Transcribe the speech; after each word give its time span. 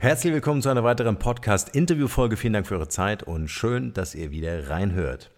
Herzlich 0.00 0.32
willkommen 0.32 0.62
zu 0.62 0.68
einer 0.68 0.84
weiteren 0.84 1.18
Podcast-Interview-Folge. 1.18 2.36
Vielen 2.36 2.52
Dank 2.52 2.68
für 2.68 2.76
eure 2.76 2.86
Zeit 2.86 3.24
und 3.24 3.48
schön, 3.48 3.92
dass 3.94 4.14
ihr 4.14 4.30
wieder 4.30 4.70
reinhört. 4.70 5.32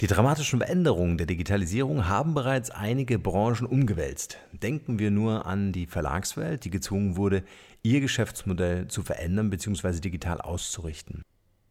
Die 0.00 0.06
dramatischen 0.06 0.60
Veränderungen 0.60 1.18
der 1.18 1.26
Digitalisierung 1.26 2.06
haben 2.06 2.32
bereits 2.32 2.70
einige 2.70 3.18
Branchen 3.18 3.66
umgewälzt. 3.66 4.38
Denken 4.52 5.00
wir 5.00 5.10
nur 5.10 5.44
an 5.44 5.72
die 5.72 5.88
Verlagswelt, 5.88 6.64
die 6.64 6.70
gezwungen 6.70 7.16
wurde, 7.16 7.42
ihr 7.82 8.00
Geschäftsmodell 8.00 8.86
zu 8.86 9.02
verändern 9.02 9.50
bzw. 9.50 9.98
digital 9.98 10.40
auszurichten. 10.40 11.22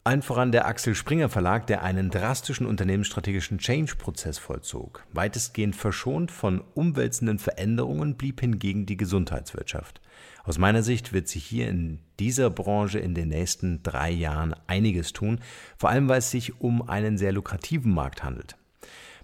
Ein 0.04 0.22
voran 0.22 0.52
der 0.52 0.68
Axel 0.68 0.94
Springer 0.94 1.30
Verlag, 1.30 1.68
der 1.68 1.84
einen 1.84 2.10
drastischen 2.10 2.68
unternehmensstrategischen 2.68 3.60
Change-Prozess 3.60 4.40
vollzog. 4.40 5.06
Weitestgehend 5.14 5.78
verschont 5.78 6.32
von 6.32 6.62
umwälzenden 6.74 7.40
Veränderungen 7.40 8.18
blieb 8.18 8.42
hingegen 8.42 8.86
die 8.86 8.98
Gesundheitswirtschaft. 8.98 10.02
Aus 10.46 10.60
meiner 10.60 10.84
Sicht 10.84 11.12
wird 11.12 11.28
sich 11.28 11.44
hier 11.44 11.68
in 11.68 12.00
dieser 12.20 12.52
Branche 12.52 13.00
in 13.00 13.16
den 13.16 13.30
nächsten 13.30 13.82
drei 13.82 14.12
Jahren 14.12 14.56
einiges 14.68 15.12
tun, 15.12 15.40
vor 15.76 15.90
allem 15.90 16.08
weil 16.08 16.20
es 16.20 16.30
sich 16.30 16.62
um 16.62 16.88
einen 16.88 17.18
sehr 17.18 17.32
lukrativen 17.32 17.92
Markt 17.92 18.24
handelt. 18.24 18.56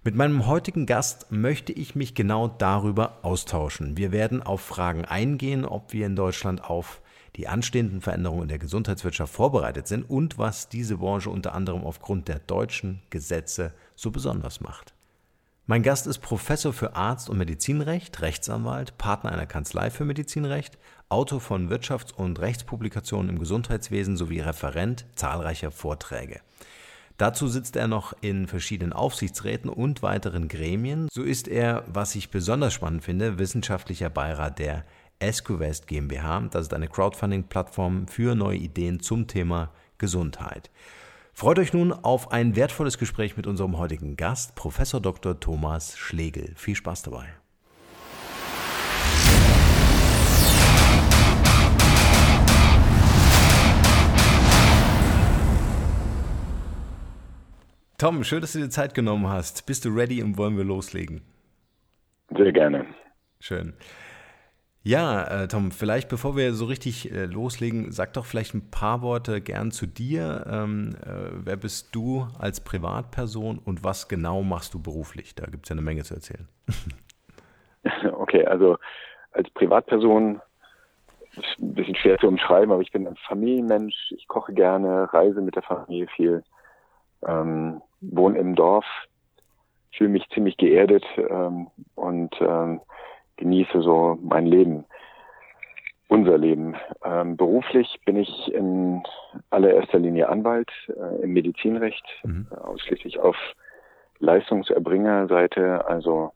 Mit 0.03 0.15
meinem 0.15 0.47
heutigen 0.47 0.87
Gast 0.87 1.31
möchte 1.31 1.73
ich 1.73 1.93
mich 1.93 2.15
genau 2.15 2.47
darüber 2.47 3.19
austauschen. 3.21 3.97
Wir 3.97 4.11
werden 4.11 4.41
auf 4.41 4.61
Fragen 4.61 5.05
eingehen, 5.05 5.63
ob 5.63 5.93
wir 5.93 6.07
in 6.07 6.15
Deutschland 6.15 6.63
auf 6.63 7.01
die 7.35 7.47
anstehenden 7.47 8.01
Veränderungen 8.01 8.43
in 8.43 8.49
der 8.49 8.57
Gesundheitswirtschaft 8.57 9.31
vorbereitet 9.31 9.87
sind 9.87 10.09
und 10.09 10.39
was 10.39 10.69
diese 10.69 10.97
Branche 10.97 11.29
unter 11.29 11.53
anderem 11.53 11.83
aufgrund 11.83 12.29
der 12.29 12.39
deutschen 12.39 13.03
Gesetze 13.11 13.73
so 13.95 14.09
besonders 14.09 14.59
macht. 14.59 14.95
Mein 15.67 15.83
Gast 15.83 16.07
ist 16.07 16.19
Professor 16.19 16.73
für 16.73 16.95
Arzt- 16.95 17.29
und 17.29 17.37
Medizinrecht, 17.37 18.19
Rechtsanwalt, 18.21 18.97
Partner 18.97 19.31
einer 19.31 19.45
Kanzlei 19.45 19.91
für 19.91 20.05
Medizinrecht, 20.05 20.79
Autor 21.07 21.39
von 21.39 21.69
Wirtschafts- 21.69 22.13
und 22.13 22.39
Rechtspublikationen 22.39 23.29
im 23.29 23.39
Gesundheitswesen 23.39 24.17
sowie 24.17 24.39
Referent 24.39 25.05
zahlreicher 25.15 25.69
Vorträge. 25.69 26.41
Dazu 27.17 27.47
sitzt 27.47 27.75
er 27.75 27.87
noch 27.87 28.13
in 28.21 28.47
verschiedenen 28.47 28.91
Aufsichtsräten 28.91 29.69
und 29.69 30.01
weiteren 30.01 30.47
Gremien. 30.47 31.07
So 31.11 31.21
ist 31.21 31.47
er, 31.47 31.83
was 31.85 32.15
ich 32.15 32.31
besonders 32.31 32.73
spannend 32.73 33.03
finde, 33.03 33.37
wissenschaftlicher 33.37 34.09
Beirat 34.09 34.57
der 34.57 34.83
ESCOVEST 35.19 35.85
GmbH. 35.85 36.47
Das 36.49 36.63
ist 36.63 36.73
eine 36.73 36.87
Crowdfunding-Plattform 36.87 38.07
für 38.07 38.33
neue 38.33 38.57
Ideen 38.57 38.99
zum 38.99 39.27
Thema 39.27 39.69
Gesundheit. 39.99 40.71
Freut 41.33 41.59
euch 41.59 41.73
nun 41.73 41.91
auf 41.91 42.31
ein 42.31 42.55
wertvolles 42.55 42.97
Gespräch 42.97 43.37
mit 43.37 43.47
unserem 43.47 43.77
heutigen 43.77 44.15
Gast, 44.15 44.55
Professor 44.55 45.01
Dr. 45.01 45.39
Thomas 45.39 45.97
Schlegel. 45.97 46.53
Viel 46.55 46.75
Spaß 46.75 47.03
dabei. 47.03 47.27
Tom, 57.97 58.23
schön, 58.23 58.41
dass 58.41 58.53
du 58.53 58.59
dir 58.59 58.69
Zeit 58.69 58.95
genommen 58.95 59.27
hast. 59.27 59.67
Bist 59.67 59.85
du 59.85 59.89
ready 59.89 60.23
und 60.23 60.35
wollen 60.37 60.57
wir 60.57 60.63
loslegen? 60.63 61.21
Sehr 62.35 62.51
gerne. 62.51 62.85
Schön. 63.39 63.73
Ja, 64.83 65.43
äh, 65.43 65.47
Tom, 65.47 65.69
vielleicht 65.69 66.09
bevor 66.09 66.35
wir 66.35 66.53
so 66.53 66.65
richtig 66.65 67.11
äh, 67.11 67.25
loslegen, 67.25 67.91
sag 67.91 68.13
doch 68.13 68.25
vielleicht 68.25 68.55
ein 68.55 68.71
paar 68.71 69.03
Worte 69.03 69.39
gern 69.39 69.69
zu 69.69 69.85
dir. 69.85 70.45
Ähm, 70.49 70.95
äh, 71.05 71.29
wer 71.33 71.55
bist 71.55 71.93
du 71.93 72.27
als 72.39 72.61
Privatperson 72.61 73.59
und 73.59 73.83
was 73.83 74.07
genau 74.07 74.41
machst 74.41 74.73
du 74.73 74.81
beruflich? 74.81 75.35
Da 75.35 75.45
gibt 75.45 75.65
es 75.65 75.69
ja 75.69 75.75
eine 75.75 75.83
Menge 75.83 76.03
zu 76.03 76.15
erzählen. 76.15 76.47
Okay, 78.13 78.45
also 78.45 78.77
als 79.31 79.49
Privatperson 79.49 80.39
ist 81.35 81.59
ein 81.59 81.73
bisschen 81.73 81.95
schwer 81.95 82.19
zu 82.19 82.27
umschreiben, 82.27 82.71
aber 82.71 82.83
ich 82.83 82.91
bin 82.91 83.07
ein 83.07 83.17
Familienmensch. 83.27 83.95
Ich 84.11 84.27
koche 84.27 84.53
gerne, 84.53 85.11
reise 85.11 85.41
mit 85.41 85.55
der 85.55 85.63
Familie 85.63 86.07
viel, 86.15 86.43
ähm, 87.25 87.81
wohne 88.01 88.37
im 88.37 88.53
Dorf, 88.53 88.85
fühle 89.97 90.11
mich 90.11 90.29
ziemlich 90.29 90.57
geerdet 90.57 91.03
ähm, 91.17 91.71
und 91.95 92.35
ähm, 92.39 92.81
genieße 93.41 93.81
so 93.81 94.17
mein 94.21 94.45
Leben, 94.45 94.85
unser 96.07 96.37
Leben. 96.37 96.75
Ähm, 97.03 97.35
beruflich 97.35 97.99
bin 98.05 98.15
ich 98.15 98.53
in 98.53 99.01
allererster 99.49 99.99
Linie 99.99 100.29
Anwalt 100.29 100.71
äh, 100.87 101.23
im 101.23 101.33
Medizinrecht, 101.33 102.05
mhm. 102.23 102.47
äh, 102.51 102.55
ausschließlich 102.55 103.19
auf 103.19 103.35
Leistungserbringerseite, 104.19 105.85
also 105.87 106.31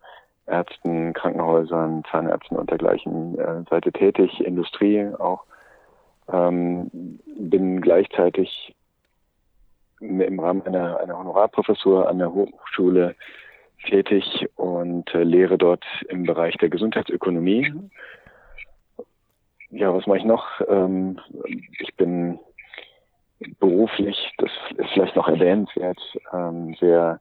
Ärzten, 0.47 1.13
Krankenhäusern, 1.13 2.03
Zahnärzten 2.09 2.57
und 2.57 2.69
dergleichen 2.71 3.37
äh, 3.37 3.63
Seite 3.69 3.91
tätig, 3.91 4.43
Industrie 4.43 5.07
auch. 5.19 5.43
Ähm, 6.31 7.19
bin 7.37 7.81
gleichzeitig 7.81 8.75
im 9.99 10.39
Rahmen 10.39 10.65
einer, 10.65 10.99
einer 10.99 11.17
Honorarprofessur 11.17 12.09
an 12.09 12.17
der 12.17 12.33
Hochschule 12.33 13.15
tätig 13.85 14.47
und 14.55 15.13
äh, 15.13 15.23
lehre 15.23 15.57
dort 15.57 15.85
im 16.09 16.23
Bereich 16.23 16.57
der 16.57 16.69
Gesundheitsökonomie. 16.69 17.71
Ja, 19.69 19.93
was 19.93 20.07
mache 20.07 20.19
ich 20.19 20.25
noch? 20.25 20.45
Ähm, 20.67 21.19
ich 21.79 21.95
bin 21.95 22.39
beruflich, 23.59 24.33
das 24.37 24.51
ist 24.77 24.89
vielleicht 24.93 25.15
noch 25.15 25.27
erwähnenswert, 25.27 25.99
ähm, 26.33 26.75
sehr 26.79 27.19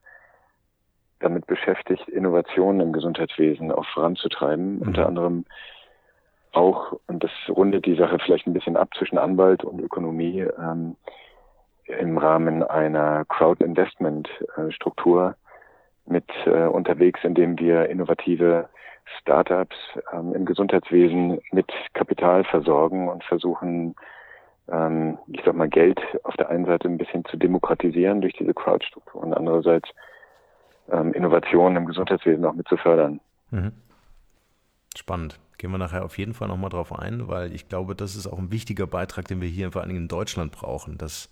damit 1.21 1.47
beschäftigt, 1.47 2.09
Innovationen 2.09 2.81
im 2.81 2.93
Gesundheitswesen 2.93 3.73
auch 3.73 3.87
voranzutreiben. 3.87 4.77
Mhm. 4.77 4.83
Unter 4.83 5.07
anderem 5.07 5.45
auch, 6.53 6.99
und 7.07 7.25
das 7.25 7.31
rundet 7.49 7.87
die 7.87 7.97
Sache 7.97 8.19
vielleicht 8.19 8.47
ein 8.47 8.53
bisschen 8.53 8.77
ab 8.77 8.91
zwischen 8.97 9.19
Anwalt 9.19 9.65
und 9.65 9.81
Ökonomie, 9.81 10.47
ähm, 10.59 10.97
im 11.87 12.17
Rahmen 12.17 12.63
einer 12.63 13.25
Crowd-Investment-Struktur 13.27 15.37
mit 16.07 16.25
äh, 16.47 16.67
unterwegs, 16.67 17.21
indem 17.23 17.59
wir 17.59 17.89
innovative 17.89 18.69
Startups 19.21 19.77
ähm, 20.13 20.35
im 20.35 20.45
Gesundheitswesen 20.45 21.41
mit 21.53 21.71
Kapital 21.93 22.45
versorgen 22.45 23.09
und 23.09 23.25
versuchen, 23.25 23.95
ähm, 24.69 25.19
ich 25.29 25.43
sag 25.45 25.55
mal, 25.55 25.69
Geld 25.69 26.01
auf 26.25 26.35
der 26.37 26.49
einen 26.49 26.65
Seite 26.65 26.89
ein 26.89 26.99
bisschen 26.99 27.25
zu 27.27 27.37
demokratisieren 27.37 28.21
durch 28.21 28.35
diese 28.35 28.55
Crowd-Struktur 28.55 29.23
und 29.23 29.35
andererseits 29.35 29.89
ähm, 30.91 31.13
Innovationen 31.13 31.77
im 31.77 31.87
Gesundheitswesen 31.87 32.45
auch 32.45 32.55
mit 32.55 32.69
zu 32.69 32.77
fördern. 32.77 33.21
Mhm. 33.51 33.73
Spannend. 34.97 35.41
Gehen 35.59 35.71
wir 35.71 35.79
nachher 35.79 36.05
auf 36.05 36.19
jeden 36.19 36.35
Fall 36.35 36.49
nochmal 36.49 36.71
drauf 36.71 36.93
ein, 36.93 37.29
weil 37.29 37.53
ich 37.55 37.69
glaube, 37.69 37.95
das 37.95 38.17
ist 38.17 38.27
auch 38.27 38.39
ein 38.39 38.51
wichtiger 38.51 38.87
Beitrag, 38.87 39.29
den 39.29 39.41
wir 39.41 39.49
hier 39.49 39.73
vor 39.73 39.83
allen 39.83 39.91
Dingen 39.91 40.03
in 40.03 40.09
Deutschland 40.09 40.53
brauchen, 40.53 40.99
dass 40.99 41.31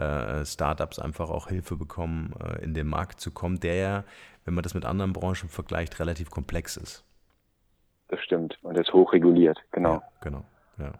äh, 0.00 0.46
Startups 0.46 0.98
einfach 0.98 1.30
auch 1.30 1.48
Hilfe 1.48 1.76
bekommen, 1.76 2.34
äh, 2.42 2.64
in 2.64 2.74
den 2.74 2.86
Markt 2.86 3.20
zu 3.20 3.30
kommen, 3.30 3.60
der 3.60 3.74
ja, 3.74 4.04
wenn 4.44 4.54
man 4.54 4.62
das 4.62 4.74
mit 4.74 4.84
anderen 4.84 5.12
Branchen 5.12 5.48
vergleicht, 5.48 6.00
relativ 6.00 6.30
komplex 6.30 6.76
ist. 6.76 7.04
Das 8.08 8.20
stimmt. 8.20 8.58
Und 8.62 8.78
ist 8.78 8.92
hochreguliert, 8.92 9.58
genau. 9.70 9.94
Ja, 9.94 10.02
genau, 10.20 10.44
ja. 10.78 10.92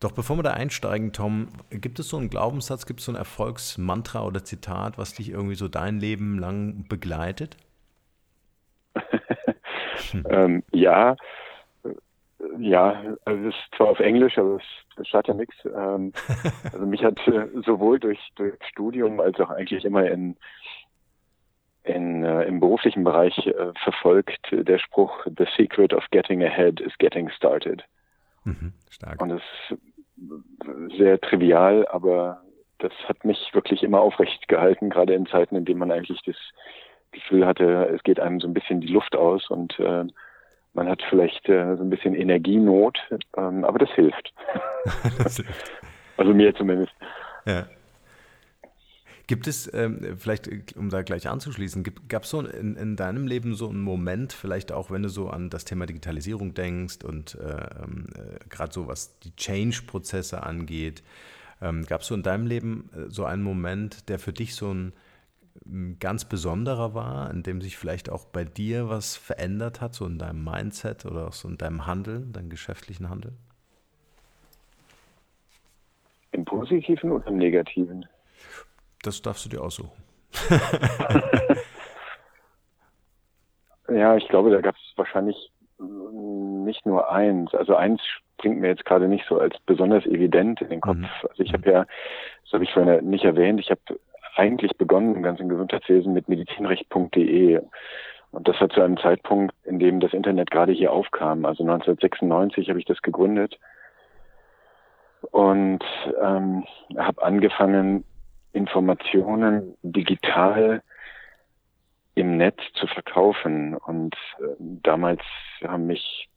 Doch 0.00 0.10
bevor 0.10 0.36
wir 0.36 0.42
da 0.42 0.50
einsteigen, 0.52 1.12
Tom, 1.12 1.48
gibt 1.70 2.00
es 2.00 2.08
so 2.08 2.16
einen 2.16 2.28
Glaubenssatz, 2.28 2.86
gibt 2.86 2.98
es 2.98 3.06
so 3.06 3.12
ein 3.12 3.16
Erfolgsmantra 3.16 4.24
oder 4.24 4.42
Zitat, 4.42 4.98
was 4.98 5.14
dich 5.14 5.30
irgendwie 5.30 5.54
so 5.54 5.68
dein 5.68 6.00
Leben 6.00 6.40
lang 6.40 6.88
begleitet? 6.88 7.56
ähm, 10.28 10.64
ja, 10.72 11.16
ja, 12.58 13.16
also 13.24 13.48
es 13.48 13.54
ist 13.54 13.76
zwar 13.76 13.88
auf 13.88 14.00
Englisch, 14.00 14.38
aber 14.38 14.58
es 14.96 15.08
schadet 15.08 15.28
ja 15.28 15.34
nichts. 15.34 15.54
Ähm, 15.64 16.12
also 16.72 16.86
mich 16.86 17.04
hat 17.04 17.18
äh, 17.28 17.48
sowohl 17.64 17.98
durch, 17.98 18.20
durch 18.36 18.54
Studium 18.68 19.20
als 19.20 19.38
auch 19.40 19.50
eigentlich 19.50 19.84
immer 19.84 20.08
in, 20.10 20.36
in 21.84 22.24
äh, 22.24 22.44
im 22.44 22.60
beruflichen 22.60 23.04
Bereich 23.04 23.46
äh, 23.46 23.72
verfolgt 23.82 24.48
der 24.50 24.78
Spruch 24.78 25.26
The 25.26 25.46
secret 25.56 25.92
of 25.92 26.04
getting 26.10 26.42
ahead 26.42 26.80
is 26.80 26.96
getting 26.98 27.30
started. 27.30 27.84
Mhm, 28.44 28.72
stark. 28.90 29.20
Und 29.20 29.30
das 29.30 29.42
ist 29.70 30.98
sehr 30.98 31.20
trivial, 31.20 31.86
aber 31.88 32.42
das 32.78 32.92
hat 33.08 33.24
mich 33.24 33.38
wirklich 33.52 33.82
immer 33.82 34.00
aufrecht 34.00 34.48
gehalten, 34.48 34.90
gerade 34.90 35.14
in 35.14 35.26
Zeiten, 35.26 35.56
in 35.56 35.64
denen 35.64 35.78
man 35.78 35.92
eigentlich 35.92 36.22
das 36.22 36.36
Gefühl 37.12 37.46
hatte, 37.46 37.90
es 37.94 38.02
geht 38.02 38.18
einem 38.18 38.40
so 38.40 38.48
ein 38.48 38.54
bisschen 38.54 38.80
die 38.80 38.92
Luft 38.92 39.14
aus 39.14 39.48
und 39.50 39.78
äh, 39.78 40.04
man 40.74 40.88
hat 40.88 41.02
vielleicht 41.08 41.48
äh, 41.48 41.76
so 41.76 41.82
ein 41.82 41.90
bisschen 41.90 42.14
Energienot, 42.14 42.98
ähm, 43.36 43.64
aber 43.64 43.78
das 43.78 43.90
hilft. 43.90 44.32
das 45.18 45.36
hilft. 45.36 45.72
Also 46.16 46.34
mir 46.34 46.54
zumindest. 46.54 46.92
Ja. 47.46 47.66
Gibt 49.26 49.46
es, 49.46 49.72
ähm, 49.72 50.16
vielleicht 50.18 50.76
um 50.76 50.90
da 50.90 51.02
gleich 51.02 51.28
anzuschließen, 51.28 51.84
gab 52.08 52.24
es 52.24 52.30
so 52.30 52.40
in, 52.40 52.76
in, 52.76 52.96
deinem 52.96 53.26
Leben 53.26 53.54
so 53.54 53.68
einen 53.68 53.80
Moment, 53.80 54.32
vielleicht 54.32 54.72
auch 54.72 54.90
wenn 54.90 55.02
du 55.04 55.08
so 55.08 55.30
an 55.30 55.48
das 55.48 55.64
Thema 55.64 55.86
Digitalisierung 55.86 56.54
denkst 56.54 57.04
und 57.04 57.36
äh, 57.36 57.52
äh, 57.52 58.38
gerade 58.50 58.72
so 58.72 58.88
was 58.88 59.18
die 59.20 59.34
Change-Prozesse 59.36 60.42
angeht, 60.42 61.02
ähm, 61.62 61.86
gab 61.86 62.00
es 62.00 62.08
so 62.08 62.14
in 62.14 62.22
deinem 62.22 62.46
Leben 62.46 62.90
äh, 62.94 63.08
so 63.08 63.24
einen 63.24 63.42
Moment, 63.42 64.08
der 64.08 64.18
für 64.18 64.32
dich 64.32 64.54
so 64.54 64.72
ein 64.72 64.92
ganz 66.00 66.24
besonderer 66.24 66.94
war, 66.94 67.30
in 67.30 67.42
dem 67.42 67.60
sich 67.60 67.76
vielleicht 67.76 68.10
auch 68.10 68.24
bei 68.24 68.44
dir 68.44 68.88
was 68.88 69.16
verändert 69.16 69.80
hat, 69.80 69.94
so 69.94 70.06
in 70.06 70.18
deinem 70.18 70.44
Mindset 70.44 71.04
oder 71.06 71.28
auch 71.28 71.32
so 71.32 71.48
in 71.48 71.58
deinem 71.58 71.86
Handeln, 71.86 72.32
deinem 72.32 72.50
geschäftlichen 72.50 73.08
Handeln? 73.10 73.36
Im 76.32 76.44
Positiven 76.44 77.12
oder 77.12 77.26
im 77.28 77.38
Negativen? 77.38 78.06
Das 79.02 79.22
darfst 79.22 79.44
du 79.44 79.50
dir 79.50 79.62
aussuchen. 79.62 79.90
ja, 83.88 84.16
ich 84.16 84.26
glaube, 84.28 84.50
da 84.50 84.60
gab 84.60 84.74
es 84.76 84.92
wahrscheinlich 84.96 85.50
nicht 85.78 86.86
nur 86.86 87.10
eins. 87.10 87.54
Also 87.54 87.76
eins 87.76 88.00
springt 88.36 88.60
mir 88.60 88.68
jetzt 88.68 88.84
gerade 88.84 89.08
nicht 89.08 89.24
so 89.28 89.38
als 89.38 89.56
besonders 89.66 90.06
evident 90.06 90.60
in 90.60 90.70
den 90.70 90.80
Kopf. 90.80 90.96
Mhm. 90.96 91.08
Also 91.28 91.42
ich 91.42 91.52
habe 91.52 91.70
ja, 91.70 91.86
das 92.44 92.52
habe 92.52 92.64
ich 92.64 92.72
vorhin 92.72 93.08
nicht 93.10 93.24
erwähnt, 93.24 93.60
ich 93.60 93.70
habe 93.70 93.80
eigentlich 94.34 94.72
begonnen 94.76 95.14
im 95.14 95.22
ganzen 95.22 95.48
Gesundheitswesen 95.48 96.12
mit 96.12 96.28
medizinrecht.de. 96.28 97.60
Und 98.30 98.48
das 98.48 98.60
war 98.60 98.70
zu 98.70 98.80
einem 98.80 98.96
Zeitpunkt, 98.96 99.54
in 99.64 99.78
dem 99.78 100.00
das 100.00 100.14
Internet 100.14 100.50
gerade 100.50 100.72
hier 100.72 100.92
aufkam. 100.92 101.44
Also 101.44 101.62
1996 101.62 102.68
habe 102.68 102.78
ich 102.78 102.86
das 102.86 103.02
gegründet 103.02 103.58
und 105.30 105.84
ähm, 106.20 106.64
habe 106.96 107.22
angefangen, 107.22 108.04
Informationen 108.52 109.76
digital 109.82 110.82
im 112.14 112.36
Netz 112.36 112.58
zu 112.74 112.86
verkaufen. 112.86 113.74
Und 113.74 114.14
äh, 114.38 114.54
damals 114.58 115.22
haben 115.62 115.86
mich, 115.86 116.28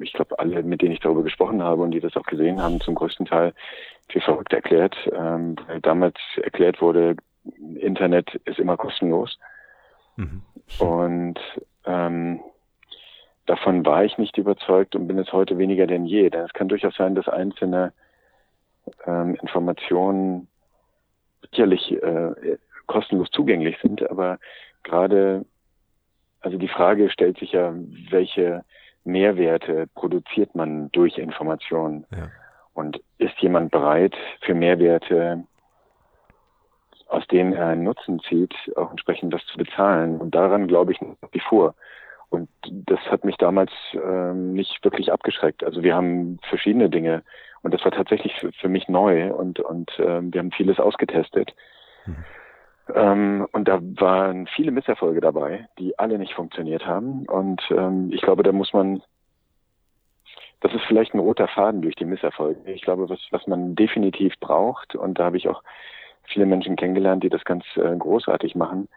ich 0.00 0.12
glaube, 0.12 0.38
alle, 0.38 0.62
mit 0.62 0.82
denen 0.82 0.92
ich 0.92 1.00
darüber 1.00 1.22
gesprochen 1.22 1.62
habe 1.62 1.82
und 1.82 1.90
die 1.92 2.00
das 2.00 2.16
auch 2.16 2.26
gesehen 2.26 2.62
haben, 2.62 2.80
zum 2.80 2.94
größten 2.94 3.26
Teil 3.26 3.52
für 4.10 4.20
verrückt 4.20 4.52
erklärt, 4.52 4.96
ähm, 5.12 5.56
weil 5.66 5.80
damals 5.80 6.16
erklärt 6.42 6.80
wurde, 6.80 7.16
Internet 7.76 8.34
ist 8.44 8.58
immer 8.58 8.76
kostenlos. 8.76 9.38
Mhm. 10.16 10.42
Und 10.78 11.38
ähm, 11.84 12.40
davon 13.46 13.84
war 13.86 14.04
ich 14.04 14.18
nicht 14.18 14.36
überzeugt 14.38 14.94
und 14.94 15.08
bin 15.08 15.18
es 15.18 15.32
heute 15.32 15.58
weniger 15.58 15.86
denn 15.86 16.04
je. 16.04 16.30
Denn 16.30 16.42
es 16.42 16.52
kann 16.52 16.68
durchaus 16.68 16.94
sein, 16.96 17.14
dass 17.14 17.28
einzelne 17.28 17.92
ähm, 19.06 19.36
Informationen 19.36 20.48
sicherlich 21.50 21.92
äh, 21.92 22.58
kostenlos 22.86 23.30
zugänglich 23.30 23.76
sind, 23.82 24.08
aber 24.10 24.38
gerade, 24.82 25.44
also 26.40 26.58
die 26.58 26.68
Frage 26.68 27.10
stellt 27.10 27.38
sich 27.38 27.52
ja, 27.52 27.72
welche 28.10 28.64
Mehrwerte 29.04 29.86
produziert 29.94 30.54
man 30.54 30.90
durch 30.92 31.18
Informationen? 31.18 32.06
Ja. 32.10 32.28
Und 32.74 33.00
ist 33.18 33.38
jemand 33.40 33.70
bereit, 33.70 34.14
für 34.40 34.54
Mehrwerte, 34.54 35.44
aus 37.08 37.26
denen 37.26 37.52
er 37.52 37.66
einen 37.66 37.84
Nutzen 37.84 38.20
zieht, 38.20 38.54
auch 38.76 38.90
entsprechend 38.90 39.34
das 39.34 39.44
zu 39.46 39.58
bezahlen? 39.58 40.18
Und 40.20 40.34
daran 40.34 40.68
glaube 40.68 40.92
ich 40.92 41.00
nach 41.00 41.16
wie 41.32 41.40
vor. 41.40 41.74
Und 42.30 42.48
das 42.62 43.00
hat 43.10 43.24
mich 43.24 43.36
damals 43.36 43.72
ähm, 43.92 44.52
nicht 44.52 44.84
wirklich 44.84 45.12
abgeschreckt. 45.12 45.64
Also 45.64 45.82
wir 45.82 45.96
haben 45.96 46.38
verschiedene 46.48 46.88
Dinge 46.88 47.24
und 47.62 47.74
das 47.74 47.84
war 47.84 47.90
tatsächlich 47.90 48.34
für, 48.38 48.52
für 48.52 48.68
mich 48.68 48.88
neu 48.88 49.32
und, 49.34 49.58
und 49.58 49.90
ähm, 49.98 50.32
wir 50.32 50.38
haben 50.38 50.52
vieles 50.52 50.78
ausgetestet. 50.78 51.52
Mhm. 52.06 52.24
Ähm, 52.94 53.46
und 53.52 53.68
da 53.68 53.80
waren 53.82 54.46
viele 54.46 54.70
Misserfolge 54.70 55.20
dabei, 55.20 55.68
die 55.78 55.98
alle 55.98 56.18
nicht 56.18 56.34
funktioniert 56.34 56.86
haben. 56.86 57.26
Und 57.26 57.62
ähm, 57.70 58.10
ich 58.12 58.22
glaube, 58.22 58.42
da 58.42 58.52
muss 58.52 58.72
man 58.72 59.02
das 60.60 60.72
ist 60.74 60.84
vielleicht 60.86 61.14
ein 61.14 61.20
roter 61.20 61.48
Faden 61.48 61.82
durch 61.82 61.94
die 61.96 62.04
Misserfolge. 62.04 62.70
Ich 62.70 62.82
glaube, 62.82 63.08
was, 63.08 63.20
was 63.30 63.46
man 63.46 63.74
definitiv 63.74 64.38
braucht, 64.40 64.94
und 64.94 65.18
da 65.18 65.24
habe 65.24 65.36
ich 65.36 65.48
auch 65.48 65.62
viele 66.24 66.46
Menschen 66.46 66.76
kennengelernt, 66.76 67.24
die 67.24 67.28
das 67.30 67.44
ganz 67.44 67.64
äh, 67.76 67.96
großartig 67.96 68.54
machen, 68.54 68.88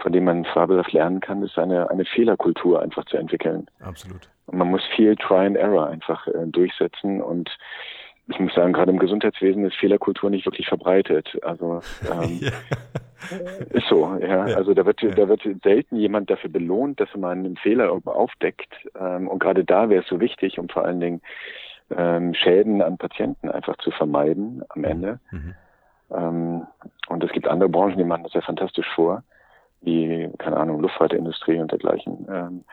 von 0.00 0.12
dem 0.12 0.24
man 0.24 0.44
fabelhaft 0.44 0.92
lernen 0.92 1.20
kann, 1.20 1.42
ist 1.42 1.58
eine, 1.58 1.90
eine 1.90 2.04
Fehlerkultur 2.04 2.82
einfach 2.82 3.04
zu 3.06 3.16
entwickeln. 3.16 3.66
Absolut. 3.80 4.28
Und 4.46 4.58
man 4.58 4.68
muss 4.68 4.82
viel 4.94 5.16
Try 5.16 5.46
and 5.46 5.56
Error 5.56 5.86
einfach 5.86 6.26
äh, 6.26 6.46
durchsetzen 6.46 7.22
und 7.22 7.50
ich 8.30 8.38
muss 8.38 8.54
sagen, 8.54 8.74
gerade 8.74 8.90
im 8.90 8.98
Gesundheitswesen 8.98 9.64
ist 9.64 9.76
Fehlerkultur 9.76 10.28
nicht 10.28 10.44
wirklich 10.44 10.68
verbreitet. 10.68 11.38
Also 11.42 11.80
ähm, 12.12 12.38
ja. 12.40 12.50
Ist 13.70 13.88
so, 13.88 14.16
ja. 14.20 14.42
Also 14.42 14.74
da 14.74 14.86
wird 14.86 15.02
ja. 15.02 15.10
da 15.10 15.28
wird 15.28 15.42
selten 15.62 15.96
jemand 15.96 16.30
dafür 16.30 16.50
belohnt, 16.50 17.00
dass 17.00 17.14
man 17.16 17.38
einen 17.38 17.56
Fehler 17.56 17.90
aufdeckt. 18.04 18.72
Ähm, 18.98 19.28
und 19.28 19.38
gerade 19.40 19.64
da 19.64 19.88
wäre 19.88 20.02
es 20.02 20.08
so 20.08 20.20
wichtig, 20.20 20.58
um 20.58 20.68
vor 20.68 20.84
allen 20.84 21.00
Dingen 21.00 21.20
ähm, 21.96 22.34
Schäden 22.34 22.82
an 22.82 22.98
Patienten 22.98 23.48
einfach 23.48 23.76
zu 23.78 23.90
vermeiden 23.90 24.62
am 24.68 24.84
Ende. 24.84 25.20
Mhm. 25.30 25.54
Ähm, 26.10 26.66
und 27.08 27.24
es 27.24 27.32
gibt 27.32 27.48
andere 27.48 27.68
Branchen, 27.68 27.98
die 27.98 28.04
machen 28.04 28.24
das 28.24 28.34
ja 28.34 28.40
fantastisch 28.40 28.88
vor, 28.94 29.22
wie 29.80 30.30
keine 30.38 30.56
Ahnung 30.56 30.80
Luftfahrtindustrie 30.80 31.58
und 31.58 31.70
dergleichen. 31.70 32.64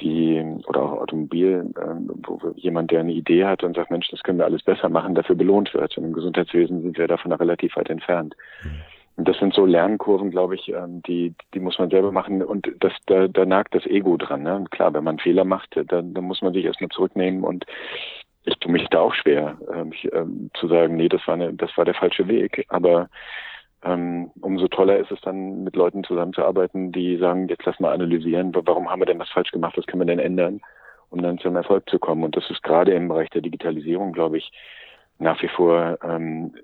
Die 0.00 0.40
oder 0.68 0.82
auch 0.82 0.92
Automobil, 1.00 1.74
wo 1.74 2.52
jemand, 2.54 2.92
der 2.92 3.00
eine 3.00 3.12
Idee 3.12 3.44
hat 3.44 3.64
und 3.64 3.74
sagt, 3.74 3.90
Mensch, 3.90 4.08
das 4.10 4.22
können 4.22 4.38
wir 4.38 4.44
alles 4.44 4.62
besser 4.62 4.88
machen, 4.88 5.16
dafür 5.16 5.34
belohnt 5.34 5.74
wird. 5.74 5.98
Und 5.98 6.04
im 6.04 6.12
Gesundheitswesen 6.12 6.82
sind 6.82 6.96
wir 6.96 7.08
davon 7.08 7.32
noch 7.32 7.40
relativ 7.40 7.74
weit 7.76 7.90
entfernt. 7.90 8.36
Mhm. 8.62 8.80
Das 9.20 9.36
sind 9.38 9.52
so 9.52 9.66
Lernkurven, 9.66 10.30
glaube 10.30 10.54
ich, 10.54 10.68
ähm, 10.68 11.02
die, 11.02 11.34
die 11.52 11.60
muss 11.60 11.78
man 11.78 11.90
selber 11.90 12.12
machen 12.12 12.42
und 12.42 12.70
das, 12.78 12.92
da, 13.06 13.26
da 13.26 13.44
nagt 13.44 13.74
das 13.74 13.84
Ego 13.84 14.16
dran. 14.16 14.44
Ne? 14.44 14.54
Und 14.54 14.70
klar, 14.70 14.94
wenn 14.94 15.02
man 15.02 15.18
Fehler 15.18 15.44
macht, 15.44 15.76
dann, 15.76 16.14
dann 16.14 16.24
muss 16.24 16.40
man 16.40 16.52
sich 16.52 16.64
erstmal 16.64 16.90
zurücknehmen 16.90 17.42
und 17.42 17.66
ich 18.44 18.56
tue 18.60 18.72
mich 18.72 18.86
da 18.88 19.00
auch 19.00 19.14
schwer, 19.14 19.58
ich, 19.92 20.10
ähm, 20.12 20.50
zu 20.54 20.68
sagen, 20.68 20.96
nee, 20.96 21.08
das 21.08 21.26
war 21.26 21.34
eine, 21.34 21.52
das 21.52 21.76
war 21.76 21.84
der 21.84 21.94
falsche 21.94 22.28
Weg. 22.28 22.64
Aber 22.68 23.08
ähm, 23.84 24.30
umso 24.40 24.68
toller 24.68 24.98
ist 24.98 25.10
es 25.10 25.20
dann, 25.20 25.64
mit 25.64 25.76
Leuten 25.76 26.02
zusammenzuarbeiten, 26.04 26.92
die 26.92 27.16
sagen, 27.18 27.48
jetzt 27.48 27.64
lass 27.64 27.78
mal 27.78 27.92
analysieren, 27.92 28.52
warum 28.54 28.90
haben 28.90 29.00
wir 29.00 29.06
denn 29.06 29.18
was 29.18 29.30
falsch 29.30 29.50
gemacht, 29.50 29.76
was 29.76 29.86
können 29.86 30.00
wir 30.00 30.06
denn 30.06 30.18
ändern, 30.18 30.60
um 31.10 31.22
dann 31.22 31.38
zum 31.38 31.56
Erfolg 31.56 31.88
zu 31.88 31.98
kommen. 31.98 32.24
Und 32.24 32.36
das 32.36 32.48
ist 32.50 32.62
gerade 32.62 32.92
im 32.92 33.08
Bereich 33.08 33.30
der 33.30 33.42
Digitalisierung, 33.42 34.12
glaube 34.12 34.38
ich, 34.38 34.50
nach 35.18 35.40
wie 35.42 35.48
vor 35.48 35.98
ähm, 36.02 36.54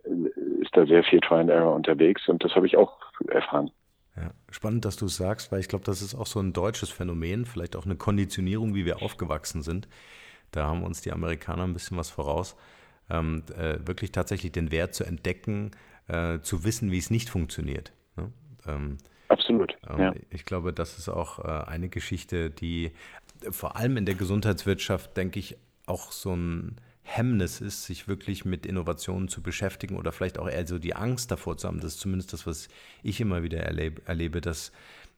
ist 0.60 0.76
da 0.76 0.86
sehr 0.86 1.04
viel 1.04 1.20
Try 1.20 1.40
and 1.40 1.50
Error 1.50 1.74
unterwegs 1.74 2.28
und 2.28 2.44
das 2.44 2.54
habe 2.54 2.66
ich 2.66 2.76
auch 2.76 2.98
erfahren. 3.28 3.70
Ja, 4.16 4.30
spannend, 4.50 4.84
dass 4.84 4.96
du 4.96 5.06
es 5.06 5.16
sagst, 5.16 5.50
weil 5.50 5.60
ich 5.60 5.68
glaube, 5.68 5.84
das 5.84 6.00
ist 6.00 6.14
auch 6.14 6.26
so 6.26 6.38
ein 6.38 6.52
deutsches 6.52 6.90
Phänomen, 6.90 7.46
vielleicht 7.46 7.74
auch 7.74 7.84
eine 7.84 7.96
Konditionierung, 7.96 8.74
wie 8.74 8.86
wir 8.86 9.02
aufgewachsen 9.02 9.62
sind. 9.62 9.88
Da 10.52 10.66
haben 10.66 10.84
uns 10.84 11.02
die 11.02 11.10
Amerikaner 11.10 11.64
ein 11.64 11.72
bisschen 11.72 11.96
was 11.96 12.10
voraus, 12.10 12.56
ähm, 13.10 13.42
äh, 13.58 13.84
wirklich 13.86 14.12
tatsächlich 14.12 14.52
den 14.52 14.70
Wert 14.70 14.94
zu 14.94 15.04
entdecken, 15.04 15.72
äh, 16.06 16.38
zu 16.40 16.64
wissen, 16.64 16.92
wie 16.92 16.98
es 16.98 17.10
nicht 17.10 17.28
funktioniert. 17.28 17.92
Ne? 18.16 18.32
Ähm, 18.68 18.98
Absolut. 19.28 19.76
Ähm, 19.88 19.98
ja. 19.98 20.12
Ich 20.30 20.44
glaube, 20.44 20.72
das 20.72 20.96
ist 20.96 21.08
auch 21.08 21.40
äh, 21.40 21.66
eine 21.66 21.88
Geschichte, 21.88 22.50
die 22.50 22.92
vor 23.50 23.76
allem 23.76 23.96
in 23.96 24.06
der 24.06 24.14
Gesundheitswirtschaft, 24.14 25.16
denke 25.16 25.40
ich, 25.40 25.56
auch 25.86 26.12
so 26.12 26.34
ein 26.34 26.76
Hemmnis 27.04 27.60
ist, 27.60 27.84
sich 27.84 28.08
wirklich 28.08 28.44
mit 28.44 28.66
Innovationen 28.66 29.28
zu 29.28 29.42
beschäftigen 29.42 29.96
oder 29.96 30.10
vielleicht 30.10 30.38
auch 30.38 30.48
eher 30.48 30.66
so 30.66 30.78
die 30.78 30.96
Angst 30.96 31.30
davor 31.30 31.56
zu 31.56 31.68
haben. 31.68 31.80
Das 31.80 31.94
ist 31.94 32.00
zumindest 32.00 32.32
das, 32.32 32.46
was 32.46 32.68
ich 33.02 33.20
immer 33.20 33.42
wieder 33.42 33.60
erlebe, 33.60 34.02
erlebe 34.06 34.40
dass 34.40 34.72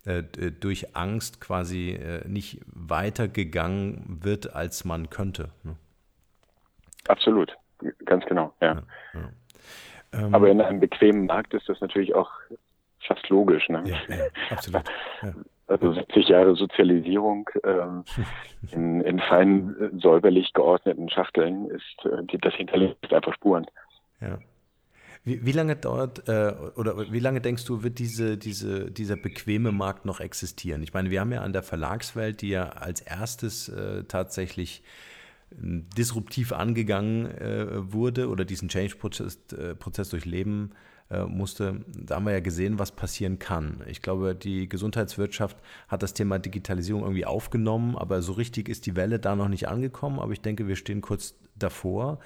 äh, 0.04 0.22
durch 0.22 0.94
Angst 0.96 1.40
quasi 1.40 1.92
äh, 1.92 2.26
nicht 2.28 2.60
weitergegangen 2.66 4.18
wird, 4.22 4.54
als 4.54 4.84
man 4.84 5.10
könnte. 5.10 5.50
Ne? 5.62 5.76
Absolut, 7.08 7.56
ganz 8.04 8.24
genau, 8.26 8.52
ja. 8.60 8.74
ja, 8.74 8.82
ja. 9.14 9.30
Ähm, 10.12 10.34
Aber 10.34 10.50
in 10.50 10.60
einem 10.60 10.80
bequemen 10.80 11.26
Markt 11.26 11.54
ist 11.54 11.68
das 11.68 11.80
natürlich 11.80 12.14
auch 12.14 12.30
fast 13.06 13.28
logisch. 13.28 13.68
Ne? 13.68 13.82
Ja, 13.86 13.96
absolut. 14.50 14.84
Also 15.68 15.92
70 15.92 16.28
Jahre 16.28 16.54
Sozialisierung 16.54 17.50
ähm, 17.64 18.04
in, 18.72 19.00
in 19.00 19.18
fein 19.18 19.74
säuberlich 20.00 20.52
geordneten 20.52 21.08
Schachteln 21.10 21.68
ist, 21.70 22.04
äh, 22.04 22.38
das 22.38 22.54
hinterlässt 22.54 23.12
einfach 23.12 23.34
Spuren. 23.34 23.66
Ja. 24.20 24.38
Wie, 25.24 25.44
wie, 25.44 25.52
lange 25.52 25.74
dauert 25.74 26.28
äh, 26.28 26.54
oder 26.76 27.10
wie 27.10 27.18
lange 27.18 27.40
denkst 27.40 27.64
du, 27.64 27.82
wird 27.82 27.98
diese, 27.98 28.38
diese, 28.38 28.92
dieser 28.92 29.16
bequeme 29.16 29.72
Markt 29.72 30.04
noch 30.04 30.20
existieren? 30.20 30.84
Ich 30.84 30.94
meine, 30.94 31.10
wir 31.10 31.20
haben 31.20 31.32
ja 31.32 31.42
an 31.42 31.52
der 31.52 31.64
Verlagswelt, 31.64 32.42
die 32.42 32.50
ja 32.50 32.68
als 32.68 33.00
erstes 33.00 33.68
äh, 33.68 34.04
tatsächlich 34.04 34.84
äh, 34.84 35.06
disruptiv 35.96 36.52
angegangen 36.52 37.26
äh, 37.26 37.92
wurde 37.92 38.28
oder 38.28 38.44
diesen 38.44 38.68
Change-Prozess 38.68 39.38
äh, 39.52 40.10
durchleben 40.10 40.70
äh, 40.72 40.95
musste, 41.26 41.84
da 41.86 42.16
haben 42.16 42.26
wir 42.26 42.32
ja 42.32 42.40
gesehen, 42.40 42.78
was 42.78 42.90
passieren 42.90 43.38
kann. 43.38 43.82
Ich 43.86 44.02
glaube, 44.02 44.34
die 44.34 44.68
Gesundheitswirtschaft 44.68 45.56
hat 45.88 46.02
das 46.02 46.14
Thema 46.14 46.38
Digitalisierung 46.38 47.02
irgendwie 47.02 47.26
aufgenommen, 47.26 47.96
aber 47.96 48.22
so 48.22 48.32
richtig 48.32 48.68
ist 48.68 48.86
die 48.86 48.96
Welle 48.96 49.20
da 49.20 49.36
noch 49.36 49.48
nicht 49.48 49.68
angekommen. 49.68 50.18
Aber 50.18 50.32
ich 50.32 50.40
denke, 50.40 50.66
wir 50.66 50.76
stehen 50.76 51.02
kurz 51.02 51.38
davor. 51.54 52.18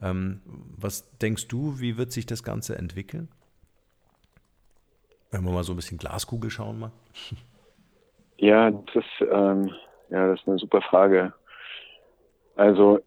Ähm, 0.00 0.40
was 0.76 1.16
denkst 1.18 1.48
du, 1.48 1.78
wie 1.78 1.98
wird 1.98 2.10
sich 2.10 2.24
das 2.24 2.42
Ganze 2.42 2.76
entwickeln? 2.76 3.28
Wenn 5.30 5.44
wir 5.44 5.52
mal 5.52 5.64
so 5.64 5.72
ein 5.74 5.76
bisschen 5.76 5.98
Glaskugel 5.98 6.50
schauen 6.50 6.78
mal. 6.78 6.92
Ja, 8.38 8.72
das 8.72 8.96
ist, 8.96 9.28
ähm, 9.30 9.70
ja, 10.10 10.26
das 10.26 10.40
ist 10.40 10.48
eine 10.48 10.58
super 10.58 10.82
Frage. 10.82 11.32
Also 12.56 12.98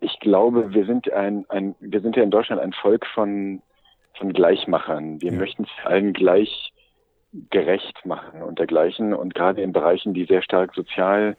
ich 0.00 0.18
glaube, 0.20 0.72
wir 0.72 0.86
sind 0.86 1.12
ein, 1.12 1.44
ein, 1.50 1.74
wir 1.80 2.00
sind 2.00 2.16
ja 2.16 2.22
in 2.22 2.30
Deutschland 2.30 2.62
ein 2.62 2.72
Volk 2.72 3.04
von 3.14 3.60
von 4.18 4.32
Gleichmachern. 4.32 5.20
Wir 5.20 5.32
ja. 5.32 5.38
möchten 5.38 5.64
es 5.64 5.86
allen 5.86 6.12
gleich 6.12 6.72
gerecht 7.50 8.04
machen 8.04 8.42
und 8.42 8.58
dergleichen. 8.58 9.14
Und 9.14 9.34
gerade 9.34 9.62
in 9.62 9.72
Bereichen, 9.72 10.14
die 10.14 10.24
sehr 10.24 10.42
stark 10.42 10.74
sozial 10.74 11.36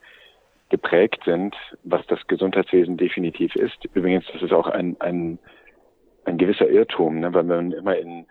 geprägt 0.70 1.22
sind, 1.26 1.56
was 1.84 2.06
das 2.08 2.26
Gesundheitswesen 2.28 2.98
definitiv 2.98 3.56
ist. 3.56 3.86
Übrigens, 3.94 4.26
das 4.34 4.42
ist 4.42 4.54
auch 4.54 4.68
ein, 4.68 4.98
ein, 5.00 5.40
ein 6.26 6.38
gewisser 6.38 6.70
Irrtum, 6.70 7.20
ne, 7.20 7.34
weil 7.34 7.44
man 7.44 7.72
immer 7.72 7.98
in 7.98 8.26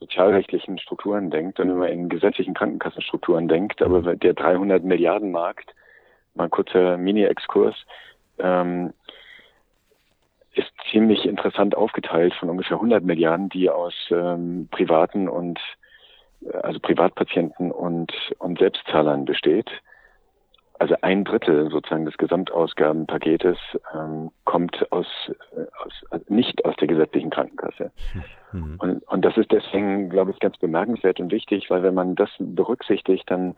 sozialrechtlichen 0.00 0.78
Strukturen 0.78 1.30
denkt 1.30 1.58
und 1.60 1.70
immer 1.70 1.88
in 1.88 2.08
gesetzlichen 2.08 2.54
Krankenkassenstrukturen 2.54 3.48
denkt. 3.48 3.82
Aber 3.82 4.00
mhm. 4.00 4.18
der 4.18 4.34
300 4.34 4.84
Milliarden 4.84 5.30
Markt, 5.30 5.74
mal 6.34 6.44
ein 6.44 6.50
kurzer 6.50 6.98
Mini-Exkurs, 6.98 7.76
ähm, 8.38 8.92
ist 10.56 10.72
ziemlich 10.90 11.26
interessant 11.26 11.76
aufgeteilt 11.76 12.34
von 12.34 12.50
ungefähr 12.50 12.76
100 12.76 13.04
Milliarden, 13.04 13.48
die 13.48 13.70
aus 13.70 13.94
ähm, 14.10 14.68
privaten 14.70 15.28
und 15.28 15.60
äh, 16.42 16.56
also 16.58 16.80
Privatpatienten 16.80 17.70
und 17.70 18.12
und 18.38 18.58
Selbstzahlern 18.58 19.24
besteht. 19.24 19.70
Also 20.78 20.94
ein 21.00 21.24
Drittel 21.24 21.70
sozusagen 21.70 22.04
des 22.04 22.18
Gesamtausgabenpaketes 22.18 23.56
ähm, 23.94 24.30
kommt 24.44 24.92
aus, 24.92 25.06
äh, 25.52 25.60
aus 25.82 25.92
also 26.10 26.24
nicht 26.28 26.64
aus 26.66 26.76
der 26.76 26.88
gesetzlichen 26.88 27.30
Krankenkasse. 27.30 27.92
Mhm. 28.52 28.76
Und, 28.78 29.02
und 29.08 29.24
das 29.24 29.36
ist 29.38 29.50
deswegen, 29.52 30.10
glaube 30.10 30.32
ich, 30.32 30.38
ganz 30.38 30.58
bemerkenswert 30.58 31.18
und 31.18 31.32
wichtig, 31.32 31.70
weil 31.70 31.82
wenn 31.82 31.94
man 31.94 32.14
das 32.14 32.28
berücksichtigt, 32.38 33.24
dann 33.30 33.54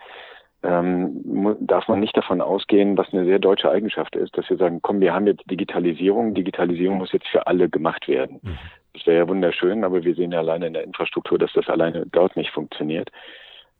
ähm, 0.62 1.56
darf 1.60 1.86
man 1.88 2.00
nicht 2.00 2.16
davon 2.16 2.40
ausgehen, 2.40 2.98
was 2.98 3.12
eine 3.12 3.24
sehr 3.24 3.38
deutsche 3.38 3.70
Eigenschaft 3.70 4.16
ist, 4.16 4.36
dass 4.36 4.48
wir 4.50 4.56
sagen, 4.56 4.80
komm, 4.82 5.00
wir 5.00 5.14
haben 5.14 5.26
jetzt 5.26 5.48
Digitalisierung, 5.50 6.34
Digitalisierung 6.34 6.98
muss 6.98 7.12
jetzt 7.12 7.28
für 7.28 7.46
alle 7.46 7.68
gemacht 7.68 8.08
werden. 8.08 8.40
Mhm. 8.42 8.58
Das 8.94 9.06
wäre 9.06 9.18
ja 9.18 9.28
wunderschön, 9.28 9.84
aber 9.84 10.02
wir 10.02 10.14
sehen 10.14 10.32
ja 10.32 10.40
alleine 10.40 10.66
in 10.66 10.72
der 10.72 10.82
Infrastruktur, 10.82 11.38
dass 11.38 11.52
das 11.52 11.68
alleine 11.68 12.06
dort 12.10 12.36
nicht 12.36 12.50
funktioniert. 12.50 13.10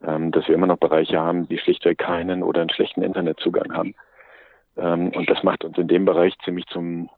Ähm, 0.06 0.30
dass 0.30 0.46
wir 0.46 0.54
immer 0.54 0.68
noch 0.68 0.78
Bereiche 0.78 1.18
haben, 1.18 1.48
die 1.48 1.58
schlichtweg 1.58 1.98
keinen 1.98 2.44
oder 2.44 2.60
einen 2.60 2.70
schlechten 2.70 3.02
Internetzugang 3.02 3.72
haben. 3.74 3.94
Ähm, 4.76 5.08
und 5.08 5.28
das 5.28 5.42
macht 5.42 5.64
uns 5.64 5.76
in 5.76 5.88
dem 5.88 6.04
Bereich 6.04 6.38
ziemlich 6.44 6.66
zum 6.66 7.10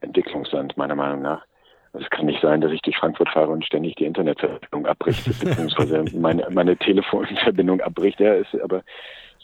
Entwicklungsland, 0.00 0.76
meiner 0.76 0.96
Meinung 0.96 1.22
nach. 1.22 1.44
Also 1.92 2.04
es 2.04 2.10
kann 2.10 2.26
nicht 2.26 2.40
sein, 2.40 2.60
dass 2.60 2.72
ich 2.72 2.82
durch 2.82 2.96
Frankfurt 2.96 3.30
fahre 3.30 3.50
und 3.50 3.64
ständig 3.64 3.96
die 3.96 4.04
Internetverbindung 4.04 4.86
abbricht, 4.86 5.24
beziehungsweise 5.24 6.04
meine, 6.16 6.46
meine 6.50 6.76
Telefonverbindung 6.76 7.80
abbricht. 7.80 8.20
Ja, 8.20 8.34
ist, 8.34 8.54
aber 8.62 8.82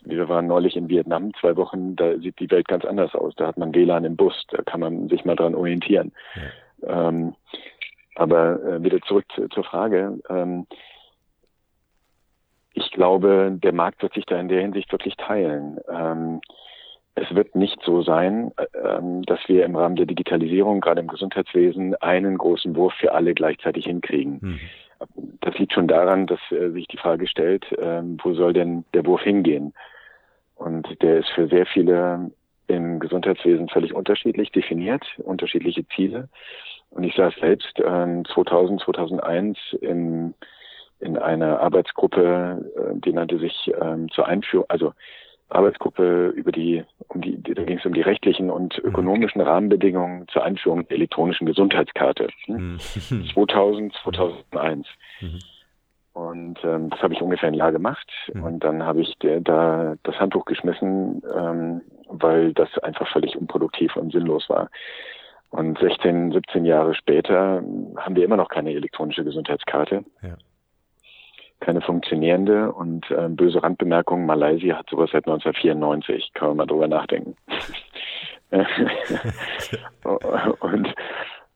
wir 0.04 0.28
waren 0.28 0.46
neulich 0.46 0.76
in 0.76 0.88
Vietnam, 0.88 1.32
zwei 1.40 1.56
Wochen, 1.56 1.96
da 1.96 2.18
sieht 2.18 2.38
die 2.38 2.50
Welt 2.50 2.68
ganz 2.68 2.84
anders 2.84 3.14
aus. 3.14 3.34
Da 3.36 3.46
hat 3.46 3.56
man 3.56 3.74
WLAN 3.74 4.04
im 4.04 4.16
Bus, 4.16 4.34
da 4.50 4.62
kann 4.62 4.80
man 4.80 5.08
sich 5.08 5.24
mal 5.24 5.36
dran 5.36 5.54
orientieren. 5.54 6.12
Ja. 6.82 7.08
Ähm, 7.08 7.34
aber 8.14 8.62
äh, 8.62 8.82
wieder 8.82 9.00
zurück 9.02 9.24
zu, 9.34 9.48
zur 9.48 9.64
Frage. 9.64 10.18
Ähm, 10.28 10.66
ich 12.74 12.90
glaube, 12.90 13.56
der 13.62 13.72
Markt 13.72 14.02
wird 14.02 14.14
sich 14.14 14.26
da 14.26 14.38
in 14.38 14.48
der 14.48 14.60
Hinsicht 14.60 14.92
wirklich 14.92 15.16
teilen. 15.16 15.78
Ähm, 15.88 16.40
es 17.16 17.32
wird 17.34 17.54
nicht 17.54 17.80
so 17.84 18.02
sein, 18.02 18.52
ähm, 18.74 19.22
dass 19.22 19.40
wir 19.46 19.64
im 19.64 19.76
Rahmen 19.76 19.96
der 19.96 20.06
Digitalisierung, 20.06 20.80
gerade 20.80 21.00
im 21.00 21.06
Gesundheitswesen, 21.06 21.94
einen 21.96 22.38
großen 22.38 22.74
Wurf 22.74 22.94
für 22.94 23.12
alle 23.12 23.34
gleichzeitig 23.34 23.86
hinkriegen. 23.86 24.38
Mhm. 24.40 24.60
Das 25.40 25.56
liegt 25.58 25.72
schon 25.72 25.86
daran, 25.86 26.26
dass 26.26 26.40
äh, 26.50 26.70
sich 26.70 26.88
die 26.88 26.96
Frage 26.96 27.26
stellt, 27.28 27.66
ähm, 27.78 28.18
wo 28.22 28.34
soll 28.34 28.52
denn 28.52 28.84
der 28.94 29.06
Wurf 29.06 29.22
hingehen? 29.22 29.74
Und 30.56 31.02
der 31.02 31.18
ist 31.18 31.30
für 31.30 31.46
sehr 31.48 31.66
viele 31.66 32.30
im 32.66 32.98
Gesundheitswesen 32.98 33.68
völlig 33.68 33.94
unterschiedlich 33.94 34.50
definiert, 34.50 35.04
unterschiedliche 35.18 35.86
Ziele. 35.88 36.28
Und 36.90 37.04
ich 37.04 37.14
saß 37.14 37.34
selbst 37.40 37.76
2000, 37.76 38.80
2001 38.80 39.58
in, 39.80 40.34
in 41.00 41.18
einer 41.18 41.60
Arbeitsgruppe, 41.60 42.70
äh, 42.76 43.00
die 43.00 43.12
nannte 43.12 43.38
sich 43.38 43.72
zur 44.10 44.26
Einführung, 44.26 44.66
also 44.68 44.92
Arbeitsgruppe 45.54 46.28
über 46.28 46.52
die, 46.52 46.84
um 47.08 47.20
die, 47.20 47.40
da 47.42 47.62
ging 47.62 47.78
es 47.78 47.86
um 47.86 47.94
die 47.94 48.00
rechtlichen 48.00 48.50
und 48.50 48.82
mhm. 48.82 48.90
ökonomischen 48.90 49.40
Rahmenbedingungen 49.40 50.26
zur 50.28 50.44
Einführung 50.44 50.86
der 50.88 50.96
elektronischen 50.96 51.46
Gesundheitskarte. 51.46 52.28
Hm? 52.46 52.78
2000, 53.34 53.94
2001. 54.02 54.86
Mhm. 55.20 55.38
Und 56.12 56.58
ähm, 56.62 56.90
das 56.90 57.02
habe 57.02 57.14
ich 57.14 57.22
ungefähr 57.22 57.48
ein 57.48 57.54
Jahr 57.54 57.72
gemacht. 57.72 58.08
Mhm. 58.32 58.42
Und 58.44 58.64
dann 58.64 58.84
habe 58.84 59.00
ich 59.00 59.14
der, 59.18 59.40
da 59.40 59.94
das 60.02 60.18
Handtuch 60.20 60.44
geschmissen, 60.44 61.22
ähm, 61.36 61.82
weil 62.08 62.52
das 62.52 62.76
einfach 62.78 63.08
völlig 63.12 63.36
unproduktiv 63.36 63.96
und 63.96 64.12
sinnlos 64.12 64.48
war. 64.48 64.70
Und 65.50 65.78
16, 65.78 66.32
17 66.32 66.64
Jahre 66.64 66.94
später 66.94 67.62
haben 67.96 68.16
wir 68.16 68.24
immer 68.24 68.36
noch 68.36 68.48
keine 68.48 68.72
elektronische 68.72 69.24
Gesundheitskarte. 69.24 70.04
Ja 70.22 70.36
keine 71.60 71.80
funktionierende 71.80 72.72
und 72.72 73.10
äh, 73.10 73.28
böse 73.28 73.62
Randbemerkung, 73.62 74.26
Malaysia 74.26 74.76
hat 74.76 74.90
sowas 74.90 75.10
seit 75.12 75.26
1994, 75.26 76.32
kann 76.34 76.48
man 76.48 76.56
mal 76.58 76.66
drüber 76.66 76.88
nachdenken. 76.88 77.36
und 80.60 80.94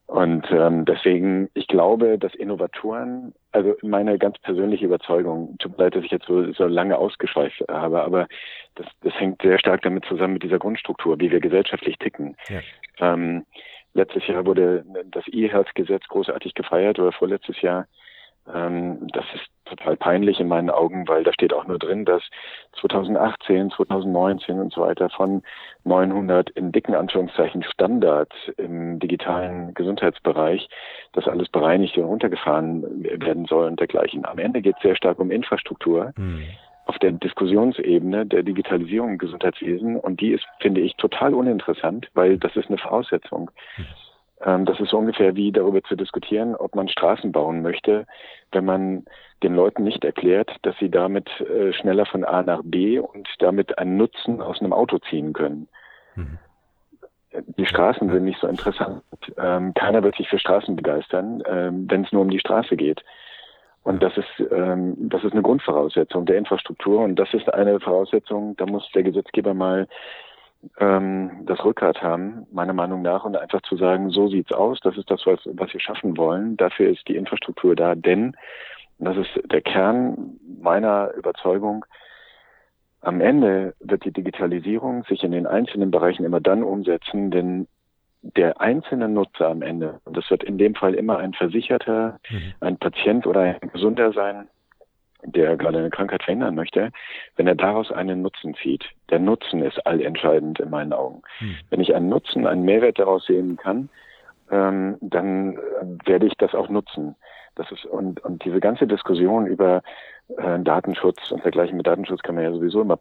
und 0.09 0.51
ähm, 0.51 0.87
deswegen, 0.87 1.51
ich 1.53 1.69
glaube, 1.69 2.19
dass 2.19 2.35
Innovatoren, 2.35 3.35
also 3.53 3.75
meine 3.83 4.17
ganz 4.17 4.39
persönliche 4.39 4.87
Überzeugung, 4.87 5.55
tut 5.59 5.77
mir 5.77 5.85
leid, 5.85 5.97
dass 5.97 6.05
ich 6.05 6.11
jetzt 6.11 6.25
so, 6.25 6.51
so 6.55 6.65
lange 6.65 6.97
ausgeschweift 6.97 7.63
habe, 7.71 8.03
aber 8.03 8.27
das, 8.77 8.87
das 9.03 9.13
hängt 9.21 9.43
sehr 9.43 9.59
stark 9.59 9.83
damit 9.83 10.07
zusammen 10.07 10.33
mit 10.33 10.43
dieser 10.43 10.59
Grundstruktur, 10.59 11.21
wie 11.21 11.31
wir 11.31 11.41
gesellschaftlich 11.41 11.99
ticken. 11.99 12.39
Ja. 12.49 12.61
Ähm, 13.01 13.45
letztes 13.93 14.27
Jahr 14.27 14.47
wurde 14.47 14.83
das 15.11 15.25
E-Health-Gesetz 15.29 16.09
großartig 16.09 16.55
gefeiert 16.55 16.99
oder 16.99 17.13
vorletztes 17.13 17.61
Jahr 17.61 17.87
Ähm, 18.55 19.09
das 19.13 19.25
ist 19.35 19.47
total 19.65 19.97
peinlich 19.97 20.41
in 20.41 20.49
meinen 20.49 20.71
Augen, 20.71 21.07
weil 21.09 21.25
da 21.25 21.33
steht 21.33 21.53
auch 21.53 21.67
nur 21.67 21.79
drin, 21.79 22.05
dass 22.05 22.23
2018, 22.81 23.71
2019 23.71 24.59
und 24.59 24.73
so 24.73 24.81
weiter 24.83 25.11
von 25.11 25.43
900 25.85 26.51
in 26.51 26.73
dicken 26.73 26.95
Anführungszeichen 26.95 27.63
Standards 27.65 28.35
im 28.57 28.99
digitalen 28.99 29.75
Gesundheitsbereich, 29.75 30.69
das 31.13 31.29
alles 31.29 31.49
bereinigt 31.49 31.97
und 31.99 32.05
runtergefahren 32.05 32.85
werden 33.03 33.47
soll 33.47 33.67
und 33.67 33.81
dergleichen. 33.81 34.25
Am 34.25 34.39
Ende 34.39 34.63
geht 34.63 34.77
es 34.77 34.83
sehr 34.83 34.97
stark 34.97 35.19
um 35.19 35.31
Infrastruktur. 35.31 36.13
Mhm 36.17 36.45
auf 36.89 36.99
der 37.01 37.13
Diskussionsebene 37.13 38.25
der 38.25 38.43
Digitalisierung 38.43 39.11
im 39.11 39.19
Gesundheitswesen 39.19 39.97
und 39.97 40.23
die 40.23 40.31
ist, 40.31 40.47
finde 40.59 40.81
ich, 40.81 40.97
total 40.97 41.35
uninteressant, 41.35 42.09
weil 42.15 42.39
das 42.39 42.57
ist 42.57 42.69
eine 42.69 42.79
Voraussetzung. 42.79 43.51
Ähm, 43.77 43.85
das 44.41 44.79
ist 44.81 44.91
so 44.91 44.99
ungefähr 44.99 45.35
wie 45.35 45.51
darüber 45.51 45.83
zu 45.83 45.97
diskutieren, 45.97 46.55
ob 46.55 46.75
man 46.75 46.89
Straßen 46.89 47.33
bauen 47.33 47.63
möchte, 47.63 48.07
wenn 48.53 48.65
man 48.65 49.05
den 49.43 49.55
Leuten 49.55 49.85
nicht 49.85 50.05
erklärt, 50.05 50.55
dass 50.63 50.77
sie 50.79 50.91
damit 50.91 51.29
äh, 51.41 51.73
schneller 51.73 52.07
von 52.07 52.25
A 52.25 52.43
nach 52.43 52.61
B 52.65 52.99
und 52.99 53.29
damit 53.39 53.79
einen 53.79 53.97
Nutzen 53.97 54.41
aus 54.41 54.61
einem 54.61 54.73
Auto 54.73 54.99
ziehen 54.99 55.33
können. 55.33 55.69
Mhm. 56.15 56.39
Die 57.57 57.67
Straßen 57.67 58.11
sind 58.11 58.25
nicht 58.25 58.41
so 58.41 58.47
interessant. 58.47 59.03
Ähm, 59.37 59.75
keiner 59.75 60.03
wird 60.03 60.17
sich 60.17 60.29
für 60.29 60.39
Straßen 60.39 60.75
begeistern, 60.77 61.43
ähm, 61.47 61.87
wenn 61.89 62.05
es 62.05 62.13
nur 62.13 62.23
um 62.23 62.31
die 62.31 62.41
Straße 62.41 62.77
geht. 62.77 63.05
Und 63.85 64.03
das 64.03 64.17
ist, 64.17 64.51
ähm, 64.51 64.97
das 64.99 65.25
ist 65.25 65.33
eine 65.33 65.43
Grundvoraussetzung 65.43 66.27
der 66.27 66.37
Infrastruktur 66.37 67.01
und 67.01 67.17
das 67.17 67.33
ist 67.33 67.53
eine 67.53 67.79
Voraussetzung, 67.81 68.57
da 68.57 68.67
muss 68.67 68.91
der 68.95 69.03
Gesetzgeber 69.03 69.55
mal 69.55 69.89
ähm, 70.79 71.45
das 71.47 71.65
Rückgrat 71.65 72.03
haben, 72.03 72.47
meiner 72.53 72.73
Meinung 72.73 73.03
nach, 73.03 73.25
und 73.25 73.37
einfach 73.37 73.63
zu 73.63 73.77
sagen, 73.77 74.11
so 74.11 74.29
sieht's 74.29 74.53
aus, 74.53 74.81
das 74.81 74.97
ist 74.97 75.11
das, 75.11 75.25
was, 75.27 75.41
was 75.45 75.73
wir 75.73 75.81
schaffen 75.81 76.17
wollen, 76.17 76.57
dafür 76.57 76.89
ist 76.91 77.07
die 77.09 77.17
Infrastruktur 77.17 77.77
da, 77.77 77.95
denn, 77.95 78.37
das 78.99 79.17
ist 79.17 79.31
der 79.51 79.61
Kern 79.61 80.39
meiner 80.61 81.13
Überzeugung, 81.15 81.85
am 83.01 83.21
Ende 83.21 83.75
wird 83.79 84.05
die 84.05 84.13
Digitalisierung 84.13 85.05
sich 85.05 85.23
in 85.23 85.31
den 85.31 85.47
einzelnen 85.47 85.91
Bereichen 85.91 86.25
immer 86.25 86.41
dann 86.41 86.65
umsetzen, 86.65 87.33
wenn 87.33 87.69
der 88.23 88.61
einzelne 88.61 89.09
Nutzer 89.09 89.49
am 89.49 89.63
Ende, 89.63 90.01
und 90.05 90.17
das 90.17 90.29
wird 90.31 90.43
in 90.43 90.59
dem 90.59 90.75
Fall 90.75 90.95
immer 90.95 91.19
ein 91.19 91.33
Versicherter, 91.33 92.19
mhm. 92.29 92.55
ein 92.61 92.77
Patient 92.79 93.27
oder 93.27 93.41
ein 93.41 93.71
Gesunder 93.73 94.13
sein, 94.13 94.49
der 95.25 95.57
gerade 95.57 95.79
eine 95.79 95.91
Krankheit 95.91 96.23
verhindern 96.23 96.55
möchte, 96.55 96.91
wenn 97.37 97.47
er 97.47 97.55
daraus 97.55 97.91
einen 97.91 98.23
Nutzen 98.23 98.55
zieht. 98.55 98.85
Der 99.11 99.19
Nutzen 99.19 99.63
ist 99.63 99.85
allentscheidend 99.87 100.61
in 100.61 100.71
meinen 100.71 100.93
Augen. 100.93 101.23
Mhm. 101.41 101.57
Wenn 101.71 101.81
ich 101.81 101.95
einen 101.95 102.09
Nutzen, 102.09 102.47
einen 102.47 102.65
Mehrwert 102.65 102.99
daraus 102.99 103.27
sehen 103.27 103.57
kann, 103.57 103.89
ähm, 104.51 104.97
dann 105.01 105.57
äh, 105.57 105.59
werde 106.07 106.27
ich 106.27 106.35
das 106.39 106.55
auch 106.55 106.69
nutzen. 106.69 107.17
Das 107.57 107.71
ist, 107.73 107.85
und, 107.85 108.25
und 108.25 108.45
diese 108.45 108.61
ganze 108.61 108.87
Diskussion 108.87 109.47
über 109.47 109.83
äh, 110.37 110.59
Datenschutz 110.61 111.33
und 111.33 111.45
dergleichen 111.45 111.77
mit 111.77 111.87
Datenschutz 111.87 112.23
kann 112.23 112.37
man 112.37 112.45
ja 112.45 112.53
sowieso 112.53 112.83
immer 112.83 112.99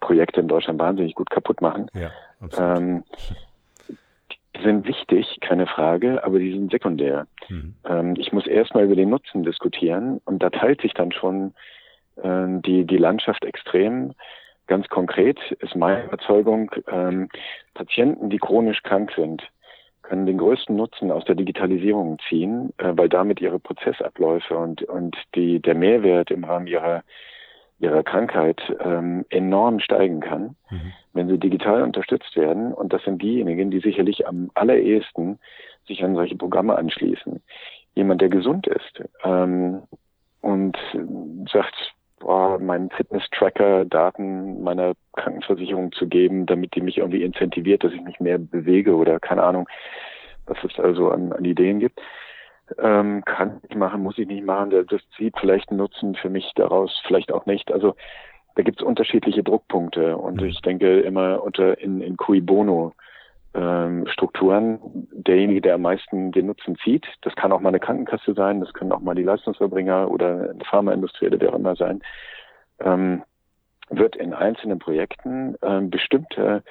Projekte 0.00 0.40
in 0.40 0.48
Deutschland 0.48 0.78
wahnsinnig 0.80 1.14
gut 1.14 1.30
kaputt 1.30 1.60
machen. 1.60 1.88
Ja, 1.94 2.10
absolut. 2.40 2.78
Ähm, 2.78 3.04
sind 4.62 4.86
wichtig, 4.86 5.38
keine 5.40 5.66
Frage, 5.66 6.22
aber 6.24 6.38
die 6.38 6.52
sind 6.52 6.70
sekundär. 6.70 7.26
Mhm. 7.48 7.74
Ähm, 7.88 8.14
ich 8.18 8.32
muss 8.32 8.46
erstmal 8.46 8.84
über 8.84 8.96
den 8.96 9.10
Nutzen 9.10 9.44
diskutieren 9.44 10.20
und 10.24 10.42
da 10.42 10.50
teilt 10.50 10.82
sich 10.82 10.94
dann 10.94 11.12
schon 11.12 11.54
äh, 12.16 12.60
die, 12.66 12.84
die 12.84 12.98
Landschaft 12.98 13.44
extrem. 13.44 14.12
Ganz 14.66 14.88
konkret 14.88 15.38
ist 15.60 15.74
meine 15.74 16.04
Überzeugung, 16.04 16.70
ähm, 16.90 17.28
Patienten, 17.74 18.30
die 18.30 18.38
chronisch 18.38 18.82
krank 18.82 19.12
sind, 19.16 19.42
können 20.02 20.26
den 20.26 20.38
größten 20.38 20.76
Nutzen 20.76 21.10
aus 21.10 21.24
der 21.24 21.34
Digitalisierung 21.34 22.18
ziehen, 22.28 22.72
äh, 22.78 22.92
weil 22.94 23.08
damit 23.08 23.40
ihre 23.40 23.58
Prozessabläufe 23.58 24.56
und, 24.56 24.82
und 24.82 25.16
die, 25.34 25.60
der 25.60 25.74
Mehrwert 25.74 26.30
im 26.30 26.44
Rahmen 26.44 26.66
ihrer 26.66 27.02
ihrer 27.82 28.04
Krankheit 28.04 28.60
ähm, 28.80 29.24
enorm 29.28 29.80
steigen 29.80 30.20
kann, 30.20 30.54
mhm. 30.70 30.92
wenn 31.12 31.28
sie 31.28 31.38
digital 31.38 31.82
unterstützt 31.82 32.36
werden. 32.36 32.72
Und 32.72 32.92
das 32.92 33.02
sind 33.02 33.20
diejenigen, 33.20 33.70
die 33.70 33.80
sicherlich 33.80 34.26
am 34.26 34.50
allerersten 34.54 35.38
sich 35.86 36.02
an 36.04 36.14
solche 36.14 36.36
Programme 36.36 36.76
anschließen. 36.76 37.42
Jemand, 37.94 38.20
der 38.20 38.28
gesund 38.28 38.68
ist 38.68 39.02
ähm, 39.24 39.82
und 40.40 40.78
sagt, 41.52 41.74
boah, 42.20 42.58
meinen 42.60 42.88
Fitness-Tracker 42.90 43.84
Daten 43.84 44.62
meiner 44.62 44.92
Krankenversicherung 45.16 45.90
zu 45.90 46.06
geben, 46.06 46.46
damit 46.46 46.76
die 46.76 46.80
mich 46.80 46.98
irgendwie 46.98 47.24
incentiviert, 47.24 47.82
dass 47.82 47.92
ich 47.92 48.00
mich 48.00 48.20
mehr 48.20 48.38
bewege 48.38 48.94
oder 48.94 49.18
keine 49.18 49.42
Ahnung, 49.42 49.68
was 50.46 50.56
es 50.62 50.78
also 50.78 51.10
an, 51.10 51.32
an 51.32 51.44
Ideen 51.44 51.80
gibt 51.80 52.00
ähm, 52.78 53.24
kann 53.24 53.60
ich 53.68 53.74
machen, 53.74 54.02
muss 54.02 54.18
ich 54.18 54.26
nicht 54.26 54.44
machen, 54.44 54.70
das 54.70 55.00
zieht 55.16 55.34
vielleicht 55.38 55.70
einen 55.70 55.78
Nutzen 55.78 56.14
für 56.14 56.30
mich 56.30 56.50
daraus, 56.54 57.02
vielleicht 57.06 57.32
auch 57.32 57.46
nicht. 57.46 57.72
Also 57.72 57.94
da 58.54 58.62
gibt 58.62 58.80
es 58.80 58.86
unterschiedliche 58.86 59.42
Druckpunkte 59.42 60.16
und 60.16 60.40
mhm. 60.40 60.48
ich 60.48 60.60
denke 60.60 61.00
immer 61.00 61.42
unter 61.42 61.78
in, 61.78 62.00
in 62.00 62.16
cui 62.16 62.40
bono 62.40 62.92
ähm, 63.54 64.06
Strukturen, 64.06 65.08
derjenige, 65.12 65.60
der 65.60 65.74
am 65.74 65.82
meisten 65.82 66.32
den 66.32 66.46
Nutzen 66.46 66.76
zieht, 66.76 67.06
das 67.22 67.34
kann 67.34 67.52
auch 67.52 67.60
mal 67.60 67.68
eine 67.68 67.80
Krankenkasse 67.80 68.34
sein, 68.34 68.60
das 68.60 68.72
können 68.72 68.92
auch 68.92 69.00
mal 69.00 69.14
die 69.14 69.22
Leistungsverbringer 69.22 70.10
oder 70.10 70.50
eine 70.50 70.64
Pharmaindustrie 70.64 71.26
oder 71.26 71.40
wer 71.40 71.50
auch 71.50 71.58
immer 71.58 71.76
sein, 71.76 72.02
ähm, 72.80 73.22
wird 73.90 74.16
in 74.16 74.32
einzelnen 74.32 74.78
Projekten 74.78 75.56
ähm, 75.62 75.90
bestimmte 75.90 76.62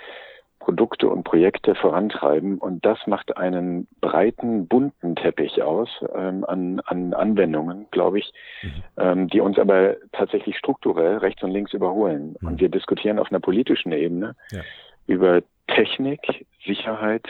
Produkte 0.62 1.10
und 1.10 1.24
Projekte 1.24 1.74
vorantreiben. 1.74 2.60
Und 2.60 2.86
das 2.86 3.00
macht 3.08 3.36
einen 3.36 3.88
breiten, 4.00 4.68
bunten 4.68 5.16
Teppich 5.16 5.62
aus 5.64 5.90
ähm, 6.16 6.46
an, 6.46 6.80
an 6.86 7.14
Anwendungen, 7.14 7.88
glaube 7.90 8.20
ich, 8.20 8.32
mhm. 8.62 8.84
ähm, 8.98 9.28
die 9.28 9.42
uns 9.42 9.58
aber 9.58 9.96
tatsächlich 10.12 10.58
strukturell 10.58 11.18
rechts 11.18 11.42
und 11.44 11.52
links 11.52 11.74
überholen. 11.74 12.36
Mhm. 12.40 12.48
Und 12.48 12.62
wir 12.62 12.70
diskutieren 12.70 13.18
auf 13.18 13.32
einer 13.32 13.40
politischen 13.40 13.92
Ebene 13.92 14.36
ja. 14.52 14.62
über 15.08 15.42
Technik, 15.68 16.46
Sicherheit 16.66 17.28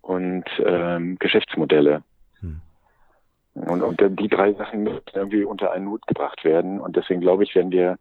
und 0.00 0.44
ähm, 0.64 1.16
Geschäftsmodelle. 1.18 2.02
Mhm. 2.40 2.60
Und, 3.54 3.82
und 3.82 4.20
die 4.20 4.28
drei 4.28 4.52
Sachen 4.52 4.84
müssen 4.84 5.02
irgendwie 5.12 5.44
unter 5.44 5.72
einen 5.72 5.88
Hut 5.88 6.06
gebracht 6.06 6.44
werden. 6.44 6.80
Und 6.80 6.94
deswegen 6.94 7.20
glaube 7.20 7.42
ich, 7.42 7.54
werden 7.56 7.72
wir 7.72 7.98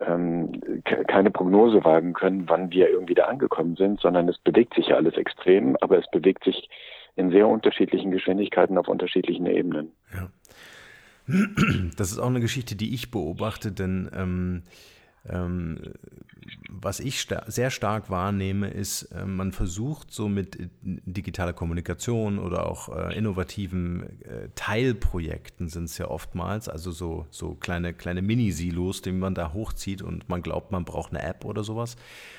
ähm, 0.00 0.82
keine 1.08 1.30
Prognose 1.30 1.84
wagen 1.84 2.12
können, 2.12 2.48
wann 2.48 2.70
wir 2.70 2.90
irgendwie 2.90 3.14
da 3.14 3.24
angekommen 3.24 3.76
sind, 3.76 4.00
sondern 4.00 4.28
es 4.28 4.38
bewegt 4.38 4.74
sich 4.74 4.88
ja 4.88 4.96
alles 4.96 5.14
extrem, 5.14 5.76
aber 5.80 5.98
es 5.98 6.10
bewegt 6.10 6.44
sich 6.44 6.68
in 7.16 7.30
sehr 7.30 7.48
unterschiedlichen 7.48 8.10
Geschwindigkeiten 8.10 8.76
auf 8.76 8.88
unterschiedlichen 8.88 9.46
Ebenen. 9.46 9.92
Ja. 10.14 10.28
Das 11.96 12.12
ist 12.12 12.18
auch 12.18 12.28
eine 12.28 12.40
Geschichte, 12.40 12.76
die 12.76 12.94
ich 12.94 13.10
beobachte, 13.10 13.72
denn 13.72 14.08
ähm, 14.14 14.62
ähm, 15.28 15.78
was 16.68 17.00
ich 17.00 17.20
sta 17.20 17.44
sehr 17.46 17.70
stark 17.70 18.10
wahrnehme, 18.10 18.68
ist, 18.68 19.02
äh, 19.04 19.24
man 19.24 19.52
versucht 19.52 20.12
so 20.12 20.28
mit 20.28 20.58
äh, 20.58 20.68
digitaler 20.82 21.52
Kommunikation 21.52 22.38
oder 22.38 22.66
auch 22.66 22.88
äh, 22.94 23.16
innovativen 23.16 24.22
äh, 24.22 24.48
Teilprojekten 24.54 25.68
sind 25.68 25.84
es 25.84 25.98
ja 25.98 26.08
oftmals, 26.08 26.68
also 26.68 26.90
so, 26.90 27.26
so 27.30 27.54
kleine, 27.54 27.94
kleine 27.94 28.22
Mini-Silos, 28.22 29.02
die 29.02 29.12
man 29.12 29.34
da 29.34 29.52
hochzieht 29.52 30.02
und 30.02 30.28
man 30.28 30.42
glaubt, 30.42 30.72
man 30.72 30.84
braucht 30.84 31.12
eine 31.12 31.22
App 31.22 31.44
oder 31.44 31.64
sowas, 31.64 31.96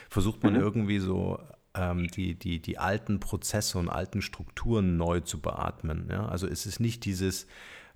versucht 0.09 0.43
man 0.43 0.53
mhm. 0.53 0.59
irgendwie 0.59 0.99
so 0.99 1.39
ähm, 1.73 2.07
die, 2.07 2.35
die, 2.35 2.61
die 2.61 2.77
alten 2.77 3.19
Prozesse 3.19 3.77
und 3.77 3.89
alten 3.89 4.21
Strukturen 4.21 4.97
neu 4.97 5.19
zu 5.21 5.39
beatmen. 5.39 6.07
Ja? 6.09 6.27
Also 6.27 6.47
es 6.47 6.65
ist 6.65 6.79
nicht 6.79 7.05
dieses 7.05 7.47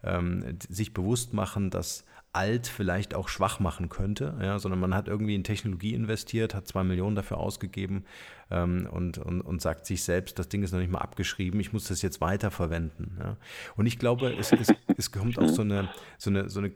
ähm, 0.03 0.57
sich 0.67 0.93
bewusst 0.93 1.33
machen, 1.33 1.69
dass 1.69 2.05
alt 2.33 2.67
vielleicht 2.67 3.13
auch 3.13 3.27
schwach 3.27 3.59
machen 3.59 3.89
könnte, 3.89 4.37
ja, 4.41 4.57
sondern 4.57 4.79
man 4.79 4.95
hat 4.95 5.07
irgendwie 5.07 5.35
in 5.35 5.43
Technologie 5.43 5.93
investiert, 5.93 6.55
hat 6.55 6.67
zwei 6.67 6.83
Millionen 6.83 7.15
dafür 7.15 7.37
ausgegeben 7.37 8.05
ähm, 8.49 8.87
und, 8.89 9.17
und, 9.17 9.41
und 9.41 9.61
sagt 9.61 9.85
sich 9.85 10.03
selbst, 10.03 10.39
das 10.39 10.47
Ding 10.47 10.63
ist 10.63 10.71
noch 10.71 10.79
nicht 10.79 10.91
mal 10.91 10.99
abgeschrieben, 10.99 11.59
ich 11.59 11.73
muss 11.73 11.89
das 11.89 12.01
jetzt 12.01 12.21
weiterverwenden. 12.21 13.17
Ja. 13.19 13.37
Und 13.75 13.85
ich 13.85 13.99
glaube, 13.99 14.33
es, 14.33 14.53
es, 14.53 14.69
es 14.97 15.11
kommt 15.11 15.37
auch 15.39 15.49
so 15.49 15.61
eine, 15.61 15.89
so 16.17 16.29
eine, 16.29 16.49
so 16.49 16.59
eine 16.59 16.71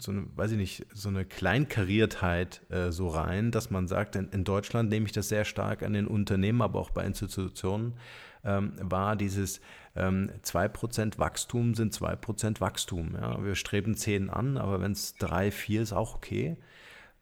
so 0.00 0.10
eine, 0.10 0.24
weiß 0.34 0.52
ich 0.52 0.56
nicht, 0.56 0.86
so 0.94 1.10
eine 1.10 1.26
Kleinkariertheit 1.26 2.62
äh, 2.70 2.90
so 2.92 3.08
rein, 3.08 3.50
dass 3.50 3.70
man 3.70 3.88
sagt, 3.88 4.16
in, 4.16 4.28
in, 4.30 4.42
Deutschland 4.42 4.88
nehme 4.88 5.04
ich 5.04 5.12
das 5.12 5.28
sehr 5.28 5.44
stark 5.44 5.82
an 5.82 5.92
den 5.92 6.06
Unternehmen, 6.06 6.62
aber 6.62 6.78
auch 6.78 6.90
bei 6.90 7.04
Institutionen 7.04 7.94
ähm, 8.46 8.72
war 8.80 9.16
dieses 9.16 9.60
ähm, 9.96 10.30
2% 10.42 11.18
Wachstum 11.18 11.74
sind 11.74 11.94
2% 11.94 12.60
Wachstum. 12.60 13.14
Ja? 13.14 13.42
Wir 13.44 13.54
streben 13.54 13.96
10 13.96 14.30
an, 14.30 14.56
aber 14.56 14.80
wenn 14.80 14.92
es 14.92 15.16
3, 15.16 15.50
4 15.50 15.82
ist, 15.82 15.92
auch 15.92 16.14
okay. 16.14 16.56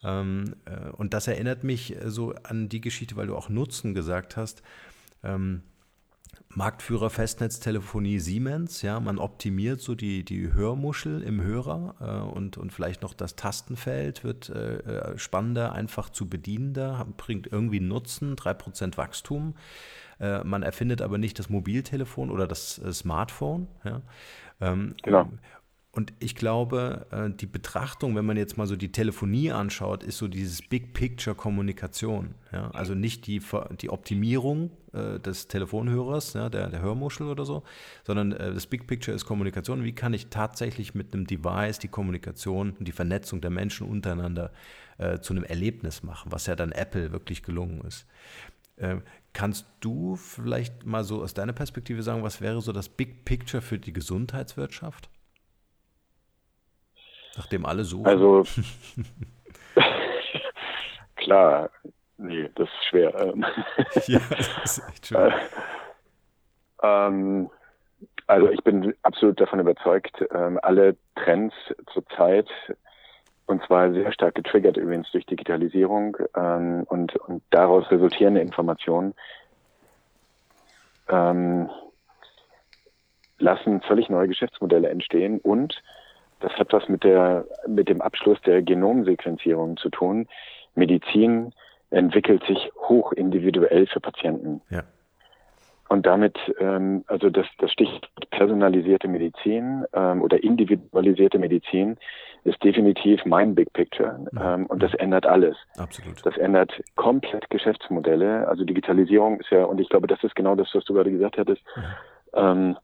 Ähm, 0.02 0.56
äh, 0.66 0.90
und 0.90 1.14
das 1.14 1.26
erinnert 1.26 1.64
mich 1.64 1.96
so 2.04 2.34
an 2.42 2.68
die 2.68 2.80
Geschichte, 2.80 3.16
weil 3.16 3.26
du 3.26 3.36
auch 3.36 3.48
Nutzen 3.48 3.94
gesagt 3.94 4.36
hast. 4.36 4.62
Ähm, 5.22 5.62
Marktführer 6.48 7.10
Festnetztelefonie 7.10 8.20
Siemens, 8.20 8.82
ja, 8.82 9.00
man 9.00 9.18
optimiert 9.18 9.80
so 9.80 9.94
die, 9.94 10.24
die 10.24 10.52
Hörmuschel 10.52 11.22
im 11.22 11.42
Hörer 11.42 11.94
äh, 12.00 12.32
und, 12.36 12.56
und 12.56 12.72
vielleicht 12.72 13.02
noch 13.02 13.14
das 13.14 13.36
Tastenfeld 13.36 14.22
wird 14.24 14.50
äh, 14.50 14.76
äh 14.78 15.18
spannender, 15.18 15.72
einfach 15.72 16.10
zu 16.10 16.28
bedienender, 16.28 17.06
bringt 17.16 17.48
irgendwie 17.50 17.80
Nutzen, 17.80 18.36
3% 18.36 18.96
Wachstum. 18.96 19.54
Äh, 20.20 20.44
man 20.44 20.62
erfindet 20.62 21.02
aber 21.02 21.18
nicht 21.18 21.38
das 21.38 21.48
Mobiltelefon 21.48 22.30
oder 22.30 22.46
das 22.46 22.78
äh, 22.78 22.92
Smartphone. 22.92 23.66
Ja? 23.84 24.02
Ähm, 24.60 24.94
genau. 25.02 25.28
Und 25.94 26.12
ich 26.18 26.34
glaube, 26.34 27.06
äh, 27.10 27.30
die 27.30 27.46
Betrachtung, 27.46 28.16
wenn 28.16 28.26
man 28.26 28.36
jetzt 28.36 28.56
mal 28.56 28.66
so 28.66 28.74
die 28.74 28.90
Telefonie 28.90 29.52
anschaut, 29.52 30.02
ist 30.02 30.18
so 30.18 30.26
dieses 30.26 30.60
Big 30.60 30.92
Picture 30.92 31.36
Kommunikation. 31.36 32.34
Ja? 32.52 32.70
Also 32.72 32.94
nicht 32.94 33.28
die, 33.28 33.40
die 33.80 33.90
Optimierung 33.90 34.72
äh, 34.92 35.20
des 35.20 35.46
Telefonhörers, 35.46 36.32
ja, 36.32 36.48
der, 36.48 36.68
der 36.68 36.82
Hörmuschel 36.82 37.28
oder 37.28 37.44
so, 37.44 37.62
sondern 38.04 38.32
äh, 38.32 38.52
das 38.52 38.66
Big 38.66 38.88
Picture 38.88 39.14
ist 39.14 39.24
Kommunikation. 39.24 39.84
Wie 39.84 39.94
kann 39.94 40.14
ich 40.14 40.26
tatsächlich 40.26 40.94
mit 40.94 41.14
einem 41.14 41.28
Device 41.28 41.78
die 41.78 41.88
Kommunikation 41.88 42.72
und 42.72 42.88
die 42.88 42.92
Vernetzung 42.92 43.40
der 43.40 43.50
Menschen 43.50 43.88
untereinander 43.88 44.52
zu 45.22 45.32
einem 45.32 45.42
Erlebnis 45.42 46.04
machen, 46.04 46.30
was 46.30 46.46
ja 46.46 46.54
dann 46.54 46.70
Apple 46.70 47.10
wirklich 47.10 47.42
gelungen 47.42 47.80
ist. 47.80 48.06
Äh, 48.76 48.98
kannst 49.32 49.66
du 49.80 50.14
vielleicht 50.16 50.86
mal 50.86 51.02
so 51.04 51.22
aus 51.22 51.34
deiner 51.34 51.52
Perspektive 51.52 52.02
sagen, 52.04 52.22
was 52.22 52.40
wäre 52.40 52.60
so 52.62 52.70
das 52.72 52.88
Big 52.88 53.24
Picture 53.24 53.60
für 53.60 53.78
die 53.78 53.92
Gesundheitswirtschaft? 53.92 55.08
Nachdem 57.36 57.66
alle 57.66 57.84
suchen. 57.84 58.06
Also 58.06 58.44
klar, 61.16 61.70
nee, 62.16 62.48
das 62.54 62.68
ist 62.68 62.84
schwer. 62.88 63.14
Ähm. 63.14 63.44
ja, 64.06 64.20
das 64.30 64.78
ist 64.78 64.88
echt 64.88 65.06
schwer. 65.06 65.34
ähm, 66.82 67.50
also 68.26 68.48
ich 68.48 68.62
bin 68.62 68.94
absolut 69.02 69.40
davon 69.40 69.60
überzeugt, 69.60 70.24
ähm, 70.32 70.58
alle 70.62 70.96
Trends 71.16 71.54
zurzeit, 71.92 72.48
und 73.46 73.62
zwar 73.66 73.92
sehr 73.92 74.12
stark 74.12 74.34
getriggert 74.34 74.76
übrigens 74.76 75.10
durch 75.12 75.26
Digitalisierung 75.26 76.16
ähm, 76.34 76.84
und, 76.88 77.14
und 77.16 77.42
daraus 77.50 77.90
resultierende 77.90 78.40
Informationen, 78.40 79.14
ähm, 81.08 81.68
lassen 83.38 83.82
völlig 83.82 84.08
neue 84.08 84.28
Geschäftsmodelle 84.28 84.88
entstehen 84.88 85.38
und 85.40 85.82
das 86.44 86.52
hat 86.58 86.72
was 86.72 86.88
mit 86.88 87.04
der, 87.04 87.46
mit 87.66 87.88
dem 87.88 88.02
Abschluss 88.02 88.40
der 88.42 88.60
Genomsequenzierung 88.62 89.78
zu 89.78 89.88
tun. 89.88 90.28
Medizin 90.74 91.52
entwickelt 91.90 92.44
sich 92.44 92.70
hoch 92.76 93.12
individuell 93.12 93.86
für 93.86 94.00
Patienten. 94.00 94.60
Ja. 94.68 94.82
Und 95.88 96.06
damit, 96.06 96.36
ähm, 96.58 97.04
also 97.06 97.30
das, 97.30 97.46
das 97.58 97.70
Stichwort 97.72 98.08
personalisierte 98.30 99.06
Medizin 99.08 99.84
ähm, 99.92 100.22
oder 100.22 100.42
individualisierte 100.42 101.38
Medizin 101.38 101.96
ist 102.42 102.62
definitiv 102.62 103.24
mein 103.24 103.54
Big 103.54 103.72
Picture. 103.72 104.26
Ähm, 104.38 104.66
und 104.66 104.82
das 104.82 104.92
ändert 104.94 105.24
alles. 105.24 105.56
Absolut. 105.78 106.24
Das 106.26 106.36
ändert 106.36 106.72
komplett 106.96 107.48
Geschäftsmodelle. 107.48 108.46
Also 108.48 108.64
Digitalisierung 108.64 109.40
ist 109.40 109.50
ja, 109.50 109.64
und 109.64 109.80
ich 109.80 109.88
glaube, 109.88 110.08
das 110.08 110.22
ist 110.24 110.34
genau 110.34 110.54
das, 110.54 110.68
was 110.74 110.84
du 110.84 110.94
gerade 110.94 111.10
gesagt 111.10 111.38
hattest. 111.38 111.62
Ja. 112.34 112.52
Ähm, 112.52 112.76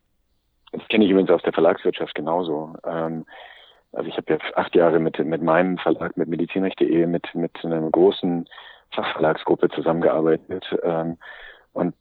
das 0.72 0.86
kenne 0.88 1.04
ich 1.04 1.10
übrigens 1.10 1.30
aus 1.30 1.42
der 1.42 1.52
Verlagswirtschaft 1.52 2.14
genauso. 2.14 2.74
Ähm, 2.84 3.24
also 3.92 4.08
ich 4.08 4.16
habe 4.16 4.32
jetzt 4.32 4.56
acht 4.56 4.74
Jahre 4.74 5.00
mit, 5.00 5.18
mit 5.18 5.42
meinem 5.42 5.78
Verlag, 5.78 6.16
mit 6.16 6.28
medizinrecht.de, 6.28 7.06
mit, 7.06 7.34
mit 7.34 7.64
einer 7.64 7.90
großen 7.90 8.48
Fachverlagsgruppe 8.92 9.68
zusammengearbeitet. 9.70 10.64
Ähm, 10.82 11.16
und 11.72 11.94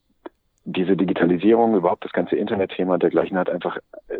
diese 0.65 0.95
Digitalisierung, 0.95 1.75
überhaupt 1.75 2.05
das 2.05 2.11
ganze 2.11 2.35
Internetthema 2.35 2.95
und 2.95 3.03
dergleichen 3.03 3.37
hat 3.37 3.49
einfach, 3.49 3.77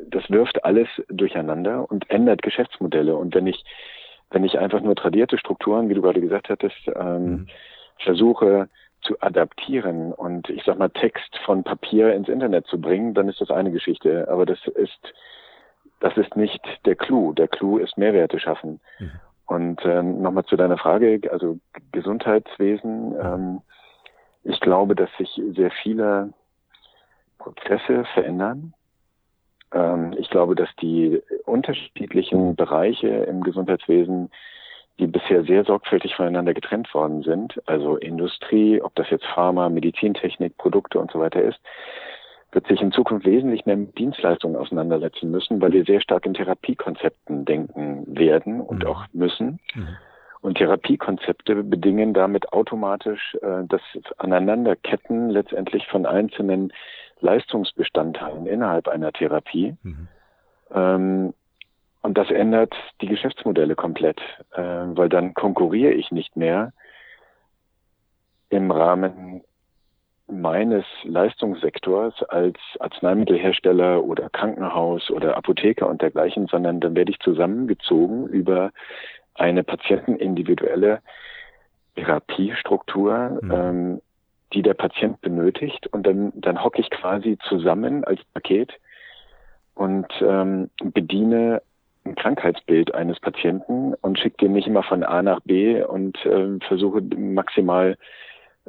das 0.07 0.29
wirft 0.29 0.63
alles 0.65 0.87
durcheinander 1.09 1.89
und 1.89 2.09
ändert 2.09 2.41
Geschäftsmodelle. 2.41 3.15
Und 3.15 3.35
wenn 3.35 3.45
ich, 3.45 3.63
wenn 4.31 4.43
ich 4.43 4.57
einfach 4.57 4.81
nur 4.81 4.95
tradierte 4.95 5.37
Strukturen, 5.37 5.89
wie 5.89 5.93
du 5.93 6.01
gerade 6.01 6.21
gesagt 6.21 6.49
hattest, 6.49 6.89
ähm, 6.95 7.23
mhm. 7.23 7.47
versuche 7.99 8.69
zu 9.01 9.15
adaptieren 9.21 10.11
und 10.11 10.49
ich 10.49 10.63
sag 10.65 10.77
mal 10.77 10.89
Text 10.89 11.37
von 11.45 11.63
Papier 11.63 12.13
ins 12.13 12.27
Internet 12.27 12.67
zu 12.67 12.81
bringen, 12.81 13.13
dann 13.13 13.29
ist 13.29 13.39
das 13.39 13.51
eine 13.51 13.71
Geschichte. 13.71 14.27
Aber 14.29 14.45
das 14.45 14.59
ist, 14.67 15.13
das 15.99 16.15
ist 16.17 16.35
nicht 16.35 16.61
der 16.85 16.95
Clou. 16.95 17.33
Der 17.33 17.47
Clou 17.47 17.77
ist 17.77 17.97
Mehrwerte 17.97 18.39
schaffen. 18.39 18.79
Mhm. 18.99 19.11
Und 19.45 19.85
ähm, 19.85 20.21
nochmal 20.21 20.45
zu 20.45 20.55
deiner 20.55 20.77
Frage, 20.77 21.19
also 21.31 21.57
Gesundheitswesen. 21.91 23.09
Mhm. 23.09 23.19
Ähm, 23.21 23.61
ich 24.43 24.59
glaube, 24.59 24.95
dass 24.95 25.09
sich 25.17 25.41
sehr 25.55 25.71
viele 25.71 26.33
Prozesse 27.39 28.05
verändern. 28.13 28.73
Ähm, 29.73 30.13
ich 30.17 30.29
glaube, 30.29 30.55
dass 30.55 30.69
die 30.81 31.21
unterschiedlichen 31.45 32.55
Bereiche 32.55 33.07
im 33.07 33.41
Gesundheitswesen 33.43 34.29
die 34.99 35.07
bisher 35.07 35.43
sehr 35.43 35.63
sorgfältig 35.63 36.15
voneinander 36.15 36.53
getrennt 36.53 36.93
worden 36.93 37.23
sind, 37.23 37.61
also 37.67 37.95
Industrie, 37.95 38.81
ob 38.81 38.93
das 38.95 39.09
jetzt 39.09 39.25
Pharma, 39.25 39.69
Medizintechnik, 39.69 40.57
Produkte 40.57 40.99
und 40.99 41.09
so 41.11 41.19
weiter 41.19 41.41
ist, 41.41 41.59
wird 42.51 42.67
sich 42.67 42.81
in 42.81 42.91
Zukunft 42.91 43.25
wesentlich 43.25 43.65
mehr 43.65 43.77
mit 43.77 43.97
Dienstleistungen 43.97 44.55
auseinandersetzen 44.55 45.29
müssen, 45.29 45.61
weil 45.61 45.71
wir 45.71 45.85
sehr 45.85 46.01
stark 46.01 46.25
in 46.25 46.33
Therapiekonzepten 46.33 47.45
denken 47.45 48.05
werden 48.07 48.61
und 48.61 48.83
mhm. 48.83 48.89
auch 48.89 49.05
müssen. 49.13 49.59
Mhm. 49.75 49.87
Und 50.41 50.57
Therapiekonzepte 50.57 51.63
bedingen 51.63 52.13
damit 52.13 52.53
automatisch 52.53 53.35
äh, 53.41 53.63
das 53.67 53.81
Aneinanderketten 54.17 55.29
letztendlich 55.29 55.85
von 55.87 56.05
einzelnen 56.05 56.71
Leistungsbestandteilen 57.19 58.47
innerhalb 58.47 58.87
einer 58.87 59.11
Therapie. 59.11 59.75
Mhm. 59.83 60.07
Ähm, 60.73 61.33
und 62.01 62.17
das 62.17 62.31
ändert 62.31 62.73
die 63.01 63.07
Geschäftsmodelle 63.07 63.75
komplett, 63.75 64.21
äh, 64.53 64.61
weil 64.61 65.09
dann 65.09 65.33
konkurriere 65.33 65.91
ich 65.91 66.11
nicht 66.11 66.37
mehr 66.37 66.71
im 68.49 68.71
Rahmen 68.71 69.28
meines 70.31 70.85
Leistungssektors 71.03 72.23
als 72.23 72.57
Arzneimittelhersteller 72.79 74.03
oder 74.03 74.29
Krankenhaus 74.29 75.09
oder 75.09 75.37
Apotheker 75.37 75.87
und 75.87 76.01
dergleichen, 76.01 76.47
sondern 76.47 76.79
dann 76.79 76.95
werde 76.95 77.11
ich 77.11 77.19
zusammengezogen 77.19 78.27
über 78.27 78.71
eine 79.35 79.63
patientenindividuelle 79.63 81.01
Therapiestruktur, 81.95 83.39
mhm. 83.41 83.51
ähm, 83.51 84.01
die 84.53 84.61
der 84.61 84.73
Patient 84.73 85.21
benötigt 85.21 85.87
und 85.87 86.05
dann, 86.05 86.31
dann 86.35 86.63
hocke 86.63 86.81
ich 86.81 86.89
quasi 86.89 87.37
zusammen 87.47 88.03
als 88.03 88.23
Paket 88.33 88.73
und 89.75 90.07
ähm, 90.21 90.69
bediene 90.83 91.61
ein 92.05 92.15
Krankheitsbild 92.15 92.93
eines 92.93 93.19
Patienten 93.19 93.93
und 94.01 94.17
schicke 94.17 94.37
den 94.37 94.53
nicht 94.53 94.67
immer 94.67 94.83
von 94.83 95.03
A 95.03 95.21
nach 95.21 95.41
B 95.41 95.81
und 95.83 96.17
ähm, 96.25 96.59
versuche 96.61 97.01
maximal 97.01 97.97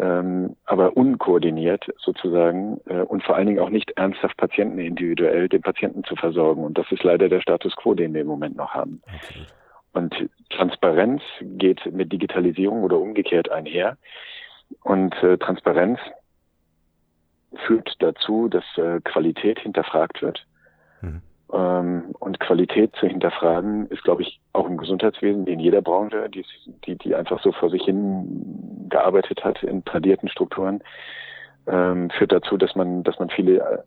ähm, 0.00 0.56
aber 0.64 0.96
unkoordiniert 0.96 1.84
sozusagen 1.98 2.80
äh, 2.86 3.02
und 3.02 3.22
vor 3.22 3.36
allen 3.36 3.46
Dingen 3.46 3.60
auch 3.60 3.68
nicht 3.68 3.90
ernsthaft 3.96 4.36
Patienten 4.38 4.78
individuell 4.78 5.48
den 5.48 5.60
Patienten 5.60 6.04
zu 6.04 6.16
versorgen. 6.16 6.64
Und 6.64 6.78
das 6.78 6.90
ist 6.90 7.02
leider 7.02 7.28
der 7.28 7.40
Status 7.42 7.76
quo, 7.76 7.94
den 7.94 8.14
wir 8.14 8.22
im 8.22 8.26
Moment 8.26 8.56
noch 8.56 8.72
haben. 8.72 9.02
Absolut. 9.12 9.46
Und 9.92 10.30
Transparenz 10.50 11.20
geht 11.40 11.84
mit 11.92 12.12
Digitalisierung 12.12 12.82
oder 12.82 12.98
umgekehrt 12.98 13.50
einher. 13.50 13.98
Und 14.82 15.14
äh, 15.22 15.36
Transparenz 15.36 15.98
führt 17.66 17.96
dazu, 17.98 18.48
dass 18.48 18.64
äh, 18.76 19.00
Qualität 19.02 19.58
hinterfragt 19.58 20.22
wird. 20.22 20.46
Mhm. 21.02 21.22
Ähm, 21.52 22.14
und 22.18 22.38
Qualität 22.40 22.94
zu 22.96 23.06
hinterfragen 23.06 23.86
ist, 23.88 24.04
glaube 24.04 24.22
ich, 24.22 24.40
auch 24.52 24.66
im 24.66 24.76
Gesundheitswesen, 24.76 25.46
in 25.46 25.58
jeder 25.58 25.82
Branche, 25.82 26.28
die, 26.28 26.44
die, 26.86 26.96
die 26.96 27.14
einfach 27.14 27.42
so 27.42 27.52
vor 27.52 27.70
sich 27.70 27.84
hin 27.84 28.86
gearbeitet 28.88 29.44
hat 29.44 29.62
in 29.62 29.84
tradierten 29.84 30.28
Strukturen, 30.28 30.80
ähm, 31.66 32.10
führt 32.10 32.32
dazu, 32.32 32.56
dass 32.56 32.74
man, 32.74 33.02
dass 33.02 33.18
man 33.18 33.30
viele 33.30 33.58
äh, 33.58 33.78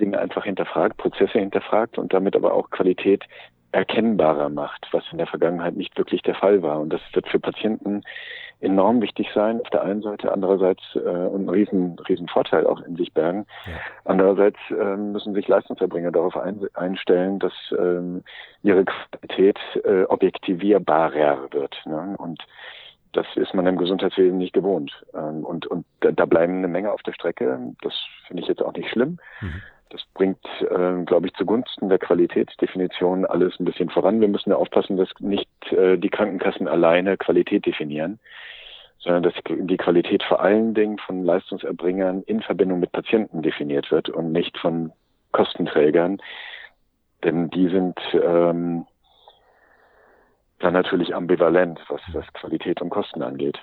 Dinge 0.00 0.18
einfach 0.18 0.44
hinterfragt, 0.44 0.96
Prozesse 0.96 1.38
hinterfragt 1.38 1.98
und 1.98 2.12
damit 2.12 2.36
aber 2.36 2.52
auch 2.52 2.70
Qualität 2.70 3.24
erkennbarer 3.72 4.48
macht, 4.48 4.86
was 4.92 5.04
in 5.12 5.18
der 5.18 5.26
Vergangenheit 5.26 5.76
nicht 5.76 5.96
wirklich 5.98 6.22
der 6.22 6.34
Fall 6.34 6.62
war. 6.62 6.80
Und 6.80 6.92
das 6.92 7.00
wird 7.12 7.28
für 7.28 7.40
Patienten 7.40 8.02
enorm 8.60 9.00
wichtig 9.00 9.28
sein, 9.34 9.60
auf 9.60 9.70
der 9.70 9.82
einen 9.82 10.02
Seite, 10.02 10.32
andererseits 10.32 10.82
äh, 10.94 10.98
und 10.98 11.40
einen 11.40 11.48
riesen, 11.48 11.98
riesen 12.08 12.28
Vorteil 12.28 12.66
auch 12.66 12.80
in 12.82 12.96
sich 12.96 13.12
bergen. 13.12 13.46
Ja. 13.66 13.72
Andererseits 14.04 14.58
äh, 14.70 14.96
müssen 14.96 15.34
sich 15.34 15.46
Leistungserbringer 15.46 16.10
darauf 16.10 16.36
ein, 16.36 16.60
einstellen, 16.74 17.38
dass 17.38 17.52
ähm, 17.78 18.24
ihre 18.62 18.84
Qualität 18.84 19.58
äh, 19.84 20.04
objektivierbarer 20.04 21.52
wird. 21.52 21.76
Ne? 21.86 22.16
Und 22.18 22.42
das 23.12 23.26
ist 23.36 23.54
man 23.54 23.66
im 23.66 23.78
Gesundheitswesen 23.78 24.38
nicht 24.38 24.52
gewohnt. 24.52 24.92
Ähm, 25.14 25.44
und 25.44 25.66
und 25.66 25.86
da, 26.00 26.10
da 26.10 26.26
bleiben 26.26 26.58
eine 26.58 26.68
Menge 26.68 26.92
auf 26.92 27.02
der 27.02 27.12
Strecke. 27.12 27.58
Das 27.82 27.94
finde 28.26 28.42
ich 28.42 28.48
jetzt 28.48 28.62
auch 28.62 28.72
nicht 28.74 28.90
schlimm. 28.90 29.18
Mhm. 29.40 29.62
Das 29.90 30.04
bringt, 30.14 30.44
äh, 30.60 31.04
glaube 31.04 31.26
ich, 31.26 31.34
zugunsten 31.34 31.88
der 31.88 31.98
Qualitätsdefinition 31.98 33.24
alles 33.24 33.58
ein 33.58 33.64
bisschen 33.64 33.88
voran. 33.88 34.20
Wir 34.20 34.28
müssen 34.28 34.50
ja 34.50 34.56
aufpassen, 34.56 34.96
dass 34.96 35.08
nicht 35.18 35.48
äh, 35.72 35.96
die 35.96 36.10
Krankenkassen 36.10 36.68
alleine 36.68 37.16
Qualität 37.16 37.64
definieren, 37.64 38.18
sondern 38.98 39.22
dass 39.22 39.34
die 39.46 39.76
Qualität 39.76 40.22
vor 40.24 40.40
allen 40.40 40.74
Dingen 40.74 40.98
von 40.98 41.24
Leistungserbringern 41.24 42.22
in 42.24 42.42
Verbindung 42.42 42.80
mit 42.80 42.92
Patienten 42.92 43.42
definiert 43.42 43.90
wird 43.90 44.10
und 44.10 44.32
nicht 44.32 44.58
von 44.58 44.92
Kostenträgern. 45.32 46.20
Denn 47.24 47.48
die 47.50 47.68
sind 47.68 47.98
ähm, 48.12 48.86
dann 50.58 50.72
natürlich 50.72 51.14
ambivalent, 51.14 51.80
was, 51.88 52.02
was 52.12 52.32
Qualität 52.34 52.82
und 52.82 52.90
Kosten 52.90 53.22
angeht. 53.22 53.58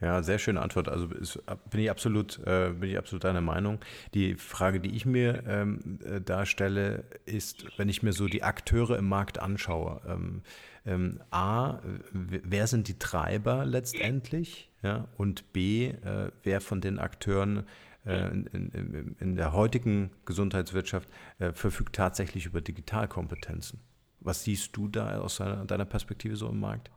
Ja. 0.00 0.22
Sehr 0.22 0.38
schöne 0.38 0.60
Antwort. 0.60 0.88
Also 0.88 1.06
ist, 1.08 1.42
bin 1.70 1.80
ich 1.80 1.90
absolut, 1.90 2.38
äh, 2.46 2.70
bin 2.70 2.90
ich 2.90 2.98
absolut 2.98 3.24
deiner 3.24 3.40
Meinung. 3.40 3.78
Die 4.14 4.34
Frage, 4.34 4.80
die 4.80 4.94
ich 4.94 5.06
mir 5.06 5.44
ähm, 5.46 5.98
äh, 6.04 6.20
darstelle, 6.20 7.04
ist, 7.26 7.66
wenn 7.78 7.88
ich 7.88 8.02
mir 8.02 8.12
so 8.12 8.26
die 8.26 8.42
Akteure 8.42 8.98
im 8.98 9.08
Markt 9.08 9.38
anschaue. 9.38 10.00
Ähm, 10.06 10.42
ähm, 10.86 11.20
A, 11.30 11.78
wer 12.12 12.66
sind 12.66 12.88
die 12.88 12.98
Treiber 12.98 13.64
letztendlich? 13.66 14.70
Ja, 14.82 15.08
und 15.18 15.52
B, 15.52 15.88
äh, 15.88 16.30
wer 16.42 16.60
von 16.62 16.80
den 16.80 16.98
Akteuren 16.98 17.64
äh, 18.06 18.28
in, 18.30 18.46
in, 18.46 19.16
in, 19.20 19.36
der 19.36 19.52
heutigen 19.52 20.10
Gesundheitswirtschaft 20.24 21.08
äh, 21.38 21.52
verfügt 21.52 21.94
tatsächlich 21.94 22.46
über 22.46 22.62
Digitalkompetenzen? 22.62 23.80
Was 24.20 24.44
siehst 24.44 24.76
du 24.76 24.88
da 24.88 25.18
aus 25.18 25.36
deiner 25.36 25.86
Perspektive 25.86 26.36
so 26.36 26.48
im 26.48 26.60
Markt? 26.60 26.90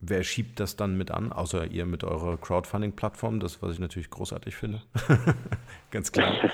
Wer 0.00 0.22
schiebt 0.22 0.60
das 0.60 0.76
dann 0.76 0.96
mit 0.96 1.10
an, 1.10 1.32
außer 1.32 1.66
ihr 1.66 1.84
mit 1.84 2.04
eurer 2.04 2.36
Crowdfunding-Plattform, 2.36 3.40
das, 3.40 3.60
was 3.62 3.72
ich 3.72 3.78
natürlich 3.80 4.10
großartig 4.10 4.54
finde. 4.54 4.82
Ganz 5.90 6.12
klar. 6.12 6.32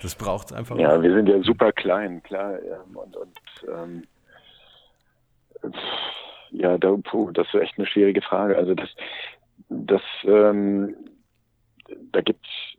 Das 0.00 0.14
braucht 0.14 0.52
es 0.52 0.52
einfach. 0.52 0.78
Ja, 0.78 1.02
wir 1.02 1.12
sind 1.12 1.28
ja 1.28 1.42
super 1.42 1.72
klein, 1.72 2.22
klar. 2.22 2.56
Und, 2.94 3.16
und 3.16 3.40
ähm, 3.66 4.04
ja, 6.50 6.78
da, 6.78 6.96
puh, 7.02 7.32
das 7.32 7.48
ist 7.48 7.60
echt 7.60 7.78
eine 7.78 7.86
schwierige 7.88 8.22
Frage. 8.22 8.56
Also 8.56 8.76
das, 8.76 8.88
das, 9.68 10.02
ähm, 10.22 10.94
da 12.12 12.20
gibt 12.20 12.46
es 12.46 12.78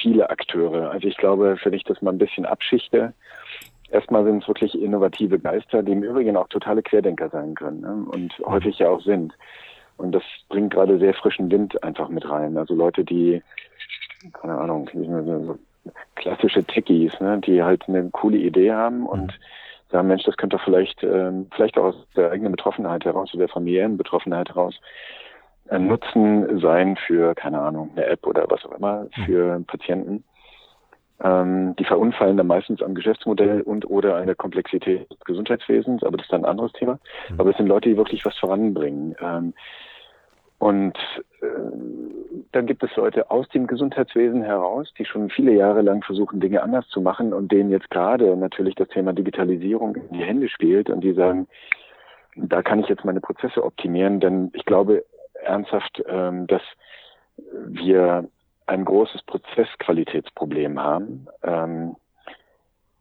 viele 0.00 0.30
Akteure. 0.30 0.90
Also 0.90 1.06
ich 1.06 1.16
glaube, 1.16 1.58
wenn 1.62 1.72
ich 1.74 1.84
das 1.84 2.00
mal 2.02 2.12
ein 2.12 2.18
bisschen 2.18 2.46
abschichte, 2.46 3.12
erstmal 3.90 4.24
sind 4.24 4.42
es 4.42 4.48
wirklich 4.48 4.80
innovative 4.80 5.38
Geister, 5.38 5.82
die 5.82 5.92
im 5.92 6.02
Übrigen 6.02 6.36
auch 6.36 6.48
totale 6.48 6.82
Querdenker 6.82 7.28
sein 7.28 7.54
können 7.54 7.80
ne? 7.80 8.06
und 8.10 8.32
häufig 8.44 8.78
ja 8.78 8.88
auch 8.88 9.00
sind. 9.00 9.32
Und 9.96 10.12
das 10.12 10.22
bringt 10.48 10.72
gerade 10.72 10.98
sehr 10.98 11.14
frischen 11.14 11.50
Wind 11.50 11.82
einfach 11.82 12.08
mit 12.08 12.28
rein. 12.28 12.56
Also 12.56 12.74
Leute, 12.74 13.04
die, 13.04 13.42
keine 14.32 14.58
Ahnung, 14.58 14.88
so 14.92 15.58
klassische 16.16 16.64
Techies, 16.64 17.18
ne? 17.20 17.40
die 17.44 17.62
halt 17.62 17.88
eine 17.88 18.10
coole 18.10 18.38
Idee 18.38 18.72
haben 18.72 19.06
und 19.06 19.26
mhm. 19.26 19.90
sagen, 19.90 20.08
Mensch, 20.08 20.24
das 20.24 20.36
könnte 20.36 20.58
vielleicht, 20.58 21.02
ähm, 21.04 21.46
vielleicht 21.54 21.78
auch 21.78 21.84
aus 21.84 22.06
der 22.16 22.32
eigenen 22.32 22.52
Betroffenheit 22.52 23.04
heraus, 23.04 23.30
aus 23.32 23.38
der 23.38 23.48
familiären 23.48 23.96
Betroffenheit 23.96 24.48
heraus, 24.48 24.80
ein 25.68 25.86
Nutzen 25.86 26.60
sein 26.60 26.96
für, 27.06 27.34
keine 27.34 27.60
Ahnung, 27.60 27.90
eine 27.96 28.06
App 28.06 28.26
oder 28.26 28.44
was 28.48 28.64
auch 28.66 28.72
immer, 28.72 29.06
mhm. 29.16 29.24
für 29.24 29.60
Patienten. 29.66 30.24
Ähm, 31.22 31.76
die 31.76 31.84
verunfallen 31.84 32.36
dann 32.36 32.48
meistens 32.48 32.82
am 32.82 32.94
Geschäftsmodell 32.94 33.62
und 33.62 33.88
oder 33.88 34.16
an 34.16 34.26
der 34.26 34.34
Komplexität 34.34 35.10
des 35.10 35.20
Gesundheitswesens, 35.20 36.02
aber 36.02 36.16
das 36.16 36.26
ist 36.26 36.32
dann 36.32 36.44
ein 36.44 36.50
anderes 36.50 36.72
Thema. 36.72 36.98
Mhm. 37.30 37.40
Aber 37.40 37.50
es 37.50 37.56
sind 37.56 37.66
Leute, 37.66 37.88
die 37.88 37.96
wirklich 37.96 38.24
was 38.24 38.36
voranbringen. 38.38 39.14
Ähm, 39.20 39.54
und 40.58 40.96
äh, 41.40 41.46
dann 42.52 42.66
gibt 42.66 42.82
es 42.82 42.96
Leute 42.96 43.30
aus 43.30 43.48
dem 43.50 43.66
Gesundheitswesen 43.66 44.42
heraus, 44.42 44.92
die 44.98 45.04
schon 45.04 45.28
viele 45.28 45.52
Jahre 45.52 45.82
lang 45.82 46.02
versuchen, 46.02 46.40
Dinge 46.40 46.62
anders 46.62 46.88
zu 46.88 47.00
machen 47.00 47.32
und 47.32 47.52
denen 47.52 47.70
jetzt 47.70 47.90
gerade 47.90 48.36
natürlich 48.36 48.74
das 48.74 48.88
Thema 48.88 49.12
Digitalisierung 49.12 49.96
in 49.96 50.18
die 50.18 50.24
Hände 50.24 50.48
spielt 50.48 50.90
und 50.90 51.02
die 51.02 51.12
sagen, 51.12 51.46
da 52.36 52.62
kann 52.62 52.80
ich 52.80 52.88
jetzt 52.88 53.04
meine 53.04 53.20
Prozesse 53.20 53.62
optimieren, 53.62 54.20
denn 54.20 54.50
ich 54.54 54.64
glaube 54.64 55.04
ernsthaft, 55.42 56.02
ähm, 56.08 56.46
dass 56.46 56.62
wir 57.66 58.28
ein 58.66 58.84
großes 58.84 59.22
Prozessqualitätsproblem 59.22 60.80
haben. 60.80 61.26
Ähm, 61.42 61.96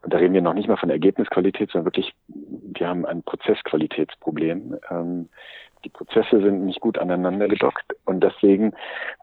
da 0.06 0.18
reden 0.18 0.34
wir 0.34 0.42
noch 0.42 0.54
nicht 0.54 0.68
mal 0.68 0.78
von 0.78 0.90
Ergebnisqualität, 0.90 1.72
sondern 1.72 1.86
wirklich, 1.86 2.14
wir 2.28 2.88
haben 2.88 3.06
ein 3.06 3.24
Prozessqualitätsproblem. 3.24 4.78
Ähm, 4.90 5.30
die 5.86 5.90
Prozesse 5.90 6.42
sind 6.42 6.66
nicht 6.66 6.82
gut 6.82 6.98
aneinander 6.98 7.48
gedockt 7.48 7.86
und 8.06 8.24
deswegen 8.24 8.74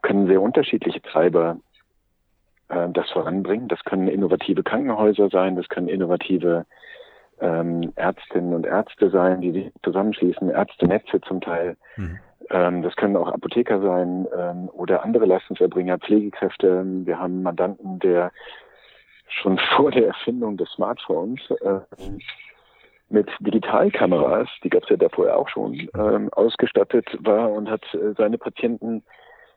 können 0.01 0.27
sehr 0.27 0.41
unterschiedliche 0.41 1.01
Treiber 1.01 1.57
äh, 2.69 2.89
das 2.89 3.09
voranbringen. 3.11 3.67
Das 3.67 3.83
können 3.83 4.07
innovative 4.07 4.63
Krankenhäuser 4.63 5.29
sein, 5.29 5.55
das 5.55 5.69
können 5.69 5.87
innovative 5.87 6.65
ähm, 7.39 7.93
Ärztinnen 7.95 8.53
und 8.53 8.65
Ärzte 8.65 9.09
sein, 9.09 9.41
die 9.41 9.51
sich 9.51 9.71
zusammenschließen, 9.83 10.49
Ärztenetze 10.49 11.21
zum 11.21 11.41
Teil. 11.41 11.77
Mhm. 11.97 12.19
Ähm, 12.49 12.81
das 12.81 12.95
können 12.95 13.15
auch 13.17 13.31
Apotheker 13.31 13.81
sein 13.81 14.27
ähm, 14.37 14.69
oder 14.73 15.03
andere 15.03 15.25
Leistungserbringer, 15.25 15.99
Pflegekräfte. 15.99 16.83
Wir 17.05 17.17
haben 17.17 17.33
einen 17.33 17.43
Mandanten, 17.43 17.99
der 17.99 18.31
schon 19.27 19.57
vor 19.75 19.91
der 19.91 20.07
Erfindung 20.07 20.57
des 20.57 20.69
Smartphones 20.71 21.39
äh, 21.61 21.79
mit 23.09 23.29
Digitalkameras, 23.39 24.47
die 24.63 24.69
gab 24.69 24.83
es 24.83 24.89
ja 24.89 24.95
da 24.95 25.09
vorher 25.09 25.37
auch 25.37 25.49
schon, 25.49 25.89
ähm, 25.95 26.29
ausgestattet 26.31 27.05
war 27.19 27.51
und 27.51 27.69
hat 27.69 27.83
äh, 27.93 28.13
seine 28.17 28.37
Patienten 28.37 29.03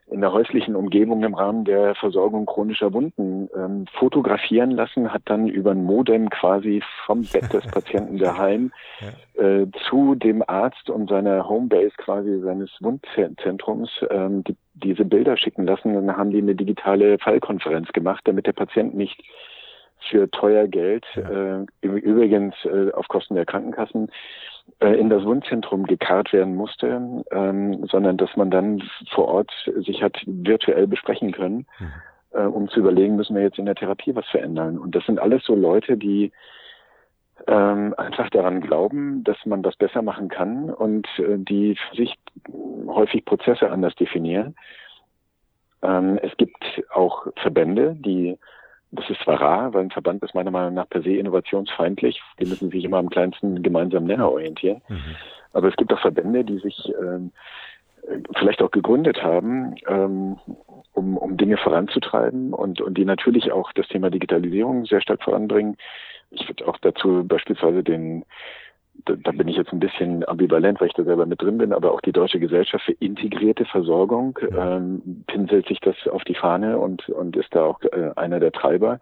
in 0.07 0.21
der 0.21 0.31
häuslichen 0.31 0.75
Umgebung 0.75 1.23
im 1.23 1.33
Rahmen 1.33 1.65
der 1.65 1.95
Versorgung 1.95 2.45
chronischer 2.45 2.93
Wunden 2.93 3.49
ähm, 3.55 3.85
fotografieren 3.97 4.71
lassen, 4.71 5.11
hat 5.11 5.23
dann 5.25 5.47
über 5.47 5.71
ein 5.71 5.83
Modem 5.83 6.29
quasi 6.29 6.83
vom 7.05 7.23
Bett 7.23 7.51
des 7.51 7.65
Patienten 7.65 8.17
daheim 8.17 8.71
äh, 9.33 9.65
zu 9.89 10.13
dem 10.15 10.43
Arzt 10.47 10.89
und 10.89 11.09
seiner 11.09 11.49
Homebase 11.49 11.95
quasi 11.97 12.39
seines 12.41 12.69
Wundzentrums 12.81 13.89
ähm, 14.11 14.43
die, 14.43 14.55
diese 14.75 15.05
Bilder 15.05 15.37
schicken 15.37 15.65
lassen. 15.65 15.95
Und 15.95 16.07
dann 16.07 16.17
haben 16.17 16.31
die 16.31 16.41
eine 16.41 16.55
digitale 16.55 17.17
Fallkonferenz 17.17 17.91
gemacht, 17.91 18.21
damit 18.25 18.45
der 18.45 18.53
Patient 18.53 18.95
nicht 18.95 19.23
für 20.09 20.29
teuer 20.29 20.67
Geld, 20.67 21.05
äh, 21.15 21.65
übrigens 21.81 22.53
äh, 22.65 22.91
auf 22.91 23.07
Kosten 23.07 23.35
der 23.35 23.45
Krankenkassen, 23.45 24.11
in 24.79 25.09
das 25.09 25.23
Wundzentrum 25.23 25.85
gekarrt 25.85 26.33
werden 26.33 26.55
musste, 26.55 27.23
ähm, 27.31 27.85
sondern 27.87 28.17
dass 28.17 28.35
man 28.35 28.51
dann 28.51 28.83
vor 29.13 29.27
Ort 29.29 29.51
sich 29.77 30.03
hat 30.03 30.17
virtuell 30.25 30.85
besprechen 30.85 31.31
können, 31.31 31.65
mhm. 31.79 31.91
äh, 32.31 32.45
um 32.45 32.67
zu 32.67 32.79
überlegen, 32.79 33.15
müssen 33.15 33.35
wir 33.35 33.43
jetzt 33.43 33.57
in 33.57 33.65
der 33.65 33.75
Therapie 33.75 34.15
was 34.15 34.27
verändern. 34.27 34.77
Und 34.77 34.93
das 34.95 35.05
sind 35.05 35.19
alles 35.19 35.43
so 35.45 35.55
Leute, 35.55 35.97
die 35.97 36.31
ähm, 37.47 37.93
einfach 37.97 38.29
daran 38.29 38.61
glauben, 38.61 39.23
dass 39.23 39.37
man 39.45 39.61
das 39.63 39.75
besser 39.75 40.01
machen 40.01 40.29
kann 40.29 40.69
und 40.69 41.07
äh, 41.19 41.37
die 41.37 41.75
für 41.75 41.95
sich 41.95 42.15
häufig 42.87 43.25
Prozesse 43.25 43.69
anders 43.69 43.95
definieren. 43.95 44.55
Ähm, 45.81 46.17
es 46.21 46.35
gibt 46.37 46.63
auch 46.91 47.27
Verbände, 47.37 47.95
die 47.99 48.37
das 48.95 49.09
ist 49.09 49.21
zwar 49.21 49.41
rar, 49.41 49.73
weil 49.73 49.83
ein 49.83 49.91
Verband 49.91 50.23
ist 50.23 50.35
meiner 50.35 50.51
Meinung 50.51 50.73
nach 50.73 50.89
per 50.89 51.01
se 51.01 51.15
innovationsfeindlich. 51.15 52.21
Die 52.39 52.45
müssen 52.45 52.69
sich 52.69 52.83
immer 52.83 52.97
am 52.97 53.09
kleinsten 53.09 53.61
gemeinsamen 53.61 54.07
Nenner 54.07 54.31
orientieren. 54.31 54.81
Mhm. 54.87 55.15
Aber 55.53 55.69
es 55.69 55.75
gibt 55.75 55.93
auch 55.93 55.99
Verbände, 55.99 56.43
die 56.43 56.57
sich 56.59 56.91
ähm, 57.01 57.31
vielleicht 58.35 58.61
auch 58.61 58.71
gegründet 58.71 59.23
haben, 59.23 59.75
ähm, 59.87 60.37
um, 60.93 61.17
um 61.17 61.37
Dinge 61.37 61.57
voranzutreiben 61.57 62.53
und, 62.53 62.81
und 62.81 62.97
die 62.97 63.05
natürlich 63.05 63.51
auch 63.51 63.71
das 63.73 63.87
Thema 63.87 64.09
Digitalisierung 64.09 64.85
sehr 64.85 65.01
stark 65.01 65.23
voranbringen. 65.23 65.77
Ich 66.31 66.47
würde 66.47 66.67
auch 66.67 66.77
dazu 66.79 67.23
beispielsweise 67.25 67.83
den 67.83 68.25
da, 69.05 69.31
bin 69.31 69.47
ich 69.47 69.57
jetzt 69.57 69.71
ein 69.71 69.79
bisschen 69.79 70.27
ambivalent, 70.27 70.79
weil 70.79 70.87
ich 70.87 70.93
da 70.93 71.03
selber 71.03 71.25
mit 71.25 71.41
drin 71.41 71.57
bin, 71.57 71.73
aber 71.73 71.91
auch 71.91 72.01
die 72.01 72.11
Deutsche 72.11 72.39
Gesellschaft 72.39 72.85
für 72.85 72.93
integrierte 72.93 73.65
Versorgung 73.65 74.37
ähm, 74.57 75.23
pinselt 75.27 75.67
sich 75.67 75.79
das 75.79 75.95
auf 76.07 76.23
die 76.23 76.35
Fahne 76.35 76.77
und, 76.77 77.07
und 77.09 77.35
ist 77.35 77.53
da 77.53 77.65
auch 77.65 77.81
äh, 77.83 78.11
einer 78.15 78.39
der 78.39 78.51
Treiber. 78.51 78.99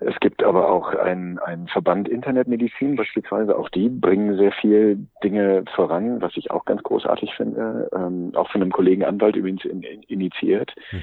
Es 0.00 0.18
gibt 0.20 0.42
aber 0.42 0.70
auch 0.70 0.94
einen, 0.94 1.38
einen 1.38 1.68
Verband 1.68 2.08
Internetmedizin 2.08 2.96
beispielsweise, 2.96 3.56
auch 3.56 3.68
die 3.68 3.88
bringen 3.88 4.36
sehr 4.36 4.52
viel 4.52 5.06
Dinge 5.22 5.64
voran, 5.74 6.20
was 6.20 6.36
ich 6.36 6.50
auch 6.50 6.64
ganz 6.64 6.82
großartig 6.82 7.34
finde, 7.34 7.88
ähm, 7.94 8.32
auch 8.34 8.50
von 8.50 8.62
einem 8.62 8.72
Kollegen 8.72 9.04
Anwalt 9.04 9.36
übrigens 9.36 9.64
in, 9.64 9.82
in, 9.82 10.02
initiiert. 10.02 10.74
Hm. 10.90 11.02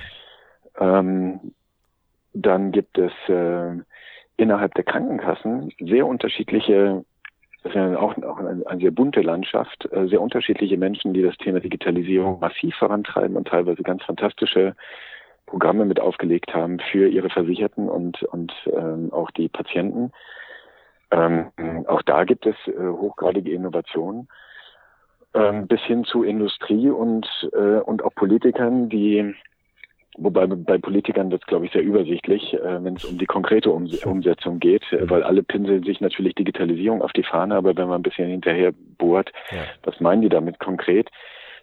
Ähm, 0.79 1.39
dann 2.33 2.71
gibt 2.71 2.97
es 2.97 3.11
äh, 3.27 3.77
innerhalb 4.37 4.73
der 4.75 4.83
Krankenkassen 4.83 5.71
sehr 5.79 6.05
unterschiedliche 6.05 7.03
das 7.63 7.71
ist 7.71 7.75
ja 7.75 7.97
auch, 7.97 8.17
auch 8.23 8.37
eine, 8.37 8.65
eine, 8.65 8.81
sehr 8.81 8.91
bunte 8.91 9.21
Landschaft, 9.21 9.87
äh, 9.91 10.07
sehr 10.07 10.21
unterschiedliche 10.21 10.77
Menschen, 10.77 11.13
die 11.13 11.21
das 11.21 11.37
Thema 11.37 11.59
Digitalisierung 11.59 12.39
massiv 12.39 12.75
vorantreiben 12.75 13.35
und 13.35 13.47
teilweise 13.47 13.83
ganz 13.83 14.03
fantastische 14.03 14.75
Programme 15.45 15.85
mit 15.85 15.99
aufgelegt 15.99 16.53
haben 16.53 16.79
für 16.91 17.07
ihre 17.07 17.29
Versicherten 17.29 17.89
und, 17.89 18.23
und 18.23 18.53
ähm, 18.67 19.11
auch 19.11 19.31
die 19.31 19.49
Patienten. 19.49 20.11
Ähm, 21.11 21.47
auch 21.87 22.03
da 22.03 22.23
gibt 22.23 22.45
es 22.45 22.55
äh, 22.67 22.77
hochgradige 22.77 23.51
Innovationen 23.51 24.27
ähm, 25.33 25.67
bis 25.67 25.81
hin 25.81 26.05
zu 26.05 26.23
Industrie 26.23 26.89
und, 26.89 27.27
äh, 27.53 27.79
und 27.79 28.03
auch 28.03 28.13
Politikern, 28.15 28.89
die 28.89 29.35
Wobei 30.21 30.47
bei 30.47 30.77
Politikern 30.77 31.31
wird 31.31 31.41
es, 31.41 31.47
glaube 31.47 31.65
ich, 31.65 31.71
sehr 31.71 31.81
übersichtlich, 31.81 32.53
äh, 32.53 32.83
wenn 32.83 32.95
es 32.95 33.05
um 33.05 33.17
die 33.17 33.25
konkrete 33.25 33.71
um 33.71 33.89
Umsetzung 34.05 34.59
geht, 34.59 34.83
äh, 34.91 35.09
weil 35.09 35.23
alle 35.23 35.43
pinseln 35.43 35.83
sich 35.83 36.01
natürlich 36.01 36.35
Digitalisierung 36.35 37.01
auf 37.01 37.13
die 37.13 37.23
Fahne, 37.23 37.55
aber 37.55 37.75
wenn 37.77 37.87
man 37.87 38.01
ein 38.01 38.03
bisschen 38.03 38.29
hinterher 38.29 38.73
bohrt, 38.97 39.31
ja. 39.51 39.63
was 39.83 39.99
meinen 40.01 40.21
die 40.21 40.29
damit 40.29 40.59
konkret, 40.59 41.09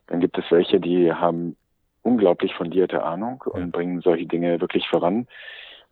dann 0.06 0.20
gibt 0.20 0.38
es 0.38 0.44
welche, 0.50 0.80
die 0.80 1.12
haben 1.12 1.56
unglaublich 2.02 2.54
fundierte 2.54 3.02
Ahnung 3.02 3.44
ja. 3.46 3.52
und 3.52 3.72
bringen 3.72 4.00
solche 4.00 4.26
Dinge 4.26 4.60
wirklich 4.60 4.88
voran. 4.88 5.26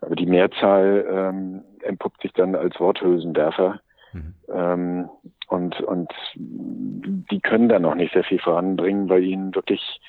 Aber 0.01 0.17
die 0.17 0.27
Mehrzahl 0.27 1.05
ähm, 1.11 1.63
entpuppt 1.83 2.23
sich 2.23 2.33
dann 2.33 2.55
als 2.55 2.79
Worthülsenwerfer. 2.81 3.81
Mhm. 4.13 4.35
Ähm, 4.53 5.11
und, 5.49 5.81
und 5.83 6.13
die 6.35 7.41
können 7.41 7.69
da 7.69 7.79
noch 7.79 7.95
nicht 7.95 8.15
sehr 8.15 8.25
viel 8.25 8.39
voranbringen, 8.39 9.09
weil 9.09 9.25
ihnen 9.25 9.55
wirklich 9.55 10.01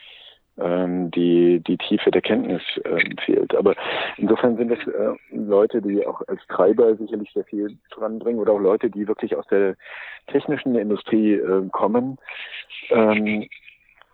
die, 0.57 1.61
die 1.67 1.77
Tiefe 1.77 2.11
der 2.11 2.21
Kenntnis 2.21 2.61
äh, 2.83 2.99
fehlt. 3.25 3.53
Aber 3.55 3.75
insofern 4.17 4.55
sind 4.55 4.71
es 4.71 4.79
äh, 4.87 5.15
Leute, 5.31 5.81
die 5.81 6.05
auch 6.05 6.21
als 6.27 6.39
Treiber 6.47 6.95
sicherlich 6.95 7.29
sehr 7.33 7.43
viel 7.43 7.77
voranbringen 7.93 8.39
oder 8.39 8.53
auch 8.53 8.59
Leute, 8.59 8.89
die 8.89 9.07
wirklich 9.07 9.35
aus 9.35 9.45
der 9.47 9.75
technischen 10.27 10.75
Industrie 10.75 11.33
äh, 11.33 11.67
kommen, 11.71 12.17
ähm, 12.89 13.47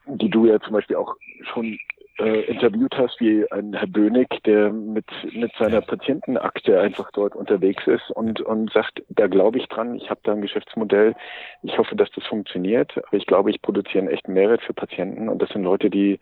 die 0.08 0.30
du 0.30 0.47
ja 0.47 0.60
zum 0.62 0.73
Beispiel 0.73 0.95
auch 0.95 1.15
schon 1.54 1.77
äh, 2.21 2.41
interviewt 2.41 2.95
hast, 2.97 3.19
wie 3.19 3.49
ein 3.51 3.73
Herr 3.73 3.88
Bönig, 3.88 4.29
der 4.45 4.71
mit, 4.71 5.05
mit 5.34 5.51
seiner 5.57 5.81
Patientenakte 5.81 6.79
einfach 6.79 7.12
dort 7.12 7.36
unterwegs 7.36 7.86
ist 7.88 8.12
und, 8.12 8.41
und 8.41 8.71
sagt, 8.71 9.03
da 9.10 9.27
glaube 9.27 9.57
ich 9.57 9.67
dran, 9.67 9.95
ich 9.95 10.10
habe 10.10 10.21
da 10.23 10.34
ein 10.34 10.41
Geschäftsmodell, 10.41 11.15
ich 11.63 11.77
hoffe, 11.77 11.95
dass 11.95 12.12
das 12.12 12.25
funktioniert, 12.25 12.95
aber 12.97 13.17
ich 13.17 13.25
glaube, 13.25 13.49
ich 13.49 13.62
produziere 13.62 13.99
einen 13.99 14.13
echten 14.13 14.34
Mehrwert 14.34 14.62
für 14.62 14.73
Patienten 14.73 15.29
und 15.29 15.41
das 15.41 15.49
sind 15.49 15.63
Leute, 15.63 15.89
die, 15.89 16.19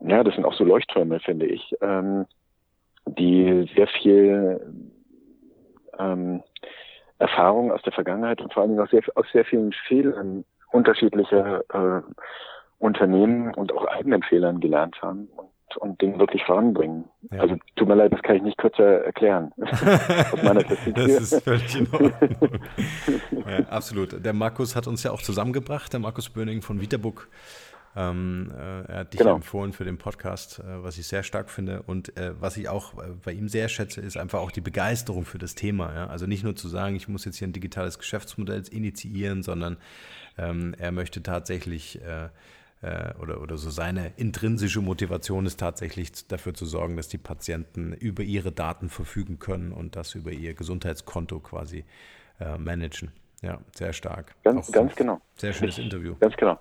ja, 0.00 0.24
das 0.24 0.34
sind 0.34 0.44
auch 0.44 0.54
so 0.54 0.64
Leuchttürme, 0.64 1.20
finde 1.20 1.46
ich, 1.46 1.74
ähm, 1.82 2.26
die 3.06 3.70
sehr 3.76 3.88
viel 3.88 4.60
ähm, 5.98 6.42
Erfahrung 7.18 7.70
aus 7.70 7.82
der 7.82 7.92
Vergangenheit 7.92 8.40
und 8.40 8.52
vor 8.52 8.66
Dingen 8.66 8.80
aus 8.80 8.90
sehr, 8.90 9.02
aus 9.14 9.26
sehr 9.32 9.44
vielen 9.44 9.72
Fehlern 9.72 10.44
unterschiedlicher 10.72 11.62
äh, 11.72 12.02
Unternehmen 12.80 13.54
und 13.54 13.72
auch 13.72 13.84
eigenen 13.86 14.22
Fehlern 14.22 14.58
gelernt 14.58 15.00
haben 15.02 15.28
und, 15.36 15.76
und 15.76 16.00
Dinge 16.00 16.18
wirklich 16.18 16.42
voranbringen. 16.44 17.04
Ja. 17.30 17.40
Also 17.40 17.56
tut 17.76 17.86
mir 17.86 17.94
leid, 17.94 18.12
das 18.12 18.22
kann 18.22 18.36
ich 18.36 18.42
nicht 18.42 18.56
kürzer 18.56 19.04
erklären. 19.04 19.52
Aus 20.32 20.42
meiner 20.42 20.62
das 20.62 20.86
ist 20.86 21.44
völlig 21.44 21.78
in 21.78 21.86
Ordnung. 21.92 22.12
ja, 23.46 23.66
absolut. 23.68 24.24
Der 24.24 24.32
Markus 24.32 24.74
hat 24.74 24.86
uns 24.86 25.02
ja 25.02 25.12
auch 25.12 25.20
zusammengebracht, 25.20 25.92
der 25.92 26.00
Markus 26.00 26.30
Böning 26.30 26.62
von 26.62 26.80
Vitabook. 26.80 27.28
Ähm, 27.96 28.50
äh, 28.56 28.92
er 28.92 28.98
hat 29.00 29.12
dich 29.12 29.18
genau. 29.18 29.34
empfohlen 29.34 29.72
für 29.72 29.84
den 29.84 29.98
Podcast, 29.98 30.60
äh, 30.60 30.82
was 30.82 30.96
ich 30.96 31.06
sehr 31.06 31.22
stark 31.22 31.50
finde. 31.50 31.82
Und 31.82 32.16
äh, 32.16 32.32
was 32.40 32.56
ich 32.56 32.68
auch 32.68 32.94
äh, 32.94 33.08
bei 33.22 33.32
ihm 33.32 33.48
sehr 33.48 33.68
schätze, 33.68 34.00
ist 34.00 34.16
einfach 34.16 34.38
auch 34.38 34.52
die 34.52 34.60
Begeisterung 34.62 35.26
für 35.26 35.38
das 35.38 35.54
Thema. 35.54 35.92
Ja? 35.94 36.06
Also 36.06 36.26
nicht 36.26 36.44
nur 36.44 36.56
zu 36.56 36.68
sagen, 36.68 36.96
ich 36.96 37.08
muss 37.08 37.26
jetzt 37.26 37.36
hier 37.36 37.48
ein 37.48 37.52
digitales 37.52 37.98
Geschäftsmodell 37.98 38.62
initiieren, 38.70 39.42
sondern 39.42 39.76
ähm, 40.38 40.74
er 40.78 40.92
möchte 40.92 41.22
tatsächlich 41.22 42.00
äh, 42.82 43.12
oder, 43.20 43.40
oder 43.40 43.56
so 43.56 43.70
seine 43.70 44.12
intrinsische 44.16 44.80
Motivation 44.80 45.46
ist 45.46 45.60
tatsächlich 45.60 46.26
dafür 46.28 46.54
zu 46.54 46.66
sorgen, 46.66 46.96
dass 46.96 47.08
die 47.08 47.18
Patienten 47.18 47.92
über 47.92 48.22
ihre 48.22 48.52
Daten 48.52 48.88
verfügen 48.88 49.38
können 49.38 49.72
und 49.72 49.96
das 49.96 50.14
über 50.14 50.30
ihr 50.30 50.54
Gesundheitskonto 50.54 51.40
quasi 51.40 51.84
äh, 52.40 52.56
managen. 52.56 53.12
Ja, 53.42 53.58
sehr 53.74 53.92
stark. 53.92 54.34
Ganz, 54.44 54.70
ganz 54.70 54.94
genau. 54.94 55.20
Sehr 55.36 55.52
schönes 55.52 55.78
Interview. 55.78 56.14
Ganz 56.20 56.36
genau. 56.36 56.58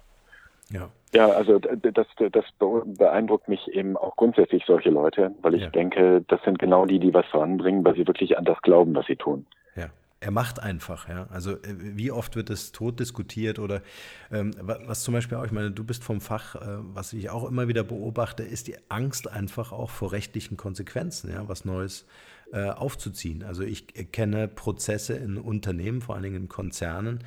Ja. 0.72 0.90
Ja, 1.14 1.28
also 1.30 1.58
das, 1.58 2.06
das 2.32 2.46
beeindruckt 2.86 3.48
mich 3.48 3.68
eben 3.70 3.98
auch 3.98 4.16
grundsätzlich 4.16 4.64
solche 4.68 4.92
Leute, 4.92 5.32
weil 5.42 5.56
ich 5.56 5.64
ja. 5.64 5.70
denke, 5.70 6.24
das 6.28 6.40
sind 6.44 6.60
genau 6.60 6.86
die, 6.86 7.00
die 7.00 7.14
was 7.14 7.26
voranbringen, 7.28 7.84
weil 7.84 7.96
sie 7.96 8.06
wirklich 8.06 8.38
an 8.38 8.46
das 8.46 8.62
glauben, 8.62 8.94
was 8.94 9.08
sie 9.08 9.16
tun. 9.16 9.48
Er 10.22 10.32
macht 10.32 10.60
einfach, 10.60 11.08
ja. 11.08 11.28
Also 11.30 11.54
äh, 11.54 11.76
wie 11.78 12.12
oft 12.12 12.36
wird 12.36 12.50
es 12.50 12.74
tot 12.74 13.00
diskutiert 13.00 13.58
oder 13.58 13.82
ähm, 14.32 14.52
was 14.60 15.04
zum 15.04 15.14
Beispiel 15.14 15.38
auch, 15.38 15.46
ich 15.46 15.52
meine, 15.52 15.72
du 15.72 15.84
bist 15.84 16.04
vom 16.04 16.20
Fach, 16.20 16.56
äh, 16.56 16.60
was 16.94 17.14
ich 17.14 17.30
auch 17.30 17.48
immer 17.48 17.70
wieder 17.70 17.84
beobachte, 17.84 18.44
ist 18.44 18.68
die 18.68 18.76
Angst 18.90 19.30
einfach 19.30 19.72
auch 19.72 19.90
vor 19.90 20.12
rechtlichen 20.12 20.58
Konsequenzen, 20.58 21.32
ja, 21.32 21.48
was 21.48 21.64
Neues 21.64 22.06
äh, 22.52 22.70
aufzuziehen. 22.70 23.44
Also 23.44 23.64
ich 23.64 23.88
kenne 24.12 24.48
Prozesse 24.48 25.14
in 25.14 25.38
Unternehmen, 25.38 26.02
vor 26.02 26.16
allen 26.16 26.24
Dingen 26.24 26.44
in 26.44 26.50
Konzernen, 26.50 27.24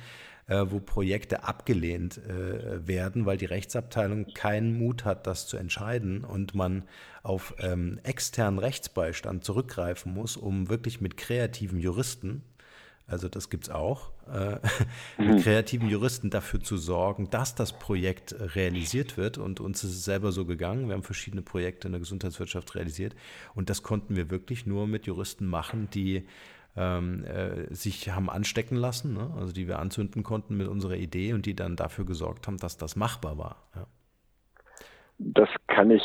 äh, 0.47 0.65
wo 0.67 0.79
Projekte 0.79 1.45
abgelehnt 1.45 2.19
äh, 2.19 2.85
werden, 2.87 3.25
weil 3.25 3.37
die 3.37 3.45
Rechtsabteilung 3.45 4.27
keinen 4.35 4.77
Mut 4.77 5.03
hat, 5.03 5.25
das 5.25 5.47
zu 5.47 5.57
entscheiden 5.57 6.23
und 6.23 6.53
man 6.53 6.83
auf 7.23 7.55
ähm, 7.57 7.99
externen 8.03 8.59
Rechtsbeistand 8.59 9.43
zurückgreifen 9.43 10.13
muss, 10.13 10.37
um 10.37 10.69
wirklich 10.69 11.01
mit 11.01 11.17
kreativen 11.17 11.79
Juristen 11.79 12.43
also 13.13 13.29
das 13.29 13.49
gibt 13.49 13.65
es 13.65 13.69
auch, 13.69 14.11
äh, 14.31 14.57
mit 15.17 15.37
mhm. 15.37 15.39
kreativen 15.39 15.89
Juristen 15.89 16.29
dafür 16.29 16.59
zu 16.59 16.77
sorgen, 16.77 17.29
dass 17.29 17.55
das 17.55 17.79
Projekt 17.79 18.35
realisiert 18.55 19.17
wird. 19.17 19.37
Und 19.37 19.59
uns 19.59 19.83
ist 19.83 19.91
es 19.91 20.03
selber 20.03 20.31
so 20.31 20.45
gegangen. 20.45 20.87
Wir 20.87 20.95
haben 20.95 21.03
verschiedene 21.03 21.41
Projekte 21.41 21.87
in 21.87 21.93
der 21.93 21.99
Gesundheitswirtschaft 21.99 22.75
realisiert. 22.75 23.15
Und 23.55 23.69
das 23.69 23.83
konnten 23.83 24.15
wir 24.15 24.29
wirklich 24.29 24.65
nur 24.65 24.87
mit 24.87 25.05
Juristen 25.05 25.47
machen, 25.47 25.89
die 25.93 26.27
ähm, 26.75 27.23
äh, 27.25 27.73
sich 27.73 28.09
haben 28.09 28.29
anstecken 28.29 28.75
lassen, 28.75 29.13
ne? 29.13 29.31
also 29.37 29.53
die 29.53 29.67
wir 29.67 29.79
anzünden 29.79 30.23
konnten 30.23 30.57
mit 30.57 30.67
unserer 30.67 30.95
Idee 30.95 31.33
und 31.33 31.45
die 31.45 31.55
dann 31.55 31.75
dafür 31.75 32.05
gesorgt 32.05 32.47
haben, 32.47 32.57
dass 32.57 32.77
das 32.77 32.95
machbar 32.95 33.37
war. 33.37 33.63
Ja. 33.75 33.87
Das 35.19 35.49
kann 35.67 35.91
ich 35.91 36.01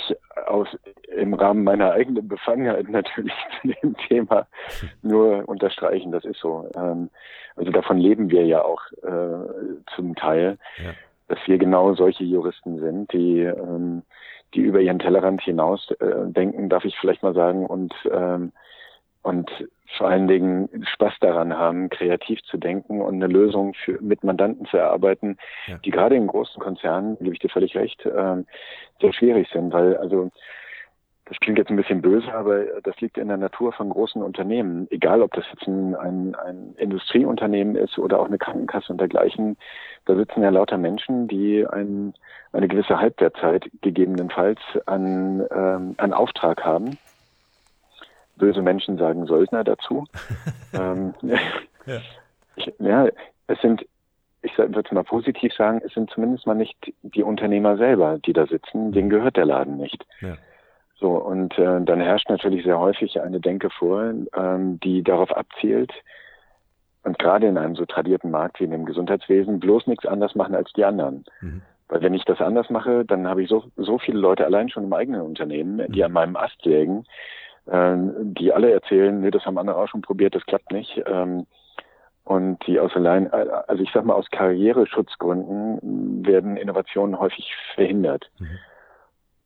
aus 0.50 0.68
im 1.16 1.34
Rahmen 1.34 1.64
meiner 1.64 1.92
eigenen 1.92 2.28
Befangenheit 2.28 2.88
natürlich 2.88 3.34
zu 3.60 3.68
dem 3.68 3.96
Thema 4.08 4.46
nur 5.02 5.48
unterstreichen. 5.48 6.12
Das 6.12 6.24
ist 6.24 6.40
so. 6.40 6.68
Ähm, 6.76 7.10
also 7.56 7.70
davon 7.70 7.98
leben 7.98 8.30
wir 8.30 8.44
ja 8.46 8.62
auch 8.62 8.80
äh, 9.02 9.92
zum 9.94 10.14
Teil, 10.14 10.58
ja. 10.78 10.92
dass 11.28 11.38
wir 11.46 11.58
genau 11.58 11.94
solche 11.94 12.24
Juristen 12.24 12.78
sind, 12.78 13.12
die 13.12 13.40
ähm, 13.40 14.02
die 14.54 14.60
über 14.60 14.80
ihren 14.80 14.98
Tellerrand 14.98 15.42
hinaus 15.42 15.90
äh, 16.00 16.26
denken, 16.26 16.68
darf 16.70 16.84
ich 16.84 16.96
vielleicht 16.98 17.22
mal 17.22 17.34
sagen, 17.34 17.66
und 17.66 17.92
ähm, 18.10 18.52
und 19.22 19.50
vor 19.96 20.08
allen 20.08 20.28
Dingen 20.28 20.68
Spaß 20.94 21.14
daran 21.20 21.56
haben, 21.56 21.88
kreativ 21.88 22.42
zu 22.42 22.58
denken 22.58 23.00
und 23.00 23.14
eine 23.14 23.26
Lösung 23.26 23.74
für, 23.74 24.00
mit 24.00 24.22
Mandanten 24.22 24.66
zu 24.66 24.76
erarbeiten, 24.76 25.38
ja. 25.66 25.78
die 25.78 25.90
gerade 25.90 26.16
in 26.16 26.26
großen 26.26 26.60
Konzernen, 26.60 27.16
gebe 27.18 27.32
ich 27.32 27.40
dir 27.40 27.48
völlig 27.48 27.74
recht, 27.74 28.04
äh, 28.04 28.42
sehr 29.00 29.12
schwierig 29.12 29.48
sind, 29.52 29.72
weil 29.72 29.96
also 29.96 30.30
das 31.28 31.38
klingt 31.40 31.58
jetzt 31.58 31.68
ein 31.68 31.76
bisschen 31.76 32.00
böse, 32.00 32.32
aber 32.32 32.80
das 32.82 32.98
liegt 33.00 33.18
in 33.18 33.28
der 33.28 33.36
Natur 33.36 33.72
von 33.72 33.90
großen 33.90 34.22
Unternehmen. 34.22 34.86
Egal, 34.90 35.20
ob 35.20 35.32
das 35.34 35.44
jetzt 35.52 35.66
ein, 35.66 35.94
ein, 35.94 36.34
ein 36.34 36.74
Industrieunternehmen 36.78 37.76
ist 37.76 37.98
oder 37.98 38.18
auch 38.18 38.26
eine 38.26 38.38
Krankenkasse 38.38 38.90
und 38.90 38.98
dergleichen. 38.98 39.58
Da 40.06 40.16
sitzen 40.16 40.42
ja 40.42 40.48
lauter 40.48 40.78
Menschen, 40.78 41.28
die 41.28 41.66
ein, 41.66 42.14
eine 42.52 42.66
gewisse 42.66 42.98
Halbwertzeit 42.98 43.70
gegebenenfalls 43.82 44.58
an, 44.86 45.46
ähm, 45.50 45.94
an 45.98 46.14
Auftrag 46.14 46.64
haben 46.64 46.96
böse 48.38 48.62
Menschen 48.62 48.98
sagen 48.98 49.26
Söldner 49.26 49.64
dazu. 49.64 50.06
ähm, 50.72 51.14
ja. 51.86 52.00
Ich, 52.56 52.72
ja, 52.78 53.08
es 53.46 53.60
sind, 53.60 53.86
ich 54.42 54.56
würde 54.56 54.80
es 54.84 54.92
mal 54.92 55.04
positiv 55.04 55.52
sagen, 55.54 55.80
es 55.84 55.92
sind 55.92 56.10
zumindest 56.10 56.46
mal 56.46 56.54
nicht 56.54 56.76
die 57.02 57.22
Unternehmer 57.22 57.76
selber, 57.76 58.18
die 58.18 58.32
da 58.32 58.46
sitzen, 58.46 58.92
denen 58.92 59.10
gehört 59.10 59.36
der 59.36 59.46
Laden 59.46 59.76
nicht. 59.76 60.04
Ja. 60.20 60.36
So, 60.96 61.10
und 61.10 61.56
äh, 61.58 61.80
dann 61.82 62.00
herrscht 62.00 62.28
natürlich 62.28 62.64
sehr 62.64 62.78
häufig 62.78 63.20
eine 63.20 63.40
Denke 63.40 63.70
vor, 63.70 64.02
ähm, 64.34 64.80
die 64.80 65.02
darauf 65.04 65.30
abzielt, 65.36 65.92
und 67.08 67.18
gerade 67.18 67.46
in 67.46 67.56
einem 67.56 67.74
so 67.74 67.86
tradierten 67.86 68.30
Markt 68.30 68.60
wie 68.60 68.64
in 68.64 68.70
dem 68.70 68.84
Gesundheitswesen 68.84 69.60
bloß 69.60 69.86
nichts 69.86 70.04
anders 70.04 70.34
machen 70.34 70.54
als 70.54 70.72
die 70.74 70.84
anderen. 70.84 71.24
Mhm. 71.40 71.62
Weil 71.88 72.02
wenn 72.02 72.12
ich 72.12 72.24
das 72.24 72.40
anders 72.40 72.68
mache, 72.68 73.04
dann 73.04 73.26
habe 73.26 73.42
ich 73.42 73.48
so, 73.48 73.64
so 73.76 73.98
viele 73.98 74.18
Leute 74.18 74.44
allein 74.44 74.68
schon 74.68 74.84
im 74.84 74.92
eigenen 74.92 75.22
Unternehmen, 75.22 75.90
die 75.90 76.00
mhm. 76.00 76.04
an 76.04 76.12
meinem 76.12 76.36
Ast 76.36 76.60
sägen, 76.62 77.06
die 77.70 78.52
alle 78.52 78.72
erzählen, 78.72 79.20
nee, 79.20 79.30
das 79.30 79.44
haben 79.44 79.58
andere 79.58 79.76
auch 79.76 79.88
schon 79.88 80.02
probiert, 80.02 80.34
das 80.34 80.46
klappt 80.46 80.72
nicht. 80.72 81.02
Ähm, 81.06 81.46
und 82.24 82.58
die 82.66 82.78
aus 82.78 82.94
allein, 82.94 83.32
also 83.32 83.82
ich 83.82 83.90
sag 83.92 84.04
mal, 84.04 84.14
aus 84.14 84.30
Karriereschutzgründen 84.30 86.26
werden 86.26 86.58
Innovationen 86.58 87.18
häufig 87.18 87.50
verhindert. 87.74 88.30
Mhm. 88.38 88.58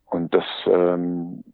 Und 0.06 0.34
das, 0.34 0.44
ähm, 0.66 1.44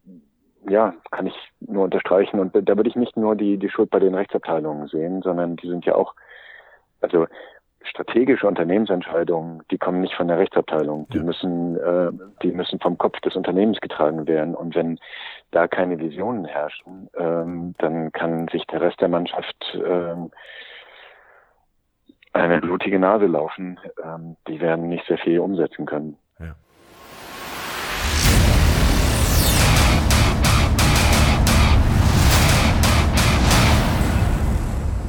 ja, 0.67 0.95
kann 1.11 1.27
ich 1.27 1.35
nur 1.59 1.83
unterstreichen. 1.83 2.39
Und 2.39 2.55
da 2.55 2.75
würde 2.75 2.89
ich 2.89 2.95
nicht 2.95 3.15
nur 3.15 3.35
die, 3.35 3.57
die 3.57 3.69
Schuld 3.69 3.91
bei 3.91 3.99
den 3.99 4.15
Rechtsabteilungen 4.15 4.87
sehen, 4.87 5.21
sondern 5.21 5.55
die 5.55 5.67
sind 5.67 5.85
ja 5.85 5.95
auch, 5.95 6.15
also 6.99 7.27
strategische 7.83 8.47
Unternehmensentscheidungen, 8.47 9.63
die 9.71 9.77
kommen 9.77 10.01
nicht 10.01 10.13
von 10.13 10.27
der 10.27 10.37
Rechtsabteilung. 10.37 11.07
Die 11.09 11.17
ja. 11.17 11.23
müssen, 11.23 11.77
äh, 11.77 12.11
die 12.43 12.51
müssen 12.51 12.79
vom 12.79 12.97
Kopf 12.97 13.19
des 13.21 13.35
Unternehmens 13.35 13.79
getragen 13.79 14.27
werden. 14.27 14.55
Und 14.55 14.75
wenn 14.75 14.99
da 15.51 15.67
keine 15.67 15.99
Visionen 15.99 16.45
herrschen, 16.45 17.09
ähm, 17.17 17.75
dann 17.77 18.11
kann 18.11 18.47
sich 18.49 18.65
der 18.67 18.81
Rest 18.81 18.99
der 19.01 19.07
Mannschaft 19.07 19.55
ähm, 19.75 20.31
eine 22.33 22.59
blutige 22.59 22.99
Nase 22.99 23.25
laufen. 23.25 23.79
Ähm, 24.03 24.35
die 24.47 24.59
werden 24.59 24.89
nicht 24.89 25.05
sehr 25.07 25.17
viel 25.17 25.39
umsetzen 25.39 25.85
können. 25.85 26.17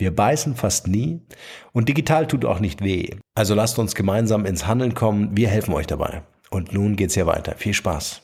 Wir 0.00 0.14
beißen 0.14 0.54
fast 0.54 0.86
nie 0.86 1.22
und 1.72 1.88
digital 1.88 2.28
tut 2.28 2.44
auch 2.44 2.60
nicht 2.60 2.84
weh. 2.84 3.16
Also 3.34 3.56
lasst 3.56 3.80
uns 3.80 3.96
gemeinsam 3.96 4.46
ins 4.46 4.64
Handeln 4.64 4.94
kommen. 4.94 5.36
Wir 5.36 5.48
helfen 5.48 5.74
euch 5.74 5.88
dabei. 5.88 6.22
Und 6.50 6.72
nun 6.72 6.94
geht's 6.94 7.14
hier 7.14 7.26
weiter. 7.26 7.56
Viel 7.56 7.74
Spaß. 7.74 8.22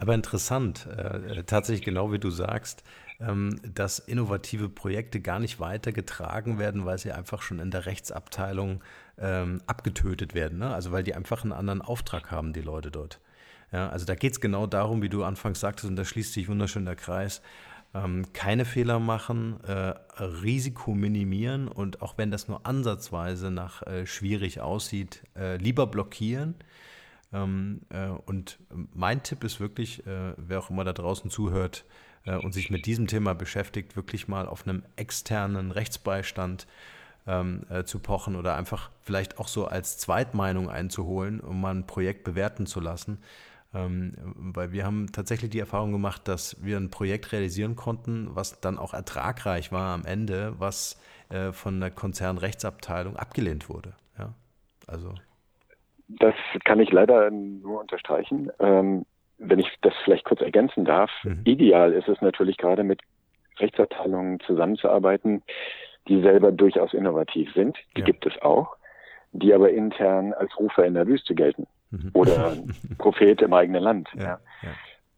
Aber 0.00 0.14
interessant, 0.14 0.88
äh, 0.88 1.44
tatsächlich 1.44 1.84
genau 1.84 2.10
wie 2.10 2.18
du 2.18 2.30
sagst, 2.30 2.82
ähm, 3.20 3.60
dass 3.62 4.00
innovative 4.00 4.68
Projekte 4.68 5.20
gar 5.20 5.38
nicht 5.38 5.60
weitergetragen 5.60 6.58
werden, 6.58 6.84
weil 6.84 6.98
sie 6.98 7.12
einfach 7.12 7.40
schon 7.40 7.60
in 7.60 7.70
der 7.70 7.86
Rechtsabteilung 7.86 8.82
ähm, 9.18 9.60
abgetötet 9.66 10.34
werden. 10.34 10.58
Ne? 10.58 10.74
Also 10.74 10.92
weil 10.92 11.04
die 11.04 11.14
einfach 11.14 11.42
einen 11.42 11.52
anderen 11.52 11.82
Auftrag 11.82 12.30
haben, 12.30 12.52
die 12.52 12.62
Leute 12.62 12.90
dort. 12.90 13.20
Ja, 13.72 13.88
also 13.88 14.06
da 14.06 14.14
geht 14.14 14.32
es 14.32 14.40
genau 14.40 14.66
darum, 14.66 15.02
wie 15.02 15.08
du 15.08 15.24
anfangs 15.24 15.60
sagtest, 15.60 15.88
und 15.88 15.96
da 15.96 16.04
schließt 16.04 16.32
sich 16.32 16.48
wunderschön 16.48 16.84
der 16.84 16.96
Kreis, 16.96 17.42
ähm, 17.94 18.26
keine 18.32 18.64
Fehler 18.64 18.98
machen, 18.98 19.58
äh, 19.64 19.94
Risiko 20.22 20.94
minimieren 20.94 21.68
und 21.68 22.02
auch 22.02 22.18
wenn 22.18 22.30
das 22.30 22.48
nur 22.48 22.66
ansatzweise 22.66 23.50
nach 23.50 23.82
äh, 23.82 24.06
schwierig 24.06 24.60
aussieht, 24.60 25.22
äh, 25.36 25.56
lieber 25.56 25.86
blockieren. 25.86 26.54
Ähm, 27.32 27.82
äh, 27.90 28.08
und 28.08 28.58
mein 28.92 29.22
Tipp 29.22 29.44
ist 29.44 29.60
wirklich, 29.60 30.06
äh, 30.06 30.34
wer 30.36 30.60
auch 30.60 30.70
immer 30.70 30.84
da 30.84 30.92
draußen 30.92 31.30
zuhört 31.30 31.84
äh, 32.26 32.36
und 32.36 32.52
sich 32.52 32.70
mit 32.70 32.86
diesem 32.86 33.06
Thema 33.06 33.34
beschäftigt, 33.34 33.96
wirklich 33.96 34.28
mal 34.28 34.46
auf 34.46 34.66
einem 34.66 34.84
externen 34.96 35.70
Rechtsbeistand 35.70 36.66
ähm, 37.26 37.62
äh, 37.70 37.84
zu 37.84 37.98
pochen 37.98 38.36
oder 38.36 38.56
einfach 38.56 38.90
vielleicht 39.00 39.38
auch 39.38 39.48
so 39.48 39.66
als 39.66 39.98
Zweitmeinung 39.98 40.68
einzuholen, 40.68 41.40
um 41.40 41.60
mal 41.60 41.74
ein 41.74 41.86
Projekt 41.86 42.24
bewerten 42.24 42.66
zu 42.66 42.80
lassen. 42.80 43.22
Ähm, 43.74 44.14
weil 44.36 44.72
wir 44.72 44.84
haben 44.84 45.10
tatsächlich 45.12 45.50
die 45.50 45.58
Erfahrung 45.58 45.90
gemacht, 45.90 46.28
dass 46.28 46.62
wir 46.64 46.76
ein 46.76 46.90
Projekt 46.90 47.32
realisieren 47.32 47.74
konnten, 47.74 48.28
was 48.30 48.60
dann 48.60 48.78
auch 48.78 48.94
ertragreich 48.94 49.72
war 49.72 49.94
am 49.94 50.04
Ende, 50.04 50.54
was 50.58 51.00
äh, 51.30 51.52
von 51.52 51.80
der 51.80 51.90
Konzernrechtsabteilung 51.90 53.16
abgelehnt 53.16 53.68
wurde. 53.68 53.94
Ja, 54.18 54.34
also. 54.86 55.14
Das 56.06 56.34
kann 56.64 56.78
ich 56.80 56.92
leider 56.92 57.30
nur 57.30 57.80
unterstreichen. 57.80 58.52
Ähm, 58.60 59.06
wenn 59.38 59.58
ich 59.58 59.68
das 59.80 59.94
vielleicht 60.04 60.24
kurz 60.24 60.40
ergänzen 60.40 60.84
darf, 60.84 61.10
mhm. 61.24 61.40
ideal 61.44 61.92
ist 61.92 62.08
es 62.08 62.20
natürlich 62.20 62.56
gerade 62.56 62.84
mit 62.84 63.00
Rechtsabteilungen 63.58 64.40
zusammenzuarbeiten, 64.40 65.42
die 66.08 66.20
selber 66.20 66.52
durchaus 66.52 66.92
innovativ 66.92 67.52
sind, 67.54 67.76
die 67.96 68.00
ja. 68.00 68.06
gibt 68.06 68.26
es 68.26 68.40
auch, 68.42 68.76
die 69.32 69.52
aber 69.52 69.70
intern 69.70 70.32
als 70.32 70.56
Rufer 70.58 70.84
in 70.84 70.94
der 70.94 71.06
Wüste 71.06 71.34
gelten 71.34 71.66
mhm. 71.90 72.10
oder 72.12 72.56
Prophet 72.98 73.42
im 73.42 73.52
eigenen 73.52 73.82
Land. 73.82 74.08
Ja, 74.16 74.38
ja. 74.62 74.70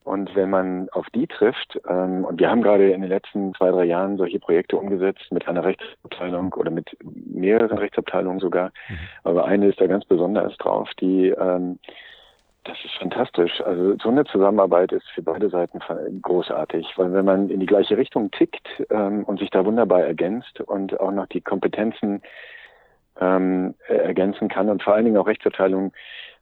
Und 0.05 0.37
wenn 0.37 0.51
man 0.51 0.89
auf 0.91 1.07
die 1.11 1.27
trifft, 1.27 1.81
ähm, 1.89 2.25
und 2.25 2.39
wir 2.39 2.49
haben 2.49 2.63
gerade 2.63 2.93
in 2.93 3.01
den 3.01 3.11
letzten 3.11 3.53
zwei, 3.55 3.73
drei 3.73 3.87
Jahren 3.87 4.19
solche 4.19 4.39
Projekte 4.39 4.77
umgesetzt 4.77 5.33
mit 5.33 5.49
einer 5.49 5.65
Rechtsabteilung 5.65 6.53
oder 6.53 6.71
mit 6.71 6.97
mehreren 7.03 7.77
Rechtsabteilungen 7.77 8.39
sogar, 8.39 8.69
mhm. 8.89 8.99
aber 9.25 9.47
eine 9.47 9.67
ist 9.67 9.81
da 9.81 9.89
ganz 9.89 10.05
besonders 10.05 10.57
drauf, 10.59 10.89
die 11.01 11.31
ähm, 11.31 11.81
das 12.67 12.77
ist 12.85 12.95
fantastisch. 12.99 13.61
Also 13.61 13.97
so 14.03 14.09
eine 14.09 14.25
Zusammenarbeit 14.25 14.93
ist 14.93 15.07
für 15.15 15.23
beide 15.23 15.49
Seiten 15.49 15.79
großartig, 16.23 16.87
weil 16.97 17.13
wenn 17.13 17.25
man 17.25 17.49
in 17.49 17.61
die 17.61 17.67
gleiche 17.67 17.97
Richtung 17.97 18.31
tickt 18.33 18.69
ähm, 18.91 19.25
und 19.25 19.39
sich 19.39 19.51
da 19.51 19.65
wunderbar 19.65 20.03
ergänzt 20.03 20.61
und 20.61 20.99
auch 20.99 21.13
noch 21.13 21.27
die 21.27 21.41
Kompetenzen 21.41 22.23
ähm, 23.21 23.75
ergänzen 23.87 24.49
kann 24.49 24.69
und 24.69 24.83
vor 24.83 24.95
allen 24.95 25.05
Dingen 25.05 25.17
auch 25.17 25.27
Rechtsverteilung 25.27 25.93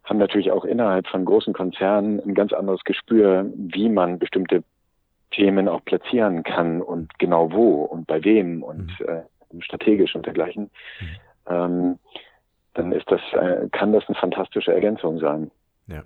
haben 0.04 0.18
natürlich 0.18 0.50
auch 0.50 0.64
innerhalb 0.64 1.06
von 1.06 1.24
großen 1.24 1.52
Konzernen 1.52 2.20
ein 2.20 2.34
ganz 2.34 2.52
anderes 2.52 2.84
Gespür, 2.84 3.46
wie 3.54 3.88
man 3.88 4.18
bestimmte 4.18 4.62
Themen 5.30 5.68
auch 5.68 5.84
platzieren 5.84 6.42
kann 6.42 6.80
und 6.80 7.18
genau 7.18 7.52
wo 7.52 7.84
und 7.84 8.06
bei 8.06 8.22
wem 8.24 8.62
und 8.62 8.98
mhm. 9.00 9.06
äh, 9.06 9.60
strategisch 9.60 10.14
und 10.14 10.26
dergleichen. 10.26 10.70
Mhm. 11.00 11.06
Ähm, 11.48 11.98
dann 12.74 12.92
ist 12.92 13.10
das, 13.10 13.20
äh, 13.32 13.68
kann 13.70 13.92
das 13.92 14.06
eine 14.08 14.16
fantastische 14.16 14.72
Ergänzung 14.72 15.18
sein. 15.18 15.50
Ja. 15.86 16.02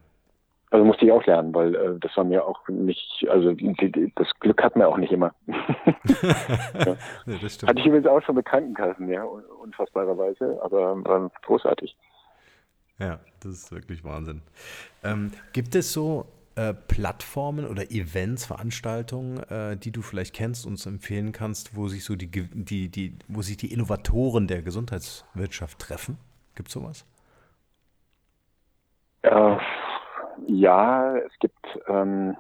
Also 0.71 0.85
musste 0.85 1.07
ich 1.07 1.13
auch 1.13 1.25
lernen, 1.25 1.55
weil 1.55 1.75
äh, 1.75 1.99
das 1.99 2.15
war 2.17 2.25
mir 2.25 2.45
auch 2.45 2.69
nicht, 2.69 3.27
also 3.31 3.53
die, 3.53 3.73
die, 3.75 4.13
das 4.15 4.29
Glück 4.41 4.63
hat 4.63 4.77
man 4.77 4.87
auch 4.87 4.99
nicht 4.99 5.13
immer. 5.13 5.35
ja. 5.47 6.97
nee, 7.25 7.39
das 7.41 7.55
stimmt. 7.55 7.71
Hatte 7.71 7.81
ich 7.81 7.87
übrigens 7.87 8.07
auch 8.07 8.21
schon 8.23 8.35
mit 8.35 8.45
Krankenkassen, 8.45 9.09
ja, 9.09 9.25
unfassbarerweise, 9.25 10.61
aber 10.63 11.03
war 11.05 11.31
großartig. 11.43 11.97
Ja, 12.99 13.19
das 13.41 13.53
ist 13.53 13.73
wirklich 13.73 14.05
Wahnsinn. 14.05 14.43
Ähm, 15.05 15.31
gibt 15.53 15.75
es 15.75 15.93
so 15.93 16.27
äh, 16.57 16.75
Plattformen 16.75 17.67
oder 17.67 17.91
Events, 17.91 18.45
Veranstaltungen, 18.45 19.39
äh, 19.45 19.77
die 19.77 19.93
du 19.93 20.03
vielleicht 20.03 20.35
kennst 20.35 20.67
und 20.67 20.73
uns 20.73 20.87
empfehlen 20.87 21.33
kannst, 21.33 21.77
wo 21.77 21.89
sich 21.89 22.05
so 22.05 22.17
die, 22.17 22.29
die, 22.29 22.91
die, 22.91 23.17
wo 23.29 23.41
sich 23.41 23.57
die 23.57 23.73
Innovatoren 23.73 24.49
der 24.49 24.63
Gesundheitswirtschaft 24.63 25.79
treffen? 25.79 26.19
Gibt 26.57 26.69
es 26.69 26.75
sowas? 26.75 27.07
Ja, 29.23 29.61
ja, 30.47 31.17
es 31.17 31.39
gibt 31.41 31.67
ähm, 31.89 32.37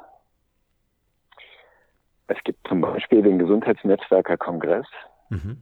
es 2.28 2.36
gibt 2.44 2.66
zum 2.68 2.80
Beispiel 2.82 3.22
den 3.22 3.38
Gesundheitsnetzwerker 3.38 4.36
Kongress. 4.36 4.86
Mhm. 5.30 5.59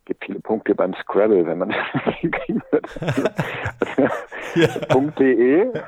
Es 0.00 0.04
gibt 0.04 0.24
viele 0.24 0.40
Punkte 0.40 0.74
beim 0.74 0.94
Scrabble, 0.94 1.46
wenn 1.46 1.58
man 1.58 1.70
das 1.70 2.32
kriegen 2.32 2.62
wird. 2.70 2.86
ja. 4.54 5.10
.de. 5.18 5.72
Ja. 5.72 5.82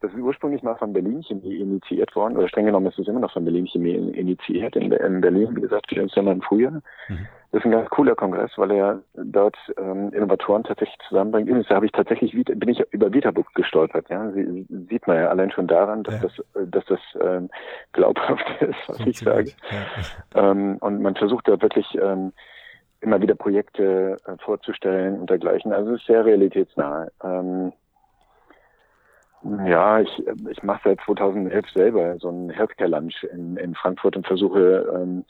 Das 0.00 0.12
ist 0.12 0.20
ursprünglich 0.20 0.62
mal 0.62 0.76
von 0.76 0.92
Berlin 0.92 1.22
Chemie 1.22 1.56
initiiert 1.56 2.14
worden, 2.14 2.36
oder 2.36 2.48
streng 2.48 2.66
genommen 2.66 2.86
ist 2.86 2.98
es 2.98 3.08
immer 3.08 3.20
noch 3.20 3.32
von 3.32 3.44
Berlin 3.44 3.66
Chemie 3.66 3.94
initiiert. 3.94 4.76
In, 4.76 4.92
in 4.92 5.20
Berlin, 5.20 5.56
wie 5.56 5.62
gesagt, 5.62 5.90
ja 5.90 6.22
mal 6.22 6.32
im 6.32 6.42
Frühjahr. 6.42 6.82
Mhm. 7.08 7.26
Das 7.52 7.60
ist 7.60 7.64
ein 7.66 7.70
ganz 7.70 7.88
cooler 7.90 8.14
Kongress, 8.14 8.50
weil 8.56 8.70
er 8.72 9.00
dort 9.14 9.56
ähm, 9.78 10.12
Innovatoren 10.12 10.64
tatsächlich 10.64 10.98
zusammenbringt. 11.08 11.48
Übrigens, 11.48 11.68
da 11.68 11.76
habe 11.76 11.86
ich 11.86 11.92
tatsächlich, 11.92 12.32
bin 12.32 12.68
ich 12.68 12.82
über 12.90 13.12
Vitabook 13.12 13.54
gestolpert. 13.54 14.08
Ja, 14.10 14.30
Sie, 14.32 14.66
sieht 14.90 15.06
man 15.06 15.16
ja 15.16 15.28
allein 15.28 15.50
schon 15.50 15.66
daran, 15.66 16.02
dass 16.02 16.14
ja. 16.14 16.20
das, 16.20 16.38
äh, 16.62 16.66
dass 16.66 16.84
das 16.86 17.00
ähm, 17.20 17.48
glaubhaft 17.92 18.44
ist, 18.60 18.88
was 18.88 19.00
ich 19.00 19.18
sage. 19.18 19.52
Ja. 20.34 20.50
Ähm, 20.50 20.76
und 20.80 21.00
man 21.00 21.14
versucht 21.14 21.48
da 21.48 21.60
wirklich 21.60 21.86
ähm, 22.00 22.32
immer 23.00 23.20
wieder 23.22 23.34
Projekte 23.34 24.16
äh, 24.26 24.36
vorzustellen 24.44 25.20
und 25.20 25.30
dergleichen. 25.30 25.72
Also 25.72 25.94
es 25.94 26.00
ist 26.00 26.06
sehr 26.06 26.24
realitätsnah. 26.24 27.08
Ähm, 27.22 27.72
ja, 29.64 30.00
ich, 30.00 30.26
ich 30.50 30.62
mache 30.62 30.80
seit 30.84 31.00
2011 31.02 31.70
selber 31.70 32.16
so 32.18 32.28
ein 32.28 32.50
Healthcare 32.50 32.90
Lunch 32.90 33.22
in, 33.32 33.56
in 33.56 33.74
Frankfurt 33.74 34.16
und 34.16 34.26
versuche 34.26 34.90
ähm, 34.94 35.24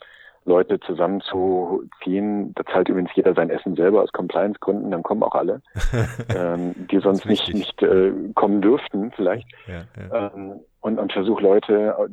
Leute 0.47 0.79
zusammenzuziehen. 0.79 2.53
Da 2.55 2.65
zahlt 2.65 2.89
übrigens 2.89 3.11
jeder 3.15 3.33
sein 3.33 3.49
Essen 3.49 3.75
selber 3.75 4.01
aus 4.01 4.11
Compliance-Gründen, 4.11 4.91
dann 4.91 5.03
kommen 5.03 5.23
auch 5.23 5.35
alle, 5.35 5.61
ähm, 6.35 6.73
die 6.89 6.99
sonst 6.99 7.25
nicht, 7.25 7.53
nicht 7.53 7.81
äh, 7.83 8.11
kommen 8.33 8.61
dürften 8.61 9.11
vielleicht. 9.15 9.47
Ja, 9.67 9.83
ja. 10.09 10.31
Ähm, 10.33 10.59
und, 10.81 10.99
und 10.99 11.11
versuche 11.11 11.43
Leute 11.43 12.09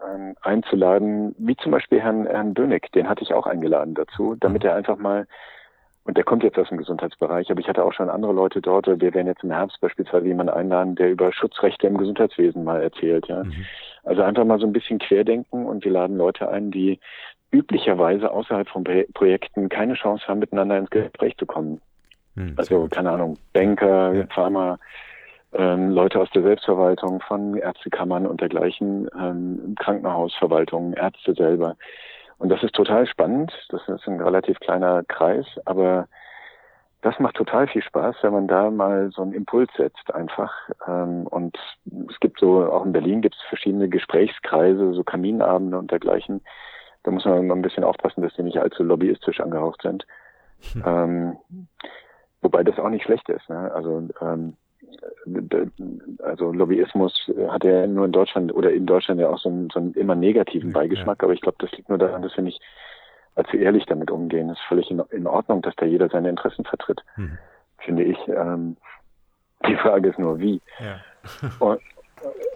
äh, 0.00 0.34
einzuladen, 0.42 1.34
wie 1.38 1.56
zum 1.56 1.72
Beispiel 1.72 2.00
Herrn, 2.00 2.26
Herrn 2.26 2.54
Bönig, 2.54 2.90
den 2.92 3.08
hatte 3.08 3.22
ich 3.22 3.32
auch 3.32 3.46
eingeladen 3.46 3.94
dazu, 3.94 4.36
damit 4.38 4.64
er 4.64 4.74
einfach 4.74 4.98
mal 4.98 5.26
und 6.04 6.16
der 6.16 6.24
kommt 6.24 6.42
jetzt 6.42 6.58
aus 6.58 6.68
dem 6.68 6.78
Gesundheitsbereich, 6.78 7.48
aber 7.50 7.60
ich 7.60 7.68
hatte 7.68 7.84
auch 7.84 7.92
schon 7.92 8.10
andere 8.10 8.32
Leute 8.32 8.60
dort. 8.60 8.88
Wir 8.88 9.14
werden 9.14 9.28
jetzt 9.28 9.44
im 9.44 9.52
Herbst 9.52 9.80
beispielsweise 9.80 10.26
jemanden 10.26 10.52
einladen, 10.52 10.96
der 10.96 11.12
über 11.12 11.32
Schutzrechte 11.32 11.86
im 11.86 11.96
Gesundheitswesen 11.96 12.64
mal 12.64 12.82
erzählt. 12.82 13.28
Ja. 13.28 13.44
Mhm. 13.44 13.64
Also 14.02 14.22
einfach 14.22 14.44
mal 14.44 14.58
so 14.58 14.66
ein 14.66 14.72
bisschen 14.72 14.98
querdenken 14.98 15.64
und 15.64 15.84
wir 15.84 15.92
laden 15.92 16.16
Leute 16.16 16.48
ein, 16.48 16.72
die 16.72 16.98
üblicherweise 17.52 18.30
außerhalb 18.30 18.68
von 18.68 18.84
Projekten 19.14 19.68
keine 19.68 19.94
Chance 19.94 20.26
haben, 20.26 20.40
miteinander 20.40 20.78
ins 20.78 20.90
Gespräch 20.90 21.36
zu 21.36 21.46
kommen. 21.46 21.80
Hm, 22.34 22.54
also, 22.56 22.88
keine 22.88 23.10
Ahnung, 23.10 23.38
Banker, 23.52 24.14
ja. 24.14 24.26
Pharma, 24.34 24.78
ähm, 25.52 25.90
Leute 25.90 26.18
aus 26.18 26.30
der 26.30 26.42
Selbstverwaltung 26.42 27.20
von 27.20 27.56
Ärztekammern 27.56 28.26
und 28.26 28.40
dergleichen, 28.40 29.08
ähm, 29.20 29.74
Krankenhausverwaltung, 29.78 30.94
Ärzte 30.94 31.34
selber. 31.34 31.76
Und 32.38 32.48
das 32.48 32.62
ist 32.62 32.74
total 32.74 33.06
spannend. 33.06 33.52
Das 33.68 33.86
ist 33.86 34.08
ein 34.08 34.20
relativ 34.20 34.58
kleiner 34.60 35.04
Kreis, 35.04 35.46
aber 35.64 36.08
das 37.02 37.18
macht 37.18 37.36
total 37.36 37.66
viel 37.68 37.82
Spaß, 37.82 38.16
wenn 38.22 38.32
man 38.32 38.48
da 38.48 38.70
mal 38.70 39.10
so 39.12 39.22
einen 39.22 39.32
Impuls 39.32 39.70
setzt 39.76 40.14
einfach. 40.14 40.52
Ähm, 40.86 41.26
und 41.26 41.58
es 42.08 42.18
gibt 42.20 42.40
so, 42.40 42.64
auch 42.64 42.86
in 42.86 42.92
Berlin 42.92 43.20
gibt 43.20 43.34
es 43.34 43.42
verschiedene 43.48 43.88
Gesprächskreise, 43.88 44.94
so 44.94 45.04
Kaminabende 45.04 45.78
und 45.78 45.90
dergleichen. 45.90 46.40
Da 47.04 47.10
muss 47.10 47.24
man 47.24 47.38
immer 47.38 47.54
ein 47.54 47.62
bisschen 47.62 47.84
aufpassen, 47.84 48.22
dass 48.22 48.34
die 48.34 48.42
nicht 48.42 48.58
allzu 48.58 48.82
lobbyistisch 48.82 49.40
angehaucht 49.40 49.82
sind. 49.82 50.06
Hm. 50.72 50.82
Ähm, 50.86 51.36
wobei 52.40 52.62
das 52.62 52.78
auch 52.78 52.88
nicht 52.88 53.04
schlecht 53.04 53.28
ist. 53.28 53.48
Ne? 53.48 53.72
Also 53.72 54.08
ähm, 54.20 54.56
also 56.22 56.52
Lobbyismus 56.52 57.30
hat 57.48 57.64
ja 57.64 57.86
nur 57.86 58.06
in 58.06 58.12
Deutschland 58.12 58.54
oder 58.54 58.72
in 58.72 58.86
Deutschland 58.86 59.20
ja 59.20 59.28
auch 59.28 59.38
so 59.38 59.48
einen, 59.48 59.70
so 59.70 59.78
einen 59.78 59.94
immer 59.94 60.14
negativen 60.14 60.72
Beigeschmack, 60.72 61.22
ja. 61.22 61.26
aber 61.26 61.32
ich 61.32 61.40
glaube, 61.40 61.58
das 61.60 61.70
liegt 61.72 61.88
nur 61.88 61.98
daran, 61.98 62.22
dass 62.22 62.36
wir 62.36 62.44
nicht 62.44 62.60
allzu 63.34 63.56
ehrlich 63.56 63.86
damit 63.86 64.10
umgehen. 64.10 64.50
Es 64.50 64.58
ist 64.58 64.64
völlig 64.66 64.90
in, 64.90 65.26
Ordnung, 65.26 65.62
dass 65.62 65.74
da 65.76 65.86
jeder 65.86 66.08
seine 66.08 66.28
Interessen 66.28 66.64
vertritt, 66.64 67.02
mhm. 67.16 67.38
finde 67.78 68.04
ich. 68.04 68.18
Ähm, 68.28 68.76
die 69.66 69.76
Frage 69.76 70.10
ist 70.10 70.18
nur, 70.18 70.38
wie. 70.38 70.60
Ja. 70.80 71.00
und, 71.60 71.80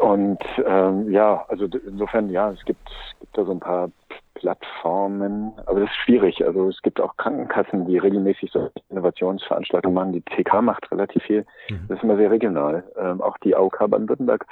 und 0.01 0.44
ähm, 0.64 1.11
ja, 1.11 1.44
also 1.49 1.64
insofern, 1.64 2.30
ja, 2.30 2.51
es 2.51 2.64
gibt, 2.64 2.88
gibt 3.20 3.36
da 3.36 3.44
so 3.44 3.53
ein 3.53 3.61
paar 3.61 3.90
Plattformen, 4.37 5.53
aber 5.66 5.80
das 5.80 5.91
ist 5.91 5.97
schwierig. 5.97 6.45
Also 6.45 6.68
es 6.68 6.80
gibt 6.82 7.01
auch 7.01 7.16
Krankenkassen, 7.16 7.87
die 7.87 7.99
regelmäßig 7.99 8.51
so 8.53 8.70
Innovationsveranstaltungen 8.91 9.95
machen. 9.95 10.12
Die 10.12 10.22
TK 10.22 10.62
macht 10.62 10.91
relativ 10.93 11.22
viel. 11.22 11.47
Mhm. 11.70 11.87
Das 11.89 11.99
ist 11.99 12.05
immer 12.05 12.16
sehr 12.16 12.30
regional. 12.30 12.84
Ähm, 12.97 13.20
auch 13.22 13.39
die 13.39 13.57
AOK 13.57 13.78
Baden-Württemberg. 13.89 14.47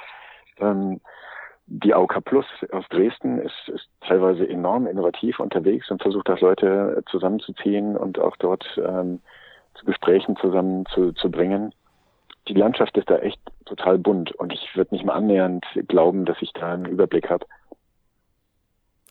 Ähm, 0.59 0.99
die 1.67 1.93
AOK 1.93 2.23
Plus 2.25 2.45
aus 2.71 2.85
Dresden 2.89 3.39
ist, 3.39 3.69
ist 3.69 3.87
teilweise 4.01 4.47
enorm 4.47 4.87
innovativ 4.87 5.39
unterwegs 5.39 5.89
und 5.89 6.01
versucht, 6.01 6.29
das 6.29 6.41
Leute 6.41 7.03
zusammenzuziehen 7.09 7.97
und 7.97 8.19
auch 8.19 8.37
dort 8.37 8.65
ähm, 8.77 9.19
zu 9.75 9.85
Gesprächen 9.85 10.35
zusammen 10.37 10.85
zu, 10.87 11.11
zu 11.13 11.29
bringen. 11.29 11.73
Die 12.47 12.53
Landschaft 12.53 12.95
ist 12.97 13.09
da 13.09 13.17
echt 13.17 13.39
total 13.65 13.97
bunt 13.97 14.31
und 14.33 14.53
ich 14.53 14.75
würde 14.75 14.93
nicht 14.93 15.05
mal 15.05 15.13
annähernd 15.13 15.65
glauben, 15.87 16.25
dass 16.25 16.37
ich 16.41 16.53
da 16.53 16.73
einen 16.73 16.85
Überblick 16.85 17.29
habe. 17.29 17.45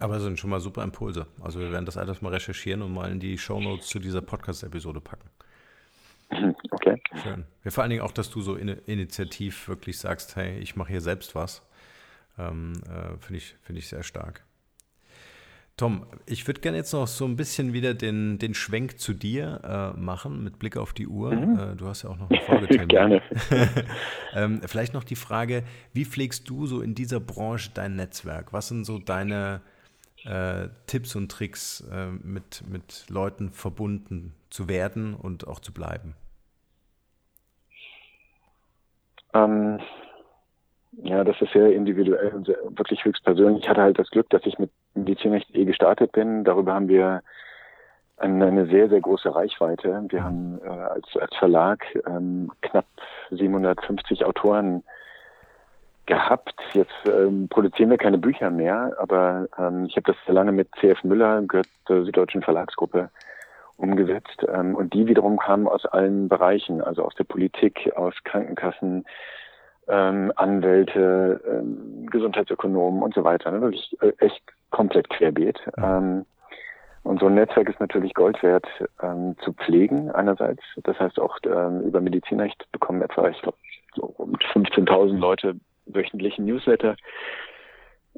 Aber 0.00 0.16
es 0.16 0.22
sind 0.22 0.38
schon 0.38 0.50
mal 0.50 0.60
super 0.60 0.82
Impulse. 0.82 1.26
Also 1.40 1.60
wir 1.60 1.70
werden 1.70 1.86
das 1.86 1.96
alles 1.96 2.20
mal 2.20 2.32
recherchieren 2.32 2.82
und 2.82 2.92
mal 2.92 3.10
in 3.10 3.20
die 3.20 3.38
Shownotes 3.38 3.86
zu 3.86 3.98
dieser 3.98 4.22
Podcast-Episode 4.22 5.00
packen. 5.00 5.28
Okay. 6.70 7.00
Schön. 7.22 7.44
Ja, 7.64 7.70
vor 7.70 7.82
allen 7.82 7.90
Dingen 7.90 8.02
auch, 8.02 8.10
dass 8.10 8.28
du 8.28 8.40
so 8.40 8.56
in, 8.56 8.68
initiativ 8.68 9.68
wirklich 9.68 9.98
sagst, 9.98 10.36
hey, 10.36 10.58
ich 10.58 10.74
mache 10.74 10.90
hier 10.90 11.00
selbst 11.00 11.34
was. 11.34 11.62
Ähm, 12.38 12.72
äh, 12.88 13.16
Finde 13.18 13.36
ich, 13.36 13.56
find 13.62 13.78
ich 13.78 13.88
sehr 13.88 14.02
stark. 14.02 14.44
Tom, 15.76 16.06
ich 16.26 16.46
würde 16.46 16.60
gerne 16.60 16.76
jetzt 16.76 16.92
noch 16.92 17.08
so 17.08 17.24
ein 17.24 17.34
bisschen 17.34 17.72
wieder 17.72 17.94
den, 17.94 18.38
den 18.38 18.54
Schwenk 18.54 19.00
zu 19.00 19.12
dir 19.12 19.94
äh, 19.96 19.98
machen 19.98 20.44
mit 20.44 20.60
Blick 20.60 20.76
auf 20.76 20.92
die 20.92 21.08
Uhr. 21.08 21.34
Mhm. 21.34 21.58
Äh, 21.58 21.76
du 21.76 21.86
hast 21.86 22.02
ja 22.02 22.10
auch 22.10 22.16
noch 22.16 22.30
einen 22.30 22.42
Folgetermin. 22.42 22.88
gerne. 22.88 23.22
ähm, 24.34 24.60
vielleicht 24.66 24.94
noch 24.94 25.04
die 25.04 25.16
Frage, 25.16 25.64
wie 25.92 26.04
pflegst 26.04 26.48
du 26.48 26.66
so 26.66 26.80
in 26.80 26.94
dieser 26.94 27.18
Branche 27.18 27.70
dein 27.74 27.96
Netzwerk? 27.96 28.52
Was 28.52 28.68
sind 28.68 28.84
so 28.84 28.98
deine 28.98 29.62
äh, 30.24 30.68
Tipps 30.86 31.14
und 31.16 31.30
Tricks, 31.30 31.86
äh, 31.92 32.06
mit, 32.06 32.62
mit 32.68 33.06
Leuten 33.08 33.50
verbunden 33.50 34.34
zu 34.50 34.68
werden 34.68 35.14
und 35.14 35.46
auch 35.46 35.60
zu 35.60 35.72
bleiben? 35.72 36.14
Ähm, 39.34 39.80
ja, 41.02 41.24
das 41.24 41.40
ist 41.40 41.52
sehr 41.52 41.72
individuell 41.72 42.32
und 42.32 42.46
sehr, 42.46 42.58
wirklich 42.70 43.04
höchst 43.04 43.24
persönlich. 43.24 43.64
Ich 43.64 43.68
hatte 43.68 43.82
halt 43.82 43.98
das 43.98 44.10
Glück, 44.10 44.30
dass 44.30 44.46
ich 44.46 44.58
mit 44.58 44.70
Medizinrecht 44.94 45.54
eh 45.54 45.64
gestartet 45.64 46.12
bin. 46.12 46.44
Darüber 46.44 46.74
haben 46.74 46.88
wir 46.88 47.22
eine, 48.16 48.46
eine 48.46 48.66
sehr, 48.66 48.88
sehr 48.88 49.00
große 49.00 49.34
Reichweite. 49.34 50.04
Wir 50.08 50.22
haben 50.22 50.60
äh, 50.64 50.68
als, 50.68 51.16
als 51.16 51.34
Verlag 51.36 51.84
ähm, 52.06 52.50
knapp 52.62 52.86
750 53.30 54.24
Autoren 54.24 54.84
gehabt. 56.06 56.54
Jetzt 56.72 56.92
ähm, 57.06 57.48
produzieren 57.48 57.90
wir 57.90 57.98
keine 57.98 58.18
Bücher 58.18 58.50
mehr, 58.50 58.92
aber 58.98 59.46
ähm, 59.58 59.86
ich 59.86 59.96
habe 59.96 60.12
das 60.12 60.16
sehr 60.26 60.34
lange 60.34 60.52
mit 60.52 60.68
CF 60.80 61.02
Müller, 61.04 61.42
gehört 61.42 61.68
zur 61.86 62.04
Süddeutschen 62.04 62.42
Verlagsgruppe, 62.42 63.10
umgesetzt. 63.76 64.44
Ähm, 64.52 64.74
und 64.74 64.92
die 64.94 65.06
wiederum 65.06 65.38
kamen 65.38 65.66
aus 65.66 65.86
allen 65.86 66.28
Bereichen, 66.28 66.80
also 66.80 67.04
aus 67.04 67.14
der 67.14 67.24
Politik, 67.24 67.92
aus 67.96 68.14
Krankenkassen, 68.24 69.04
ähm, 69.88 70.32
Anwälte, 70.36 71.40
ähm, 71.46 72.06
Gesundheitsökonomen 72.10 73.02
und 73.02 73.14
so 73.14 73.24
weiter. 73.24 73.50
Ne? 73.50 73.60
Wirklich 73.60 73.96
äh, 74.00 74.12
echt 74.18 74.42
komplett 74.70 75.08
querbeet. 75.10 75.60
Ähm, 75.76 76.24
und 77.02 77.20
so 77.20 77.26
ein 77.26 77.34
Netzwerk 77.34 77.68
ist 77.68 77.80
natürlich 77.80 78.14
Gold 78.14 78.42
wert 78.42 78.66
ähm, 79.02 79.36
zu 79.44 79.52
pflegen 79.52 80.10
einerseits. 80.10 80.62
Das 80.82 80.98
heißt 80.98 81.20
auch 81.20 81.38
ähm, 81.44 81.82
über 81.82 82.00
Medizinrecht 82.00 82.66
bekommen 82.72 83.02
etwa, 83.02 83.28
ich 83.28 83.40
glaube, 83.42 83.58
so 83.94 84.06
rund 84.18 84.42
15.000 84.42 85.18
Leute 85.18 85.56
wöchentlichen 85.86 86.44
Newsletter. 86.44 86.96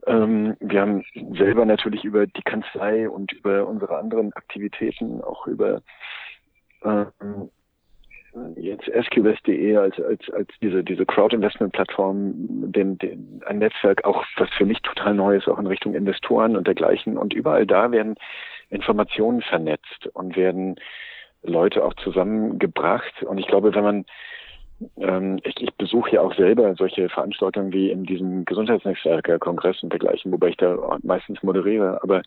Ähm, 0.07 0.57
wir 0.61 0.81
haben 0.81 1.05
selber 1.37 1.65
natürlich 1.65 2.05
über 2.05 2.27
die 2.27 2.43
Kanzlei 2.43 3.09
und 3.09 3.33
über 3.33 3.67
unsere 3.67 3.99
anderen 3.99 4.33
Aktivitäten, 4.35 5.23
auch 5.23 5.47
über 5.47 5.81
ähm, 6.85 7.51
jetzt 8.57 8.85
SQS.de 8.85 9.77
als, 9.77 9.99
als, 9.99 10.31
als 10.31 10.49
diese, 10.61 10.85
diese 10.85 11.07
Crowd-Investment-Plattform, 11.07 12.35
den, 12.73 12.99
den, 12.99 13.43
ein 13.47 13.59
Netzwerk, 13.59 14.05
auch 14.05 14.25
was 14.37 14.51
für 14.51 14.67
mich 14.67 14.81
total 14.83 15.15
neu 15.15 15.37
ist, 15.37 15.49
auch 15.49 15.59
in 15.59 15.67
Richtung 15.67 15.95
Investoren 15.95 16.57
und 16.57 16.67
dergleichen. 16.67 17.17
Und 17.17 17.33
überall 17.33 17.67
da 17.67 17.91
werden 17.93 18.17
Informationen 18.69 19.43
vernetzt 19.43 20.09
und 20.13 20.37
werden 20.37 20.77
Leute 21.43 21.85
auch 21.85 21.95
zusammengebracht. 21.95 23.23
Und 23.23 23.39
ich 23.39 23.47
glaube, 23.47 23.75
wenn 23.75 23.85
man 23.85 24.05
ähm, 24.99 25.39
ich, 25.43 25.61
ich 25.61 25.75
besuche 25.75 26.13
ja 26.13 26.21
auch 26.21 26.35
selber 26.35 26.75
solche 26.75 27.09
Veranstaltungen 27.09 27.73
wie 27.73 27.91
in 27.91 28.05
diesem 28.05 28.45
Gesundheitsnetzwerker-Kongress 28.45 29.83
und 29.83 29.91
dergleichen, 29.91 30.33
wobei 30.33 30.49
ich 30.49 30.57
da 30.57 30.99
meistens 31.03 31.43
moderiere, 31.43 32.03
aber 32.03 32.23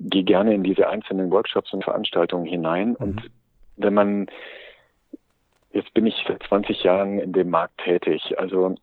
gehe 0.00 0.24
gerne 0.24 0.54
in 0.54 0.62
diese 0.62 0.88
einzelnen 0.88 1.30
Workshops 1.30 1.72
und 1.72 1.84
Veranstaltungen 1.84 2.46
hinein. 2.46 2.90
Mhm. 2.90 2.96
Und 2.98 3.30
wenn 3.76 3.94
man, 3.94 4.26
jetzt 5.72 5.92
bin 5.94 6.06
ich 6.06 6.14
seit 6.26 6.42
20 6.44 6.82
Jahren 6.82 7.18
in 7.18 7.32
dem 7.32 7.50
Markt 7.50 7.78
tätig, 7.78 8.38
also 8.38 8.74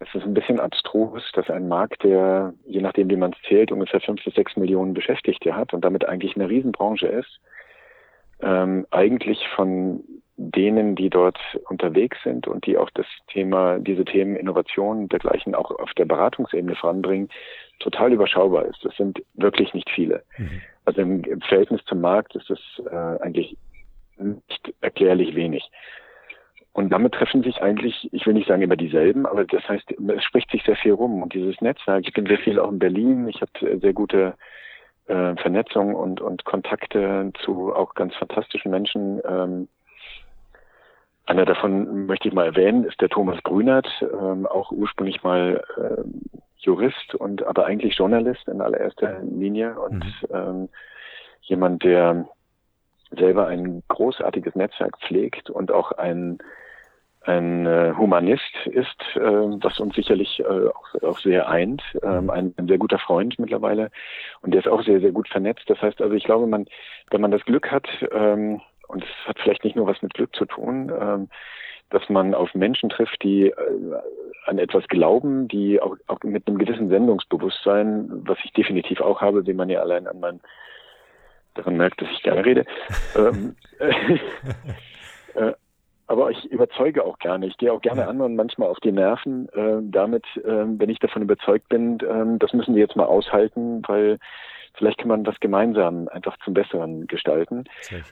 es 0.00 0.14
ist 0.14 0.24
ein 0.24 0.34
bisschen 0.34 0.60
abstrus, 0.60 1.22
dass 1.34 1.48
ein 1.50 1.68
Markt, 1.68 2.02
der, 2.04 2.54
je 2.66 2.80
nachdem 2.80 3.10
wie 3.10 3.16
man 3.16 3.32
es 3.32 3.48
zählt, 3.48 3.72
ungefähr 3.72 4.00
fünf 4.00 4.24
bis 4.24 4.34
sechs 4.34 4.56
Millionen 4.56 4.94
Beschäftigte 4.94 5.54
hat 5.54 5.72
und 5.72 5.84
damit 5.84 6.06
eigentlich 6.06 6.36
eine 6.36 6.48
Riesenbranche 6.48 7.06
ist, 7.06 7.40
ähm, 8.40 8.86
eigentlich 8.90 9.46
von 9.54 10.02
denen, 10.36 10.96
die 10.96 11.10
dort 11.10 11.38
unterwegs 11.68 12.18
sind 12.24 12.48
und 12.48 12.66
die 12.66 12.76
auch 12.76 12.90
das 12.90 13.06
Thema, 13.28 13.78
diese 13.78 14.04
Themen 14.04 14.36
Innovation 14.36 15.02
und 15.02 15.12
dergleichen 15.12 15.54
auch 15.54 15.70
auf 15.70 15.92
der 15.94 16.06
Beratungsebene 16.06 16.74
voranbringen, 16.74 17.28
total 17.78 18.12
überschaubar 18.12 18.66
ist. 18.66 18.84
Das 18.84 18.96
sind 18.96 19.22
wirklich 19.34 19.74
nicht 19.74 19.88
viele. 19.90 20.22
Mhm. 20.36 20.60
Also 20.84 21.02
im, 21.02 21.24
im, 21.24 21.40
Verhältnis 21.40 21.84
zum 21.84 22.00
Markt 22.00 22.34
ist 22.34 22.50
das 22.50 22.58
äh, 22.90 23.22
eigentlich 23.22 23.56
nicht 24.18 24.74
erklärlich 24.80 25.34
wenig. 25.34 25.70
Und 26.72 26.90
damit 26.90 27.14
treffen 27.14 27.44
sich 27.44 27.62
eigentlich, 27.62 28.08
ich 28.12 28.26
will 28.26 28.34
nicht 28.34 28.48
sagen 28.48 28.62
immer 28.62 28.76
dieselben, 28.76 29.26
aber 29.26 29.44
das 29.44 29.66
heißt, 29.68 29.92
es 29.92 30.24
spricht 30.24 30.50
sich 30.50 30.64
sehr 30.64 30.74
viel 30.74 30.92
rum. 30.92 31.22
Und 31.22 31.32
dieses 31.32 31.60
Netzwerk, 31.60 32.04
ich 32.06 32.12
bin 32.12 32.26
sehr 32.26 32.38
viel 32.38 32.58
auch 32.58 32.70
in 32.72 32.80
Berlin, 32.80 33.28
ich 33.28 33.40
habe 33.40 33.78
sehr 33.78 33.92
gute 33.92 34.34
äh, 35.06 35.36
Vernetzung 35.36 35.94
und, 35.94 36.20
und 36.20 36.44
Kontakte 36.44 37.30
zu 37.44 37.72
auch 37.72 37.94
ganz 37.94 38.16
fantastischen 38.16 38.72
Menschen, 38.72 39.20
ähm, 39.28 39.68
einer 41.26 41.44
davon 41.44 42.06
möchte 42.06 42.28
ich 42.28 42.34
mal 42.34 42.46
erwähnen, 42.46 42.84
ist 42.84 43.00
der 43.00 43.08
Thomas 43.08 43.42
Grünert, 43.42 43.88
ähm, 44.02 44.46
auch 44.46 44.70
ursprünglich 44.70 45.22
mal 45.22 45.64
ähm, 45.78 46.22
Jurist 46.58 47.14
und 47.14 47.42
aber 47.44 47.66
eigentlich 47.66 47.96
Journalist 47.96 48.46
in 48.48 48.60
allererster 48.60 49.20
Linie 49.22 49.78
und 49.78 50.04
mhm. 50.04 50.34
ähm, 50.34 50.68
jemand, 51.42 51.84
der 51.84 52.28
selber 53.10 53.46
ein 53.46 53.82
großartiges 53.88 54.54
Netzwerk 54.54 54.98
pflegt 55.00 55.50
und 55.50 55.70
auch 55.70 55.92
ein 55.92 56.38
ein 57.26 57.64
äh, 57.66 57.94
Humanist 57.96 58.66
ist, 58.66 59.00
äh, 59.16 59.20
was 59.20 59.80
uns 59.80 59.94
sicherlich 59.94 60.40
äh, 60.40 60.68
auch, 60.68 61.02
auch 61.02 61.18
sehr 61.20 61.48
eint, 61.48 61.82
ähm, 62.02 62.28
ein, 62.28 62.52
ein 62.58 62.68
sehr 62.68 62.78
guter 62.78 62.98
Freund 62.98 63.38
mittlerweile 63.38 63.90
und 64.42 64.52
der 64.52 64.60
ist 64.60 64.68
auch 64.68 64.82
sehr, 64.82 65.00
sehr 65.00 65.12
gut 65.12 65.28
vernetzt. 65.28 65.64
Das 65.68 65.80
heißt 65.80 66.02
also, 66.02 66.14
ich 66.14 66.24
glaube, 66.24 66.46
man, 66.46 66.66
wenn 67.10 67.22
man 67.22 67.30
das 67.30 67.44
Glück 67.44 67.70
hat, 67.70 67.88
ähm, 68.12 68.60
und 68.88 69.04
es 69.04 69.28
hat 69.28 69.38
vielleicht 69.40 69.64
nicht 69.64 69.76
nur 69.76 69.86
was 69.86 70.00
mit 70.02 70.14
Glück 70.14 70.34
zu 70.34 70.44
tun, 70.44 70.92
ähm, 70.98 71.28
dass 71.90 72.08
man 72.08 72.34
auf 72.34 72.54
Menschen 72.54 72.90
trifft, 72.90 73.22
die 73.22 73.48
äh, 73.48 73.54
an 74.46 74.58
etwas 74.58 74.86
glauben, 74.88 75.48
die 75.48 75.80
auch, 75.80 75.96
auch 76.06 76.18
mit 76.22 76.46
einem 76.46 76.58
gewissen 76.58 76.88
Sendungsbewusstsein, 76.88 78.08
was 78.26 78.38
ich 78.44 78.52
definitiv 78.52 79.00
auch 79.00 79.20
habe, 79.20 79.46
wie 79.46 79.54
man 79.54 79.68
ja 79.68 79.80
allein 79.80 80.06
an 80.06 80.20
meinem 80.20 80.40
daran 81.54 81.76
merkt, 81.76 82.00
dass 82.02 82.10
ich 82.10 82.22
gerne 82.22 82.44
rede. 82.44 82.64
ähm, 83.16 83.54
äh, 85.34 85.52
aber 86.06 86.30
ich 86.30 86.44
überzeuge 86.50 87.04
auch 87.04 87.18
gerne. 87.18 87.46
Ich 87.46 87.56
gehe 87.56 87.72
auch 87.72 87.80
gerne 87.80 88.06
anderen 88.06 88.36
manchmal 88.36 88.68
auf 88.68 88.78
die 88.80 88.92
Nerven 88.92 89.48
äh, 89.50 89.78
damit, 89.82 90.24
äh, 90.36 90.64
wenn 90.66 90.90
ich 90.90 90.98
davon 90.98 91.22
überzeugt 91.22 91.68
bin, 91.68 91.98
äh, 92.00 92.38
das 92.38 92.52
müssen 92.52 92.74
wir 92.74 92.82
jetzt 92.82 92.96
mal 92.96 93.06
aushalten, 93.06 93.82
weil 93.86 94.18
vielleicht 94.74 94.98
kann 94.98 95.08
man 95.08 95.26
was 95.26 95.38
gemeinsam 95.40 96.08
einfach 96.08 96.36
zum 96.44 96.54
Besseren 96.54 97.06
gestalten. 97.06 97.64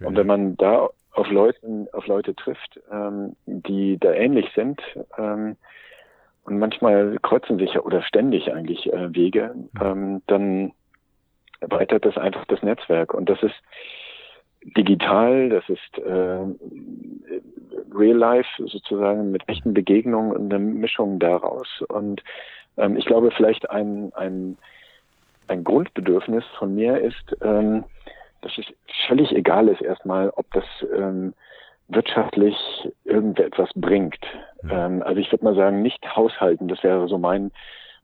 Und 0.07 0.17
wenn 0.17 0.27
man 0.27 0.57
da 0.57 0.89
auf 1.13 1.31
Leuten, 1.31 1.89
auf 1.93 2.07
Leute 2.07 2.35
trifft, 2.35 2.81
ähm, 2.91 3.37
die 3.47 3.99
da 3.99 4.13
ähnlich 4.13 4.47
sind, 4.55 4.81
ähm, 5.19 5.57
und 6.45 6.59
manchmal 6.59 7.19
kreuzen 7.23 7.59
sich 7.59 7.75
ja 7.75 7.83
oder 7.83 8.03
ständig 8.03 8.53
eigentlich 8.53 8.93
äh, 8.93 9.15
Wege, 9.15 9.55
ähm, 9.81 10.23
dann 10.27 10.73
erweitert 11.61 12.05
das 12.05 12.19
einfach 12.19 12.45
das 12.47 12.63
Netzwerk. 12.63 13.15
Und 13.15 13.31
das 13.31 13.41
ist 13.43 13.55
digital, 14.77 15.51
das 15.51 15.69
ist 15.69 15.99
äh, 15.99 16.45
real 17.95 18.17
life 18.17 18.49
sozusagen 18.59 19.31
mit 19.31 19.49
echten 19.49 19.75
Begegnungen 19.75 20.33
und 20.33 20.53
eine 20.53 20.59
Mischung 20.59 21.19
daraus. 21.19 21.69
Und 21.89 22.23
ähm, 22.77 22.97
ich 22.97 23.05
glaube, 23.05 23.31
vielleicht 23.31 23.71
ein, 23.71 24.13
ein, 24.15 24.59
ein 25.49 25.65
Grundbedürfnis 25.65 26.45
von 26.59 26.75
mir 26.75 26.99
ist, 26.99 27.37
ähm, 27.43 27.85
dass 28.41 28.57
es 28.59 28.67
völlig 29.07 29.33
egal 29.33 29.69
ist 29.69 29.81
erstmal, 29.81 30.31
ob 30.31 30.51
das 30.53 30.65
ähm, 30.97 31.35
wirtschaftlich 31.89 32.57
irgendetwas 33.05 33.71
bringt. 33.75 34.19
Ja. 34.65 34.87
Ähm, 34.87 35.03
also 35.03 35.21
ich 35.21 35.31
würde 35.31 35.45
mal 35.45 35.55
sagen, 35.55 35.83
nicht 35.83 36.05
haushalten, 36.17 36.69
das 36.69 36.83
wäre 36.83 37.09
so 37.09 37.19
mein 37.19 37.51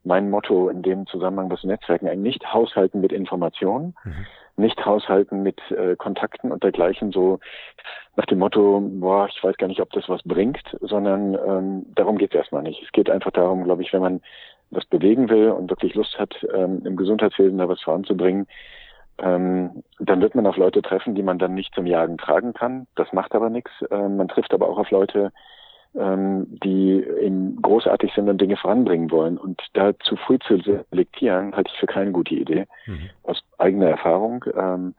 mein 0.04 0.30
Motto 0.30 0.68
in 0.68 0.82
dem 0.82 1.06
Zusammenhang, 1.06 1.50
was 1.50 1.64
Netzwerken 1.64 2.08
eigentlich 2.08 2.34
nicht 2.40 2.52
haushalten 2.52 3.00
mit 3.00 3.12
Informationen, 3.12 3.94
mhm. 4.04 4.26
nicht 4.56 4.84
haushalten 4.86 5.42
mit 5.42 5.60
äh, 5.70 5.96
Kontakten 5.96 6.52
und 6.52 6.62
dergleichen 6.62 7.12
so 7.12 7.40
nach 8.16 8.26
dem 8.26 8.38
Motto, 8.38 8.80
boah, 8.80 9.28
ich 9.28 9.42
weiß 9.42 9.56
gar 9.56 9.66
nicht, 9.66 9.80
ob 9.80 9.90
das 9.92 10.08
was 10.08 10.22
bringt, 10.24 10.76
sondern 10.80 11.34
ähm, 11.34 11.86
darum 11.94 12.18
geht 12.18 12.30
es 12.30 12.36
erstmal 12.36 12.62
nicht. 12.62 12.82
Es 12.82 12.92
geht 12.92 13.10
einfach 13.10 13.30
darum, 13.32 13.64
glaube 13.64 13.82
ich, 13.82 13.92
wenn 13.92 14.00
man 14.00 14.20
was 14.70 14.84
bewegen 14.86 15.28
will 15.28 15.50
und 15.50 15.70
wirklich 15.70 15.94
Lust 15.94 16.18
hat, 16.18 16.34
ähm, 16.54 16.82
im 16.84 16.96
Gesundheitswesen 16.96 17.58
da 17.58 17.68
was 17.68 17.80
voranzubringen, 17.82 18.46
ähm, 19.18 19.82
dann 19.98 20.20
wird 20.20 20.34
man 20.34 20.46
auf 20.46 20.56
Leute 20.56 20.80
treffen, 20.82 21.14
die 21.14 21.22
man 21.22 21.38
dann 21.38 21.54
nicht 21.54 21.74
zum 21.74 21.86
Jagen 21.86 22.18
tragen 22.18 22.52
kann. 22.52 22.86
Das 22.94 23.12
macht 23.12 23.34
aber 23.34 23.50
nichts. 23.50 23.70
Ähm, 23.90 24.16
man 24.16 24.28
trifft 24.28 24.54
aber 24.54 24.68
auch 24.68 24.78
auf 24.78 24.90
Leute, 24.90 25.32
ähm, 25.96 26.46
die 26.62 27.02
eben 27.20 27.60
großartig 27.60 28.12
sind 28.14 28.28
und 28.28 28.40
Dinge 28.40 28.56
voranbringen 28.56 29.10
wollen. 29.10 29.36
Und 29.36 29.60
da 29.72 29.98
zu 29.98 30.16
früh 30.16 30.38
zu 30.38 30.58
selektieren, 30.60 31.54
halte 31.56 31.70
ich 31.72 31.80
für 31.80 31.86
keine 31.86 32.12
gute 32.12 32.34
Idee, 32.34 32.66
mhm. 32.86 33.10
aus 33.24 33.42
eigener 33.58 33.88
Erfahrung. 33.88 34.44
Ähm, 34.54 34.94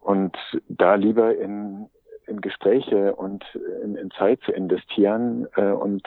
und 0.00 0.36
da 0.68 0.94
lieber 0.96 1.36
in, 1.36 1.88
in 2.26 2.40
Gespräche 2.40 3.14
und 3.14 3.44
in, 3.82 3.94
in 3.96 4.10
Zeit 4.12 4.40
zu 4.42 4.52
investieren 4.52 5.46
äh, 5.56 5.70
und 5.70 6.02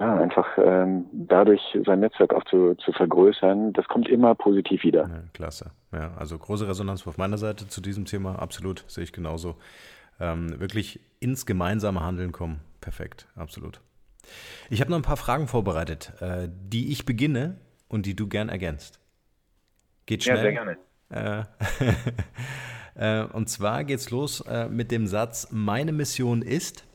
ja, 0.00 0.16
einfach 0.16 0.46
ähm, 0.56 1.04
dadurch 1.12 1.60
sein 1.84 2.00
Netzwerk 2.00 2.32
auch 2.32 2.44
zu, 2.44 2.74
zu 2.76 2.90
vergrößern, 2.92 3.74
das 3.74 3.86
kommt 3.86 4.08
immer 4.08 4.34
positiv 4.34 4.82
wieder. 4.82 5.02
Ja, 5.02 5.22
klasse. 5.34 5.72
Ja, 5.92 6.14
also 6.16 6.38
große 6.38 6.66
Resonanz 6.66 7.06
auf 7.06 7.18
meiner 7.18 7.36
Seite 7.36 7.68
zu 7.68 7.82
diesem 7.82 8.06
Thema, 8.06 8.38
absolut, 8.38 8.84
sehe 8.88 9.04
ich 9.04 9.12
genauso. 9.12 9.56
Ähm, 10.18 10.58
wirklich 10.58 11.00
ins 11.20 11.44
gemeinsame 11.44 12.00
Handeln 12.00 12.32
kommen. 12.32 12.60
Perfekt, 12.80 13.28
absolut. 13.36 13.82
Ich 14.70 14.80
habe 14.80 14.90
noch 14.90 14.98
ein 14.98 15.02
paar 15.02 15.18
Fragen 15.18 15.48
vorbereitet, 15.48 16.14
äh, 16.20 16.48
die 16.48 16.92
ich 16.92 17.04
beginne 17.04 17.58
und 17.88 18.06
die 18.06 18.16
du 18.16 18.26
gern 18.26 18.48
ergänzt. 18.48 19.00
Geht 20.06 20.24
schnell. 20.24 20.36
Ja, 20.36 20.42
sehr 20.42 20.52
gerne. 20.52 21.46
Äh, 22.96 23.22
äh, 23.24 23.26
und 23.26 23.50
zwar 23.50 23.84
geht's 23.84 24.10
los 24.10 24.40
äh, 24.48 24.66
mit 24.68 24.90
dem 24.90 25.06
Satz: 25.06 25.48
Meine 25.50 25.92
Mission 25.92 26.40
ist. 26.40 26.86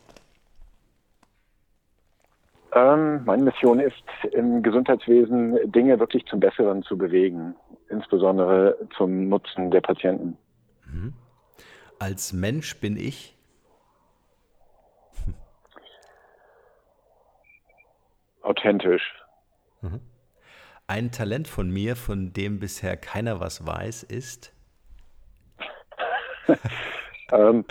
Ähm, 2.76 3.24
meine 3.24 3.44
Mission 3.44 3.80
ist, 3.80 4.04
im 4.34 4.62
Gesundheitswesen 4.62 5.72
Dinge 5.72 5.98
wirklich 5.98 6.26
zum 6.26 6.42
Besseren 6.42 6.84
zu 6.84 6.98
bewegen, 6.98 7.56
insbesondere 7.90 8.78
zum 8.98 9.30
Nutzen 9.30 9.72
der 9.72 9.80
Patienten. 9.80 10.38
Mhm. 10.86 11.14
Als 12.00 12.34
Mensch 12.34 12.78
bin 12.82 12.98
ich. 12.98 13.38
authentisch. 18.42 19.24
Mhm. 19.82 20.02
Ein 20.86 21.12
Talent 21.12 21.48
von 21.48 21.70
mir, 21.70 21.96
von 21.96 22.34
dem 22.34 22.60
bisher 22.60 22.98
keiner 22.98 23.40
was 23.40 23.66
weiß, 23.66 24.04
ist? 24.04 24.52
ähm, 27.32 27.64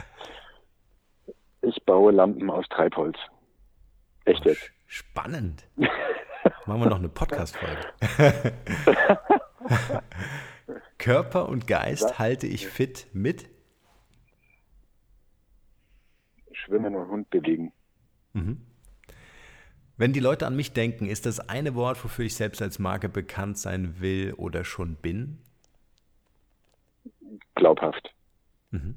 ich 1.60 1.84
baue 1.84 2.10
Lampen 2.10 2.50
aus 2.50 2.64
Treibholz. 2.70 3.18
Echt 4.24 4.46
jetzt. 4.46 4.73
Spannend. 4.86 5.66
Machen 6.66 6.80
wir 6.80 6.88
noch 6.88 6.98
eine 6.98 7.08
Podcast-Folge. 7.08 7.80
Körper 10.98 11.48
und 11.48 11.66
Geist 11.66 12.18
halte 12.18 12.46
ich 12.46 12.66
fit 12.66 13.06
mit? 13.12 13.48
Schwimmen 16.52 16.94
und 16.94 17.08
Hund 17.08 17.30
bewegen. 17.30 17.72
Mhm. 18.32 18.60
Wenn 19.96 20.12
die 20.12 20.20
Leute 20.20 20.46
an 20.46 20.56
mich 20.56 20.72
denken, 20.72 21.06
ist 21.06 21.26
das 21.26 21.40
eine 21.48 21.74
Wort, 21.74 22.02
wofür 22.02 22.24
ich 22.24 22.34
selbst 22.34 22.60
als 22.62 22.78
Marke 22.78 23.08
bekannt 23.08 23.58
sein 23.58 24.00
will 24.00 24.32
oder 24.34 24.64
schon 24.64 24.96
bin? 24.96 25.38
Glaubhaft. 27.54 28.12
Mhm. 28.70 28.96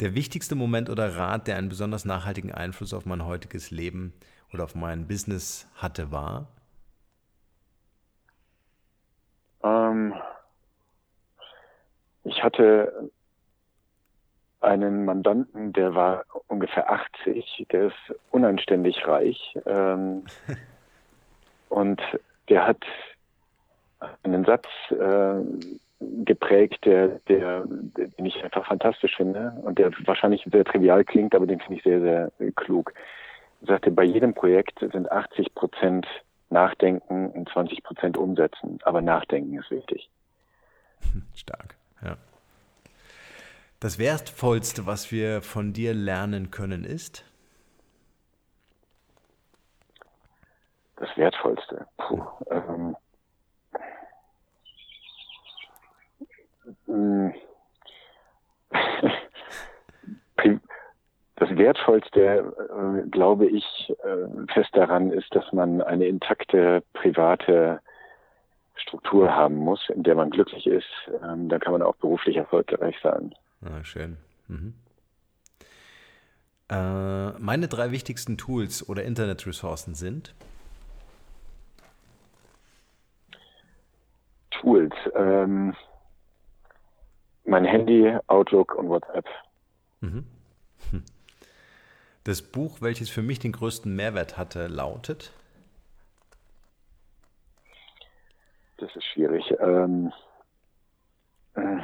Der 0.00 0.14
wichtigste 0.14 0.54
Moment 0.54 0.90
oder 0.90 1.16
Rat, 1.16 1.48
der 1.48 1.56
einen 1.56 1.70
besonders 1.70 2.04
nachhaltigen 2.04 2.52
Einfluss 2.52 2.92
auf 2.92 3.06
mein 3.06 3.24
heutiges 3.24 3.70
Leben 3.70 4.12
oder 4.52 4.64
auf 4.64 4.74
mein 4.74 5.06
Business 5.06 5.68
hatte, 5.76 6.10
war? 6.12 6.46
Ähm, 9.62 10.14
ich 12.24 12.42
hatte 12.42 13.10
einen 14.60 15.04
Mandanten, 15.04 15.72
der 15.72 15.94
war 15.94 16.24
ungefähr 16.48 16.90
80, 16.90 17.66
der 17.70 17.86
ist 17.88 18.14
unanständig 18.30 19.06
reich 19.06 19.56
ähm, 19.66 20.24
und 21.68 22.00
der 22.48 22.66
hat 22.66 22.84
einen 24.22 24.44
Satz 24.44 24.66
äh, 24.90 25.42
geprägt, 26.24 26.84
der, 26.84 27.20
der, 27.28 27.64
den 27.66 28.26
ich 28.26 28.42
einfach 28.44 28.66
fantastisch 28.66 29.16
finde 29.16 29.52
und 29.62 29.78
der 29.78 29.90
wahrscheinlich 30.04 30.46
sehr 30.50 30.64
trivial 30.64 31.04
klingt, 31.04 31.34
aber 31.34 31.46
den 31.46 31.60
finde 31.60 31.76
ich 31.76 31.84
sehr, 31.84 32.00
sehr 32.00 32.52
klug. 32.52 32.92
Sagte, 33.66 33.90
bei 33.90 34.04
jedem 34.04 34.34
Projekt 34.34 34.78
sind 34.80 35.10
80 35.10 35.54
Prozent 35.54 36.06
Nachdenken 36.50 37.30
und 37.30 37.48
20 37.48 37.82
Prozent 37.82 38.16
Umsetzen, 38.16 38.78
aber 38.84 39.00
Nachdenken 39.00 39.58
ist 39.58 39.70
wichtig. 39.70 40.08
Stark, 41.34 41.76
ja. 42.02 42.16
Das 43.80 43.98
Wertvollste, 43.98 44.86
was 44.86 45.12
wir 45.12 45.42
von 45.42 45.72
dir 45.72 45.92
lernen 45.92 46.50
können, 46.50 46.84
ist? 46.84 47.24
Das 50.96 51.08
Wertvollste. 51.16 51.86
Puh, 51.98 52.22
ähm, 52.50 52.96
hm. 56.86 57.34
das 61.36 61.50
Wertvollste, 61.50 62.54
äh, 63.04 63.08
glaube 63.10 63.46
ich, 63.46 63.64
äh, 64.02 64.52
fest 64.52 64.70
daran 64.72 65.10
ist, 65.10 65.34
dass 65.34 65.52
man 65.52 65.82
eine 65.82 66.06
intakte 66.06 66.82
private 66.94 67.80
Struktur 68.76 69.34
haben 69.34 69.56
muss, 69.56 69.88
in 69.90 70.02
der 70.02 70.14
man 70.14 70.30
glücklich 70.30 70.66
ist. 70.66 70.88
Ähm, 71.22 71.48
dann 71.48 71.60
kann 71.60 71.72
man 71.72 71.82
auch 71.82 71.96
beruflich 71.96 72.36
erfolgreich 72.36 72.96
sein. 73.02 73.34
Ah, 73.62 73.84
schön. 73.84 74.16
Mhm. 74.48 74.74
Äh, 76.70 77.30
meine 77.38 77.68
drei 77.68 77.90
wichtigsten 77.90 78.38
Tools 78.38 78.88
oder 78.88 79.04
Internetressourcen 79.04 79.94
sind? 79.94 80.34
Tools. 84.50 84.94
Ähm, 85.14 85.74
mein 87.44 87.64
Handy, 87.64 88.16
Outlook 88.26 88.74
und 88.74 88.88
WhatsApp. 88.88 89.26
Mhm. 90.00 90.26
Das 92.26 92.42
Buch, 92.42 92.78
welches 92.80 93.08
für 93.08 93.22
mich 93.22 93.38
den 93.38 93.52
größten 93.52 93.94
Mehrwert 93.94 94.36
hatte, 94.36 94.66
lautet? 94.66 95.30
Das 98.78 98.90
ist 98.96 99.04
schwierig. 99.04 99.44
Ähm, 99.60 100.12
äh, 101.54 101.76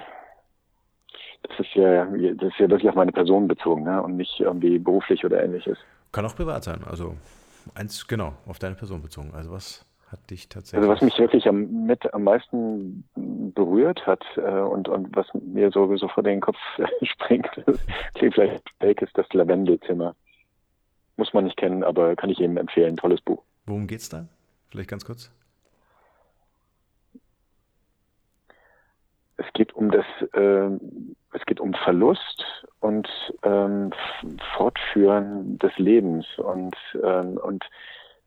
das 1.44 1.60
ist 1.60 1.72
ja, 1.74 2.06
das 2.06 2.48
ist 2.48 2.58
ja 2.58 2.68
wirklich 2.68 2.88
auf 2.88 2.96
meine 2.96 3.12
Person 3.12 3.46
bezogen 3.46 3.84
ne? 3.84 4.02
und 4.02 4.16
nicht 4.16 4.40
irgendwie 4.40 4.80
beruflich 4.80 5.24
oder 5.24 5.44
ähnliches. 5.44 5.78
Kann 6.10 6.26
auch 6.26 6.34
privat 6.34 6.64
sein, 6.64 6.82
also. 6.90 7.14
eins, 7.76 8.08
genau, 8.08 8.32
auf 8.48 8.58
deine 8.58 8.74
Person 8.74 9.00
bezogen. 9.00 9.32
Also 9.34 9.52
was 9.52 9.86
hat 10.08 10.28
dich 10.28 10.48
tatsächlich. 10.48 10.80
Also 10.80 10.92
was 10.92 11.02
mich 11.02 11.16
wirklich 11.20 11.46
am, 11.46 11.86
mit 11.86 12.12
am 12.12 12.24
meisten 12.24 13.04
berührt 13.54 14.04
hat 14.08 14.24
äh, 14.34 14.40
und, 14.40 14.88
und 14.88 15.14
was 15.14 15.28
mir 15.34 15.70
sowieso 15.70 16.08
vor 16.08 16.24
den 16.24 16.40
Kopf 16.40 16.58
springt, 17.04 17.48
klingt 18.14 18.34
vielleicht 18.34 18.64
fake, 18.80 19.02
ist 19.02 19.16
das 19.16 19.32
Lavendelzimmer. 19.32 20.16
Muss 21.22 21.32
man 21.34 21.44
nicht 21.44 21.56
kennen, 21.56 21.84
aber 21.84 22.16
kann 22.16 22.30
ich 22.30 22.38
jedem 22.38 22.56
empfehlen. 22.56 22.96
Tolles 22.96 23.20
Buch. 23.20 23.44
Worum 23.66 23.86
geht's 23.86 24.08
da? 24.08 24.26
Vielleicht 24.70 24.90
ganz 24.90 25.04
kurz. 25.04 25.30
Es 29.36 29.46
geht 29.54 29.72
um 29.72 29.92
das, 29.92 30.04
äh, 30.32 30.68
es 31.32 31.46
geht 31.46 31.60
um 31.60 31.74
Verlust 31.74 32.44
und 32.80 33.08
ähm, 33.44 33.92
Fortführen 34.56 35.60
des 35.60 35.70
Lebens 35.78 36.26
und 36.38 36.74
ähm, 37.04 37.36
und 37.36 37.64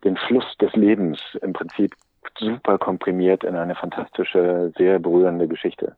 den 0.05 0.15
Fluss 0.15 0.45
des 0.61 0.73
Lebens 0.77 1.19
im 1.41 1.51
Prinzip 1.51 1.93
super 2.39 2.77
komprimiert 2.77 3.43
in 3.43 3.57
eine 3.57 3.75
fantastische, 3.75 4.71
sehr 4.77 4.99
berührende 4.99 5.49
Geschichte. 5.49 5.97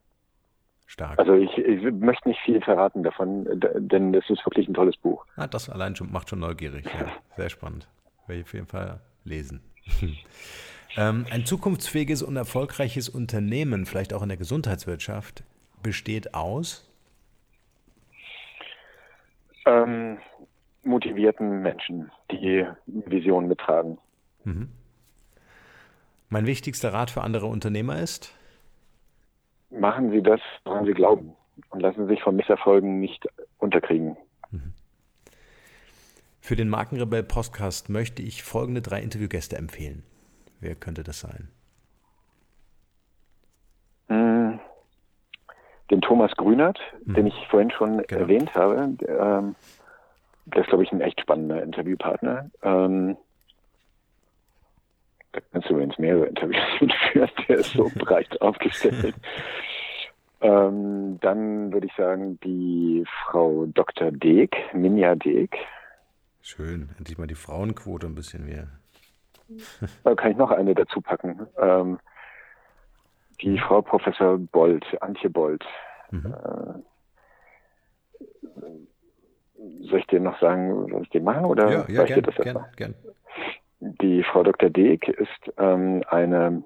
Stark. 0.88 1.18
Also 1.18 1.34
ich, 1.34 1.56
ich 1.58 1.82
möchte 1.92 2.28
nicht 2.28 2.40
viel 2.40 2.62
verraten 2.62 3.02
davon, 3.02 3.46
denn 3.76 4.14
es 4.14 4.28
ist 4.30 4.44
wirklich 4.46 4.66
ein 4.68 4.74
tolles 4.74 4.96
Buch. 4.96 5.24
Ah, 5.36 5.46
das 5.46 5.68
allein 5.68 5.94
schon 5.94 6.10
macht 6.10 6.30
schon 6.30 6.40
neugierig. 6.40 6.86
Ja, 6.86 7.12
sehr 7.36 7.50
spannend. 7.50 7.86
Werde 8.26 8.40
ich 8.40 8.46
auf 8.46 8.54
jeden 8.54 8.66
Fall 8.66 8.98
lesen. 9.22 9.60
ähm, 10.96 11.26
ein 11.30 11.44
zukunftsfähiges 11.44 12.22
und 12.22 12.36
erfolgreiches 12.36 13.10
Unternehmen, 13.10 13.84
vielleicht 13.84 14.14
auch 14.14 14.22
in 14.22 14.30
der 14.30 14.38
Gesundheitswirtschaft, 14.38 15.44
besteht 15.82 16.32
aus? 16.32 16.90
Ähm, 19.66 20.16
motivierten 20.84 21.60
Menschen, 21.60 22.10
die 22.32 22.64
Vision 22.86 23.46
mittragen. 23.46 23.98
Mhm. 24.44 24.70
Mein 26.30 26.46
wichtigster 26.46 26.94
Rat 26.94 27.10
für 27.10 27.20
andere 27.20 27.44
Unternehmer 27.44 28.00
ist? 28.00 28.34
Machen 29.70 30.10
Sie 30.10 30.22
das, 30.22 30.40
woran 30.64 30.86
Sie 30.86 30.94
glauben 30.94 31.36
und 31.70 31.80
lassen 31.80 32.06
Sie 32.06 32.14
sich 32.14 32.22
von 32.22 32.36
Misserfolgen 32.36 33.00
nicht 33.00 33.26
unterkriegen. 33.58 34.16
Mhm. 34.50 34.72
Für 36.40 36.56
den 36.56 36.68
Markenrebell 36.68 37.22
Podcast 37.22 37.90
möchte 37.90 38.22
ich 38.22 38.42
folgende 38.42 38.80
drei 38.80 39.00
Interviewgäste 39.02 39.56
empfehlen. 39.56 40.02
Wer 40.60 40.74
könnte 40.74 41.04
das 41.04 41.20
sein? 41.20 41.48
Hm, 44.08 44.58
den 45.90 46.00
Thomas 46.00 46.32
Grünert, 46.36 46.78
mhm. 47.04 47.14
den 47.14 47.26
ich 47.26 47.34
vorhin 47.50 47.70
schon 47.70 48.02
genau. 48.06 48.22
erwähnt 48.22 48.54
habe. 48.54 48.96
Ähm, 49.06 49.54
der 50.46 50.62
ist, 50.62 50.68
glaube 50.68 50.84
ich, 50.84 50.92
ein 50.92 51.02
echt 51.02 51.20
spannender 51.20 51.62
Interviewpartner. 51.62 52.50
Ähm, 52.62 53.18
da 55.38 55.46
kannst 55.52 55.68
du 55.68 55.74
übrigens 55.74 55.98
mehrere 55.98 56.26
Interviews 56.26 56.62
mitführen, 56.80 57.30
der 57.48 57.56
ist 57.58 57.72
so 57.72 57.90
breit 57.94 58.40
aufgestellt. 58.40 59.14
Ähm, 60.40 61.18
dann 61.20 61.72
würde 61.72 61.88
ich 61.88 61.94
sagen, 61.96 62.38
die 62.44 63.04
Frau 63.24 63.66
Dr. 63.66 64.12
Deek, 64.12 64.56
Minja 64.72 65.16
Deek. 65.16 65.56
Schön, 66.42 66.90
endlich 66.96 67.18
mal 67.18 67.26
die 67.26 67.34
Frauenquote 67.34 68.06
ein 68.06 68.14
bisschen 68.14 68.46
mehr. 68.46 68.68
Da 70.04 70.14
kann 70.14 70.30
ich 70.30 70.36
noch 70.36 70.52
eine 70.52 70.76
dazu 70.76 71.00
packen. 71.00 71.44
Ähm, 71.58 71.98
die 73.40 73.58
Frau 73.58 73.82
Professor 73.82 74.38
Bold, 74.38 74.84
Antje 75.02 75.28
Bold. 75.28 75.64
Mhm. 76.12 76.32
Äh, 76.32 76.74
soll 79.88 79.98
ich 79.98 80.06
dir 80.06 80.20
noch 80.20 80.38
sagen, 80.38 80.92
was 80.92 81.02
ich 81.02 81.10
dir 81.10 81.20
machen 81.20 81.46
oder 81.46 81.68
ja, 81.68 81.84
ja, 81.88 82.04
gern, 82.04 82.22
gern, 82.22 82.66
gern. 82.76 82.94
Die 83.80 84.22
Frau 84.24 84.42
Dr. 84.42 84.70
Deek 84.70 85.08
ist 85.08 85.52
ähm, 85.56 86.02
eine 86.08 86.62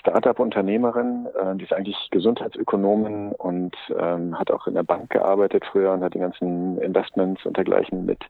Startup-Unternehmerin, 0.00 1.28
äh, 1.38 1.56
die 1.56 1.64
ist 1.64 1.72
eigentlich 1.72 2.08
Gesundheitsökonomin 2.10 3.32
und 3.32 3.76
ähm, 3.98 4.38
hat 4.38 4.50
auch 4.50 4.66
in 4.66 4.74
der 4.74 4.82
Bank 4.82 5.10
gearbeitet 5.10 5.64
früher 5.70 5.92
und 5.92 6.02
hat 6.02 6.14
die 6.14 6.18
ganzen 6.18 6.78
Investments 6.78 7.44
und 7.44 7.56
dergleichen 7.56 8.06
mit 8.06 8.24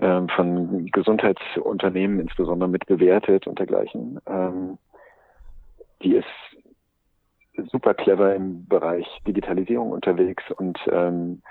ähm, 0.00 0.28
von 0.28 0.86
Gesundheitsunternehmen 0.86 2.20
insbesondere 2.20 2.68
mit 2.68 2.86
bewertet 2.86 3.46
und 3.46 3.58
dergleichen. 3.58 4.20
Ähm, 4.26 4.78
die 6.02 6.16
ist 6.16 6.26
super 7.70 7.94
clever 7.94 8.34
im 8.34 8.66
Bereich 8.66 9.06
Digitalisierung 9.26 9.92
unterwegs 9.92 10.42
und 10.56 10.78
ähm, 10.90 11.42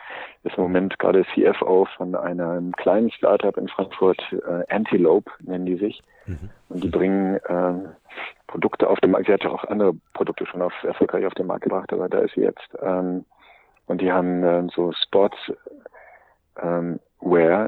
ist 0.43 0.57
im 0.57 0.63
Moment 0.63 0.99
gerade 0.99 1.25
CFO 1.33 1.85
von 1.97 2.15
einem 2.15 2.73
kleinen 2.73 3.11
Startup 3.11 3.55
in 3.57 3.67
Frankfurt, 3.67 4.21
äh, 4.31 4.63
Antelope 4.73 5.31
nennen 5.41 5.65
die 5.65 5.77
sich. 5.77 6.01
Mhm. 6.25 6.49
Und 6.69 6.83
die 6.83 6.89
bringen 6.89 7.39
ähm, 7.47 7.89
Produkte 8.47 8.89
auf 8.89 8.99
den 8.99 9.11
Markt. 9.11 9.27
Sie 9.27 9.33
hat 9.33 9.43
ja 9.43 9.51
auch 9.51 9.63
andere 9.65 9.93
Produkte 10.13 10.45
schon 10.45 10.61
auf, 10.61 10.73
erfolgreich 10.83 11.25
auf 11.25 11.33
den 11.33 11.47
Markt 11.47 11.63
gebracht, 11.63 11.91
aber 11.93 12.09
da 12.09 12.19
ist 12.19 12.35
sie 12.35 12.41
jetzt. 12.41 12.69
Ähm, 12.81 13.25
und 13.87 14.01
die 14.01 14.11
haben 14.11 14.43
ähm, 14.43 14.69
so 14.69 14.91
Sportswear 14.93 15.57
ähm, 16.61 16.99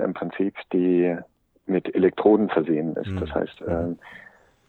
im 0.05 0.13
Prinzip, 0.13 0.55
die 0.71 1.17
mit 1.65 1.93
Elektroden 1.95 2.49
versehen 2.49 2.95
ist. 2.95 3.07
Mhm. 3.07 3.19
Das 3.19 3.33
heißt, 3.33 3.63
ähm, 3.67 3.97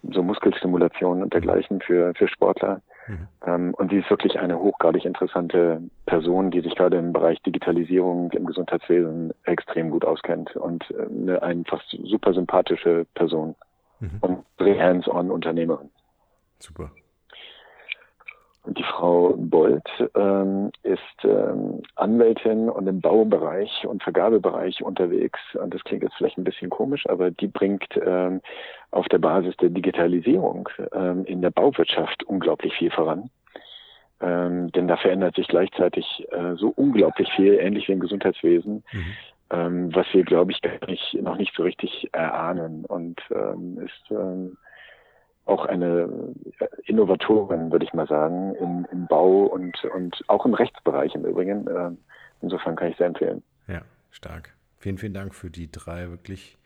so 0.02 0.22
Muskelstimulation 0.22 1.22
und 1.22 1.32
dergleichen 1.34 1.80
für, 1.80 2.14
für 2.14 2.28
Sportler. 2.28 2.80
Mhm. 3.06 3.28
Ähm, 3.46 3.74
und 3.74 3.90
sie 3.90 3.98
ist 3.98 4.10
wirklich 4.10 4.38
eine 4.38 4.58
hochgradig 4.58 5.04
interessante 5.04 5.80
Person, 6.06 6.50
die 6.50 6.60
sich 6.60 6.74
gerade 6.74 6.96
im 6.96 7.12
Bereich 7.12 7.40
Digitalisierung 7.42 8.30
im 8.32 8.46
Gesundheitswesen 8.46 9.32
extrem 9.44 9.90
gut 9.90 10.04
auskennt 10.04 10.56
und 10.56 10.90
äh, 10.90 11.06
eine 11.06 11.42
einfach 11.42 11.82
super 12.04 12.34
sympathische 12.34 13.06
Person 13.14 13.54
mhm. 14.00 14.18
und 14.20 14.44
sehr 14.58 14.78
hands-on 14.78 15.30
Unternehmerin. 15.30 15.90
Super. 16.58 16.90
Die 18.68 18.82
Frau 18.82 19.34
Bolt 19.36 19.88
ähm, 20.16 20.72
ist 20.82 20.98
ähm, 21.24 21.82
Anwältin 21.94 22.68
und 22.68 22.88
im 22.88 23.00
Baubereich 23.00 23.86
und 23.86 24.02
Vergabebereich 24.02 24.82
unterwegs. 24.82 25.38
Und 25.54 25.72
das 25.72 25.84
klingt 25.84 26.02
jetzt 26.02 26.16
vielleicht 26.16 26.36
ein 26.36 26.44
bisschen 26.44 26.70
komisch, 26.70 27.08
aber 27.08 27.30
die 27.30 27.46
bringt 27.46 27.86
ähm, 28.04 28.40
auf 28.90 29.06
der 29.08 29.18
Basis 29.18 29.56
der 29.58 29.70
Digitalisierung 29.70 30.68
ähm, 30.92 31.24
in 31.26 31.42
der 31.42 31.50
Bauwirtschaft 31.50 32.24
unglaublich 32.24 32.74
viel 32.74 32.90
voran. 32.90 33.30
Ähm, 34.20 34.72
denn 34.72 34.88
da 34.88 34.96
verändert 34.96 35.36
sich 35.36 35.46
gleichzeitig 35.46 36.26
äh, 36.32 36.54
so 36.56 36.72
unglaublich 36.74 37.30
viel, 37.36 37.54
ähnlich 37.54 37.86
wie 37.86 37.92
im 37.92 38.00
Gesundheitswesen, 38.00 38.82
mhm. 38.92 39.04
ähm, 39.50 39.94
was 39.94 40.06
wir, 40.12 40.24
glaube 40.24 40.52
ich, 40.52 40.62
gar 40.62 40.86
nicht, 40.88 41.14
noch 41.20 41.36
nicht 41.36 41.54
so 41.54 41.62
richtig 41.62 42.08
erahnen. 42.12 42.84
Und 42.86 43.20
ähm, 43.30 43.78
ist 43.84 44.10
ähm, 44.10 44.56
auch 45.46 45.64
eine 45.64 46.08
Innovatorin, 46.84 47.70
würde 47.72 47.84
ich 47.84 47.94
mal 47.94 48.06
sagen, 48.06 48.54
im, 48.56 48.86
im 48.90 49.06
Bau 49.06 49.44
und, 49.44 49.84
und 49.84 50.22
auch 50.28 50.44
im 50.44 50.54
Rechtsbereich 50.54 51.14
im 51.14 51.24
Übrigen. 51.24 51.66
Äh, 51.66 51.90
insofern 52.42 52.76
kann 52.76 52.90
ich 52.90 52.96
sehr 52.96 53.06
empfehlen. 53.06 53.42
Ja, 53.68 53.82
stark. 54.10 54.54
Vielen, 54.78 54.98
vielen 54.98 55.14
Dank 55.14 55.34
für 55.34 55.50
die 55.50 55.70
drei 55.70 56.10
wirklich 56.10 56.58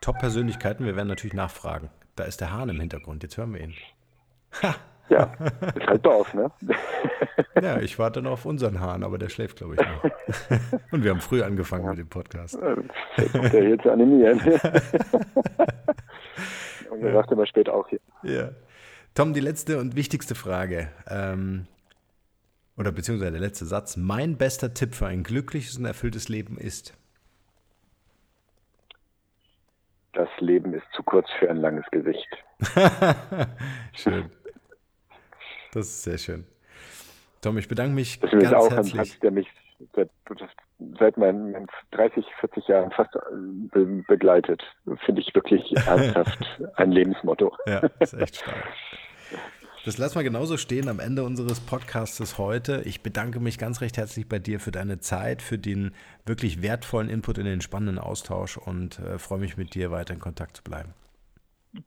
Top-Persönlichkeiten. 0.00 0.86
Wir 0.86 0.96
werden 0.96 1.08
natürlich 1.08 1.34
nachfragen. 1.34 1.90
Da 2.16 2.24
ist 2.24 2.40
der 2.40 2.52
Hahn 2.52 2.68
im 2.68 2.80
Hintergrund. 2.80 3.22
Jetzt 3.22 3.36
hören 3.36 3.52
wir 3.52 3.60
ihn. 3.60 3.74
Ha. 4.62 4.74
Ja, 5.10 5.32
ist 5.74 5.86
halt 5.86 6.04
Dorf, 6.04 6.34
ne? 6.34 6.50
Ja, 7.62 7.80
ich 7.80 7.98
warte 7.98 8.22
noch 8.22 8.32
auf 8.32 8.44
unseren 8.44 8.78
Hahn, 8.78 9.02
aber 9.02 9.18
der 9.18 9.30
schläft, 9.30 9.58
glaube 9.58 9.74
ich, 9.74 9.80
noch. 9.80 10.04
Und 10.92 11.02
wir 11.02 11.10
haben 11.10 11.20
früh 11.20 11.42
angefangen 11.42 11.88
mit 11.88 11.98
dem 11.98 12.08
Podcast. 12.08 12.56
Der 12.60 13.66
hier 13.66 13.78
zu 13.78 13.90
animieren. 13.90 14.40
Und 16.90 17.02
er 17.02 17.08
ja. 17.08 17.14
sagt 17.14 17.32
immer 17.32 17.46
später 17.46 17.74
auch 17.74 17.88
hier. 17.88 18.00
Ja. 18.22 18.50
Tom, 19.14 19.34
die 19.34 19.40
letzte 19.40 19.78
und 19.78 19.96
wichtigste 19.96 20.34
Frage. 20.34 20.90
Ähm, 21.08 21.66
oder 22.76 22.92
beziehungsweise 22.92 23.32
der 23.32 23.40
letzte 23.40 23.64
Satz. 23.64 23.96
Mein 23.96 24.36
bester 24.36 24.72
Tipp 24.72 24.94
für 24.94 25.06
ein 25.06 25.24
glückliches 25.24 25.76
und 25.76 25.84
erfülltes 25.84 26.28
Leben 26.28 26.56
ist? 26.56 26.94
Das 30.12 30.28
Leben 30.38 30.72
ist 30.74 30.86
zu 30.94 31.02
kurz 31.02 31.28
für 31.38 31.50
ein 31.50 31.56
langes 31.56 31.84
Gesicht. 31.90 32.28
schön. 33.94 34.30
Das 35.72 35.86
ist 35.86 36.02
sehr 36.02 36.18
schön. 36.18 36.46
Tom, 37.40 37.58
ich 37.58 37.68
bedanke 37.68 37.94
mich 37.94 38.18
das 38.20 38.30
ganz 38.30 38.44
ist 38.44 38.54
auch 38.54 38.70
herzlich. 38.70 38.98
Ein 38.98 39.04
Satz, 39.06 39.20
der 39.20 39.30
mich 39.30 39.48
seit, 39.94 40.10
seit 40.98 41.16
meinen 41.16 41.66
30, 41.92 42.24
40 42.40 42.68
Jahren 42.68 42.90
fast 42.92 43.12
be 43.72 44.04
begleitet. 44.06 44.62
Finde 45.04 45.20
ich 45.20 45.34
wirklich 45.34 45.74
ernsthaft 45.86 46.38
ein 46.76 46.92
Lebensmotto. 46.92 47.52
Ja, 47.66 47.80
ist 48.00 48.14
echt 48.14 48.36
stark. 48.36 48.64
Das 49.84 49.96
lassen 49.96 50.16
wir 50.16 50.22
genauso 50.22 50.56
stehen 50.56 50.88
am 50.88 51.00
Ende 51.00 51.22
unseres 51.22 51.60
Podcasts 51.60 52.36
heute. 52.36 52.82
Ich 52.84 53.02
bedanke 53.02 53.40
mich 53.40 53.58
ganz 53.58 53.80
recht 53.80 53.96
herzlich 53.96 54.28
bei 54.28 54.38
dir 54.38 54.60
für 54.60 54.70
deine 54.70 54.98
Zeit, 54.98 55.40
für 55.40 55.56
den 55.56 55.92
wirklich 56.26 56.62
wertvollen 56.62 57.08
Input 57.08 57.38
in 57.38 57.44
den 57.44 57.60
spannenden 57.60 57.98
Austausch 57.98 58.58
und 58.58 58.98
äh, 58.98 59.18
freue 59.18 59.38
mich 59.38 59.56
mit 59.56 59.74
dir 59.74 59.90
weiter 59.90 60.14
in 60.14 60.20
Kontakt 60.20 60.56
zu 60.56 60.62
bleiben. 60.62 60.94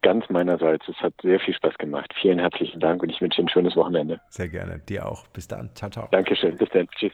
Ganz 0.01 0.29
meinerseits. 0.29 0.87
Es 0.87 0.95
hat 0.97 1.13
sehr 1.21 1.39
viel 1.39 1.53
Spaß 1.53 1.77
gemacht. 1.77 2.13
Vielen 2.21 2.39
herzlichen 2.39 2.79
Dank 2.79 3.03
und 3.03 3.09
ich 3.09 3.19
wünsche 3.19 3.41
dir 3.41 3.45
ein 3.45 3.49
schönes 3.49 3.75
Wochenende. 3.75 4.21
Sehr 4.29 4.47
gerne. 4.47 4.79
Dir 4.79 5.07
auch. 5.07 5.27
Bis 5.27 5.47
dann. 5.47 5.69
Ciao, 5.75 5.89
ciao. 5.89 6.07
Dankeschön. 6.11 6.57
Bis 6.57 6.69
dann. 6.69 6.87
Tschüss. 6.89 7.13